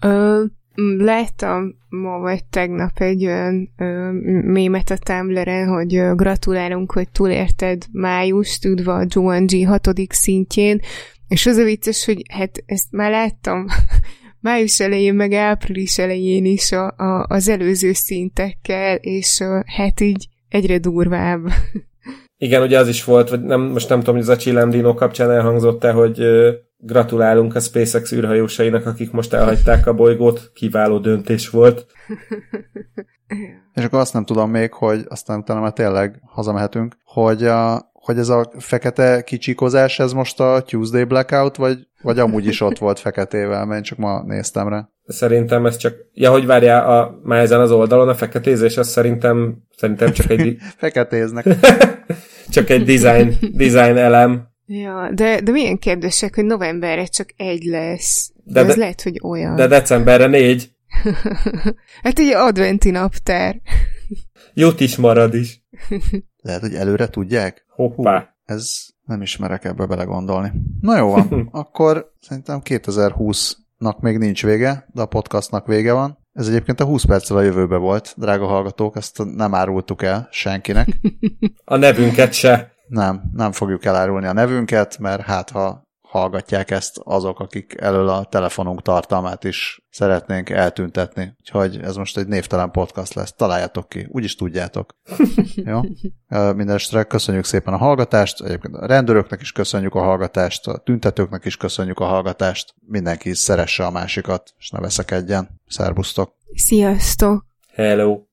Ö, 0.00 0.42
m, 0.74 1.04
láttam 1.04 1.74
ma 1.88 2.18
vagy 2.18 2.44
tegnap 2.44 2.98
egy 2.98 3.26
olyan 3.26 3.72
ö, 3.76 4.10
mémet 4.42 4.90
a 4.90 4.96
Tumblr-en, 4.96 5.68
hogy 5.68 5.94
ö, 5.94 6.14
gratulálunk, 6.14 6.92
hogy 6.92 7.08
túlérted 7.08 7.84
május, 7.92 8.58
tudva 8.58 8.94
a 8.94 9.06
Jumanji 9.08 9.62
hatodik 9.62 10.12
szintjén, 10.12 10.80
és 11.28 11.46
az 11.46 11.56
a 11.56 11.64
vicces, 11.64 12.04
hogy 12.04 12.22
hát 12.32 12.62
ezt 12.66 12.86
már 12.90 13.10
láttam 13.10 13.66
május 14.40 14.80
elején, 14.80 15.14
meg 15.14 15.32
április 15.32 15.98
elején 15.98 16.44
is 16.44 16.72
a, 16.72 16.86
a, 16.86 17.24
az 17.28 17.48
előző 17.48 17.92
szintekkel, 17.92 18.96
és 18.96 19.40
ö, 19.40 19.60
hát 19.66 20.00
így 20.00 20.28
egyre 20.48 20.78
durvább. 20.78 21.40
Igen, 22.36 22.62
ugye 22.62 22.78
az 22.78 22.88
is 22.88 23.04
volt, 23.04 23.28
vagy 23.28 23.42
nem, 23.42 23.60
most 23.60 23.88
nem 23.88 23.98
tudom, 23.98 24.14
hogy 24.14 24.24
ez 24.24 24.28
a 24.28 24.36
Csillandino 24.36 24.94
kapcsán 24.94 25.30
elhangzott-e, 25.30 25.90
hogy 25.90 26.20
ö, 26.20 26.52
gratulálunk 26.76 27.54
a 27.54 27.60
SpaceX 27.60 28.12
űrhajósainak, 28.12 28.86
akik 28.86 29.10
most 29.10 29.32
elhagyták 29.32 29.86
a 29.86 29.94
bolygót, 29.94 30.50
kiváló 30.54 30.98
döntés 30.98 31.48
volt. 31.48 31.86
És 33.74 33.84
akkor 33.84 33.98
azt 33.98 34.12
nem 34.12 34.24
tudom 34.24 34.50
még, 34.50 34.72
hogy 34.72 35.04
aztán 35.08 35.38
utána 35.38 35.60
már 35.60 35.72
tényleg 35.72 36.20
hazamehetünk, 36.26 36.96
hogy, 37.04 37.44
a, 37.44 37.89
hogy 38.10 38.18
ez 38.18 38.28
a 38.28 38.50
fekete 38.58 39.22
kicsikozás, 39.22 39.98
ez 39.98 40.12
most 40.12 40.40
a 40.40 40.62
Tuesday 40.66 41.04
Blackout, 41.04 41.56
vagy, 41.56 41.78
vagy 42.02 42.18
amúgy 42.18 42.46
is 42.46 42.60
ott 42.60 42.78
volt 42.78 42.98
feketével, 42.98 43.64
mert 43.64 43.78
én 43.78 43.82
csak 43.82 43.98
ma 43.98 44.22
néztem 44.22 44.68
rá. 44.68 44.88
Szerintem 45.06 45.66
ez 45.66 45.76
csak... 45.76 45.94
Ja, 46.12 46.30
hogy 46.30 46.46
várjál, 46.46 46.98
a, 46.98 47.20
már 47.22 47.40
ezen 47.40 47.60
az 47.60 47.70
oldalon 47.70 48.08
a 48.08 48.14
feketézés, 48.14 48.76
az 48.76 48.88
szerintem, 48.88 49.56
szerintem 49.76 50.12
csak 50.12 50.30
egy... 50.30 50.56
Feketéznek. 50.76 51.46
csak 52.54 52.70
egy 52.70 52.84
design, 52.84 53.34
design 53.52 53.96
elem. 53.96 54.48
Ja, 54.66 55.10
de, 55.14 55.40
de 55.40 55.50
milyen 55.50 55.78
kérdések, 55.78 56.34
hogy 56.34 56.44
novemberre 56.44 57.04
csak 57.04 57.28
egy 57.36 57.62
lesz. 57.62 58.30
De, 58.44 58.52
de 58.52 58.60
ez 58.60 58.74
de, 58.74 58.80
lehet, 58.80 59.02
hogy 59.02 59.20
olyan. 59.22 59.56
De 59.56 59.66
decemberre 59.66 60.26
négy. 60.26 60.70
hát 62.02 62.18
egy 62.18 62.32
adventi 62.34 62.90
naptár. 62.90 63.60
Jut 64.54 64.80
is 64.80 64.96
marad 64.96 65.34
is. 65.34 65.59
Lehet, 66.42 66.60
hogy 66.60 66.74
előre 66.74 67.08
tudják? 67.08 67.64
Hoppá. 67.68 68.18
Hú, 68.18 68.54
ez 68.54 68.72
nem 69.04 69.22
ismerek 69.22 69.64
ebbe 69.64 69.86
belegondolni. 69.86 70.52
Na 70.80 70.96
jó 70.96 71.10
van, 71.10 71.48
akkor 71.52 72.12
szerintem 72.20 72.60
2020-nak 72.64 74.00
még 74.00 74.18
nincs 74.18 74.42
vége, 74.42 74.86
de 74.92 75.02
a 75.02 75.06
podcastnak 75.06 75.66
vége 75.66 75.92
van. 75.92 76.18
Ez 76.32 76.48
egyébként 76.48 76.80
a 76.80 76.84
20 76.84 77.04
perccel 77.04 77.36
a 77.36 77.42
jövőbe 77.42 77.76
volt, 77.76 78.14
drága 78.16 78.46
hallgatók, 78.46 78.96
ezt 78.96 79.24
nem 79.34 79.54
árultuk 79.54 80.02
el 80.02 80.28
senkinek. 80.30 80.88
A 81.64 81.76
nevünket 81.76 82.32
se. 82.32 82.72
Nem, 82.86 83.22
nem 83.32 83.52
fogjuk 83.52 83.84
elárulni 83.84 84.26
a 84.26 84.32
nevünket, 84.32 84.98
mert 84.98 85.22
hát 85.22 85.50
ha 85.50 85.82
hallgatják 86.10 86.70
ezt 86.70 87.00
azok, 87.04 87.40
akik 87.40 87.74
elől 87.80 88.08
a 88.08 88.24
telefonunk 88.24 88.82
tartalmát 88.82 89.44
is 89.44 89.86
szeretnénk 89.90 90.50
eltüntetni. 90.50 91.34
Úgyhogy 91.38 91.80
ez 91.82 91.96
most 91.96 92.16
egy 92.16 92.26
névtelen 92.26 92.70
podcast 92.70 93.14
lesz. 93.14 93.32
Találjátok 93.32 93.88
ki, 93.88 94.06
úgyis 94.08 94.34
tudjátok. 94.34 94.96
Jó? 95.54 95.80
Mindenesetre 96.28 97.02
köszönjük 97.02 97.44
szépen 97.44 97.74
a 97.74 97.76
hallgatást, 97.76 98.40
egyébként 98.42 98.74
a 98.74 98.86
rendőröknek 98.86 99.40
is 99.40 99.52
köszönjük 99.52 99.94
a 99.94 100.02
hallgatást, 100.02 100.66
a 100.66 100.78
tüntetőknek 100.78 101.44
is 101.44 101.56
köszönjük 101.56 101.98
a 101.98 102.04
hallgatást. 102.04 102.74
Mindenki 102.86 103.34
szeresse 103.34 103.86
a 103.86 103.90
másikat, 103.90 104.54
és 104.58 104.70
ne 104.70 104.80
veszekedjen. 104.80 105.60
Szerbusztok! 105.66 106.32
Sziasztok! 106.54 107.44
Hello! 107.72 108.29